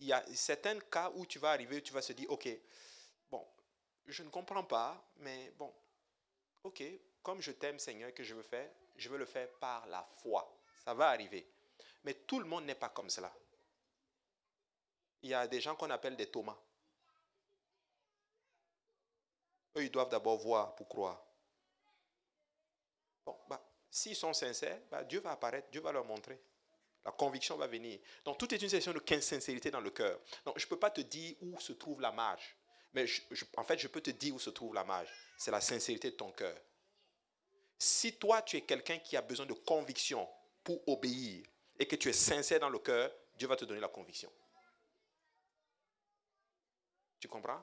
Il 0.00 0.06
y 0.06 0.12
a 0.12 0.24
certains 0.34 0.78
cas 0.80 1.10
où 1.14 1.26
tu 1.26 1.38
vas 1.38 1.50
arriver, 1.50 1.82
tu 1.82 1.92
vas 1.92 2.02
se 2.02 2.12
dire, 2.12 2.30
OK, 2.30 2.48
bon, 3.30 3.44
je 4.06 4.22
ne 4.22 4.30
comprends 4.30 4.64
pas, 4.64 5.02
mais 5.16 5.52
bon, 5.58 5.72
OK, 6.64 6.82
comme 7.22 7.40
je 7.40 7.52
t'aime 7.52 7.78
Seigneur, 7.78 8.14
que 8.14 8.22
je 8.22 8.34
veux 8.34 8.42
faire, 8.42 8.70
je 8.96 9.08
veux 9.08 9.18
le 9.18 9.26
faire 9.26 9.48
par 9.58 9.86
la 9.86 10.06
foi. 10.22 10.56
Ça 10.84 10.94
va 10.94 11.08
arriver. 11.08 11.46
Mais 12.04 12.14
tout 12.14 12.38
le 12.38 12.46
monde 12.46 12.64
n'est 12.64 12.74
pas 12.74 12.88
comme 12.88 13.10
cela 13.10 13.32
il 15.22 15.30
y 15.30 15.34
a 15.34 15.46
des 15.46 15.60
gens 15.60 15.74
qu'on 15.74 15.90
appelle 15.90 16.16
des 16.16 16.30
Thomas. 16.30 16.56
Eux, 19.76 19.84
ils 19.84 19.90
doivent 19.90 20.08
d'abord 20.08 20.38
voir 20.38 20.74
pour 20.74 20.88
croire. 20.88 21.22
Bon, 23.24 23.36
bah, 23.48 23.62
s'ils 23.90 24.16
sont 24.16 24.32
sincères, 24.32 24.80
bah, 24.90 25.04
Dieu 25.04 25.20
va 25.20 25.32
apparaître, 25.32 25.68
Dieu 25.70 25.80
va 25.80 25.92
leur 25.92 26.04
montrer. 26.04 26.40
La 27.04 27.12
conviction 27.12 27.56
va 27.56 27.66
venir. 27.66 27.98
Donc, 28.24 28.38
tout 28.38 28.52
est 28.54 28.60
une 28.60 28.68
question 28.68 28.92
de 28.92 29.20
sincérité 29.20 29.70
dans 29.70 29.80
le 29.80 29.90
cœur. 29.90 30.20
Donc, 30.44 30.58
je 30.58 30.66
ne 30.66 30.68
peux 30.68 30.78
pas 30.78 30.90
te 30.90 31.00
dire 31.00 31.36
où 31.40 31.58
se 31.60 31.72
trouve 31.72 32.00
la 32.00 32.12
marge. 32.12 32.56
Mais 32.92 33.06
en 33.56 33.64
fait, 33.64 33.78
je 33.78 33.88
peux 33.88 34.00
te 34.00 34.10
dire 34.10 34.34
où 34.34 34.38
se 34.38 34.50
trouve 34.50 34.74
la 34.74 34.84
marge. 34.84 35.08
C'est 35.36 35.50
la 35.50 35.60
sincérité 35.60 36.10
de 36.10 36.16
ton 36.16 36.32
cœur. 36.32 36.56
Si 37.78 38.18
toi, 38.18 38.42
tu 38.42 38.56
es 38.56 38.62
quelqu'un 38.62 38.98
qui 38.98 39.16
a 39.16 39.22
besoin 39.22 39.46
de 39.46 39.52
conviction 39.52 40.28
pour 40.64 40.86
obéir 40.88 41.46
et 41.78 41.86
que 41.86 41.96
tu 41.96 42.08
es 42.08 42.12
sincère 42.12 42.60
dans 42.60 42.68
le 42.68 42.78
cœur, 42.78 43.10
Dieu 43.36 43.46
va 43.46 43.56
te 43.56 43.64
donner 43.64 43.80
la 43.80 43.88
conviction. 43.88 44.32
Tu 47.20 47.28
comprends? 47.28 47.62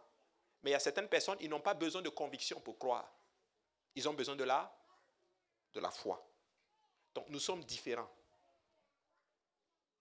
Mais 0.63 0.71
il 0.71 0.73
y 0.73 0.75
a 0.75 0.79
certaines 0.79 1.09
personnes, 1.09 1.37
ils 1.41 1.49
n'ont 1.49 1.61
pas 1.61 1.73
besoin 1.73 2.01
de 2.01 2.09
conviction 2.09 2.59
pour 2.61 2.79
croire. 2.79 3.11
Ils 3.93 4.07
ont 4.07 4.13
besoin 4.13 4.35
de 4.35 4.43
la, 4.43 4.73
de 5.73 5.79
la 5.79 5.91
foi. 5.91 6.25
Donc 7.13 7.29
nous 7.29 7.39
sommes 7.39 7.63
différents. 7.63 8.09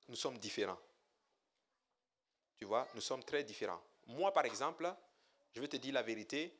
Nous 0.08 0.16
sommes 0.16 0.38
différents. 0.38 0.78
Tu 2.56 2.64
vois, 2.64 2.88
nous 2.94 3.00
sommes 3.00 3.24
très 3.24 3.42
différents. 3.44 3.82
Moi, 4.06 4.32
par 4.32 4.44
exemple, 4.44 4.92
je 5.52 5.60
vais 5.60 5.68
te 5.68 5.76
dire 5.76 5.94
la 5.94 6.02
vérité, 6.02 6.56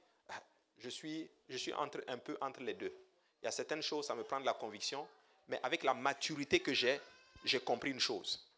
je 0.79 0.89
suis, 0.89 1.31
je 1.49 1.57
suis 1.57 1.73
entre, 1.73 2.03
un 2.09 2.19
peu 2.19 2.37
entre 2.41 2.61
les 2.63 2.75
deux. 2.75 2.93
Il 3.43 3.45
y 3.45 3.49
a 3.49 3.51
certaines 3.51 3.83
choses, 3.83 4.07
ça 4.07 4.15
me 4.15 4.25
prend 4.25 4.41
de 4.41 4.47
la 4.47 4.55
conviction, 4.55 5.07
mais 5.49 5.61
avec 5.63 5.83
la 5.83 5.95
maturité 5.95 6.61
que 6.61 6.73
j'ai, 6.73 7.01
j'ai 7.45 7.61
compris 7.61 7.91
une 7.91 8.01
chose. 8.01 8.51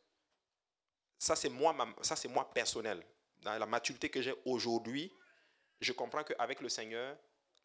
Ça, 1.19 1.35
c'est 1.35 1.49
moi, 1.49 1.75
ça, 2.03 2.17
c'est 2.17 2.29
moi 2.29 2.49
personnel 2.53 3.05
dans 3.47 3.59
la 3.59 3.67
maturité 3.67 4.09
que 4.09 4.21
j'ai 4.21 4.35
aujourd'hui, 4.45 5.13
je 5.81 5.93
comprends 5.93 6.25
qu'avec 6.25 6.61
le 6.61 6.69
Seigneur, 6.69 7.17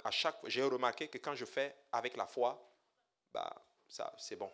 à 0.03 0.11
chaque 0.11 0.38
j'ai 0.45 0.63
remarqué 0.63 1.07
que 1.07 1.17
quand 1.17 1.36
je 1.36 1.45
fais 1.45 1.76
avec 1.91 2.15
la 2.17 2.28
foi, 2.28 2.61
bah, 3.34 3.51
ça, 3.88 4.13
c'est 4.17 4.36
bon. 4.36 4.51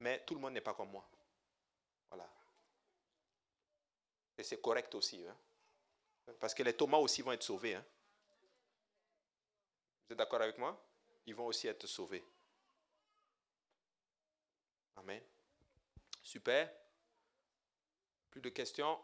Mais 0.00 0.24
tout 0.24 0.34
le 0.34 0.40
monde 0.40 0.54
n'est 0.54 0.60
pas 0.60 0.74
comme 0.74 0.90
moi. 0.90 1.06
Voilà. 2.08 2.28
Et 4.36 4.42
c'est 4.42 4.60
correct 4.60 4.94
aussi. 4.94 5.24
Hein. 5.26 5.36
Parce 6.38 6.54
que 6.54 6.62
les 6.62 6.74
Thomas 6.74 6.98
aussi 6.98 7.22
vont 7.22 7.32
être 7.32 7.42
sauvés. 7.42 7.74
Hein. 7.74 7.84
Vous 10.06 10.12
êtes 10.12 10.18
d'accord 10.18 10.40
avec 10.40 10.58
moi? 10.58 10.82
Ils 11.26 11.34
vont 11.34 11.46
aussi 11.46 11.68
être 11.68 11.86
sauvés. 11.86 12.24
Amen. 14.96 15.22
Super. 16.22 16.72
Plus 18.30 18.40
de 18.40 18.48
questions? 18.48 18.98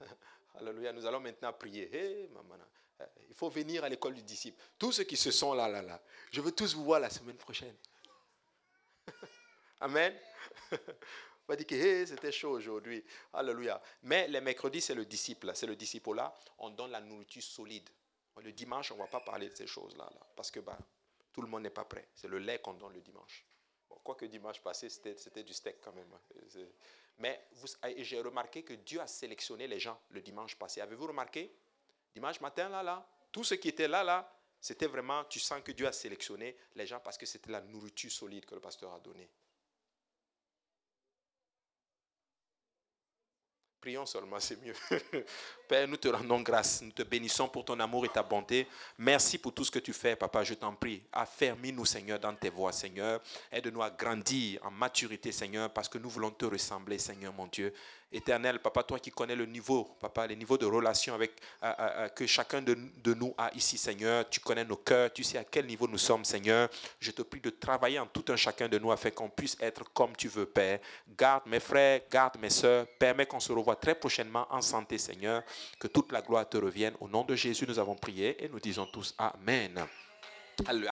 Alléluia, 0.54 0.92
nous 0.92 1.04
allons 1.06 1.20
maintenant 1.20 1.52
prier. 1.52 2.28
il 3.28 3.34
faut 3.34 3.50
venir 3.50 3.84
à 3.84 3.88
l'école 3.88 4.14
du 4.14 4.22
disciple. 4.22 4.60
Tous 4.78 4.92
ceux 4.92 5.04
qui 5.04 5.16
se 5.16 5.30
sont 5.30 5.54
là, 5.54 5.68
là, 5.68 5.82
là, 5.82 6.02
je 6.32 6.40
veux 6.40 6.52
tous 6.52 6.74
vous 6.74 6.84
voir 6.84 7.00
la 7.00 7.10
semaine 7.10 7.36
prochaine. 7.36 7.76
Amen. 9.80 10.14
On 10.72 11.52
va 11.52 11.56
dire 11.56 11.66
que 11.66 12.06
c'était 12.06 12.30
chaud 12.30 12.50
aujourd'hui. 12.50 13.02
Alléluia. 13.32 13.80
Mais 14.02 14.28
les 14.28 14.40
mercredis, 14.40 14.80
c'est 14.80 14.94
le 14.94 15.04
disciple. 15.04 15.50
C'est 15.54 15.66
le 15.66 15.74
disciple 15.74 16.14
là. 16.14 16.32
On 16.58 16.70
donne 16.70 16.90
la 16.90 17.00
nourriture 17.00 17.42
solide. 17.42 17.88
Le 18.42 18.52
dimanche, 18.52 18.92
on 18.92 18.94
ne 18.94 19.00
va 19.00 19.06
pas 19.06 19.20
parler 19.20 19.48
de 19.48 19.54
ces 19.54 19.66
choses-là. 19.66 20.04
Là, 20.04 20.26
parce 20.36 20.50
que 20.50 20.60
bah, 20.60 20.78
tout 21.32 21.42
le 21.42 21.48
monde 21.48 21.62
n'est 21.62 21.70
pas 21.70 21.84
prêt. 21.84 22.08
C'est 22.14 22.28
le 22.28 22.38
lait 22.38 22.58
qu'on 22.58 22.74
donne 22.74 22.92
le 22.92 23.00
dimanche. 23.00 23.44
Quoique 24.02 24.24
dimanche 24.26 24.60
passé, 24.62 24.88
c'était 24.88 25.42
du 25.42 25.52
steak 25.52 25.76
quand 25.82 25.92
même. 25.92 26.10
Hein. 26.12 26.60
Mais 27.18 27.48
j'ai 27.98 28.20
remarqué 28.20 28.62
que 28.62 28.72
Dieu 28.72 29.00
a 29.00 29.06
sélectionné 29.06 29.66
les 29.66 29.78
gens 29.78 30.00
le 30.10 30.22
dimanche 30.22 30.56
passé. 30.56 30.80
Avez-vous 30.80 31.08
remarqué? 31.08 31.54
Dimanche 32.14 32.40
matin, 32.40 32.68
là, 32.68 32.82
là, 32.82 33.06
tous 33.30 33.44
ceux 33.44 33.56
qui 33.56 33.68
étaient 33.68 33.88
là, 33.88 34.02
là, 34.02 34.32
c'était 34.60 34.86
vraiment, 34.86 35.24
tu 35.24 35.38
sens 35.38 35.60
que 35.62 35.72
Dieu 35.72 35.86
a 35.86 35.92
sélectionné 35.92 36.56
les 36.74 36.86
gens 36.86 37.00
parce 37.00 37.18
que 37.18 37.26
c'était 37.26 37.50
la 37.52 37.60
nourriture 37.60 38.10
solide 38.10 38.46
que 38.46 38.54
le 38.54 38.60
pasteur 38.60 38.92
a 38.92 39.00
donnée. 39.00 39.28
Prions 43.80 44.06
seulement, 44.06 44.40
c'est 44.40 44.60
mieux. 44.62 44.74
Père, 45.70 45.86
nous 45.86 45.98
te 45.98 46.08
rendons 46.08 46.40
grâce. 46.40 46.82
Nous 46.82 46.90
te 46.90 47.04
bénissons 47.04 47.46
pour 47.46 47.64
ton 47.64 47.78
amour 47.78 48.04
et 48.04 48.08
ta 48.08 48.24
bonté. 48.24 48.66
Merci 48.98 49.38
pour 49.38 49.54
tout 49.54 49.64
ce 49.64 49.70
que 49.70 49.78
tu 49.78 49.92
fais, 49.92 50.16
Papa. 50.16 50.42
Je 50.42 50.54
t'en 50.54 50.74
prie. 50.74 51.00
Affermis-nous, 51.12 51.84
Seigneur, 51.84 52.18
dans 52.18 52.34
tes 52.34 52.50
voies, 52.50 52.72
Seigneur. 52.72 53.20
Aide-nous 53.52 53.80
à 53.80 53.90
grandir 53.90 54.58
en 54.64 54.72
maturité, 54.72 55.30
Seigneur, 55.30 55.70
parce 55.70 55.88
que 55.88 55.98
nous 55.98 56.10
voulons 56.10 56.32
te 56.32 56.44
ressembler, 56.44 56.98
Seigneur, 56.98 57.32
mon 57.32 57.46
Dieu. 57.46 57.72
Éternel, 58.12 58.58
Papa, 58.58 58.82
toi 58.82 58.98
qui 58.98 59.12
connais 59.12 59.36
le 59.36 59.46
niveau, 59.46 59.84
Papa, 60.00 60.26
les 60.26 60.34
niveaux 60.34 60.58
de 60.58 60.66
relation 60.66 61.14
avec, 61.14 61.30
euh, 61.62 61.66
euh, 61.66 61.74
euh, 61.78 62.08
que 62.08 62.26
chacun 62.26 62.60
de, 62.60 62.76
de, 63.04 63.14
nous 63.14 63.32
a 63.38 63.54
ici, 63.54 63.78
Seigneur. 63.78 64.28
Tu 64.28 64.40
connais 64.40 64.64
nos 64.64 64.76
cœurs, 64.76 65.12
tu 65.12 65.22
sais 65.22 65.38
à 65.38 65.44
quel 65.44 65.66
niveau 65.66 65.86
nous 65.86 65.98
sommes, 65.98 66.24
Seigneur. 66.24 66.68
Je 66.98 67.12
te 67.12 67.22
prie 67.22 67.40
de 67.40 67.50
travailler 67.50 68.00
en 68.00 68.06
tout 68.06 68.24
un 68.28 68.36
chacun 68.36 68.68
de 68.68 68.78
nous 68.78 68.90
afin 68.90 69.10
qu'on 69.10 69.28
puisse 69.28 69.56
être 69.60 69.84
comme 69.92 70.16
tu 70.16 70.26
veux, 70.26 70.46
Père. 70.46 70.80
Garde 71.16 71.44
mes 71.46 71.60
frères, 71.60 72.00
garde 72.10 72.36
mes 72.40 72.50
soeurs. 72.50 72.84
Permets 72.98 73.26
qu'on 73.26 73.38
se 73.38 73.52
revoie 73.52 73.76
très 73.76 73.94
prochainement 73.94 74.48
en 74.50 74.60
santé, 74.60 74.98
Seigneur. 74.98 75.44
Que 75.78 75.88
toute 75.88 76.12
la 76.12 76.22
gloire 76.22 76.48
te 76.48 76.56
revienne. 76.56 76.94
Au 77.00 77.08
nom 77.08 77.24
de 77.24 77.34
Jésus, 77.34 77.64
nous 77.68 77.78
avons 77.78 77.94
prié 77.94 78.42
et 78.44 78.48
nous 78.48 78.60
disons 78.60 78.86
tous 78.86 79.14
Amen. 79.18 79.86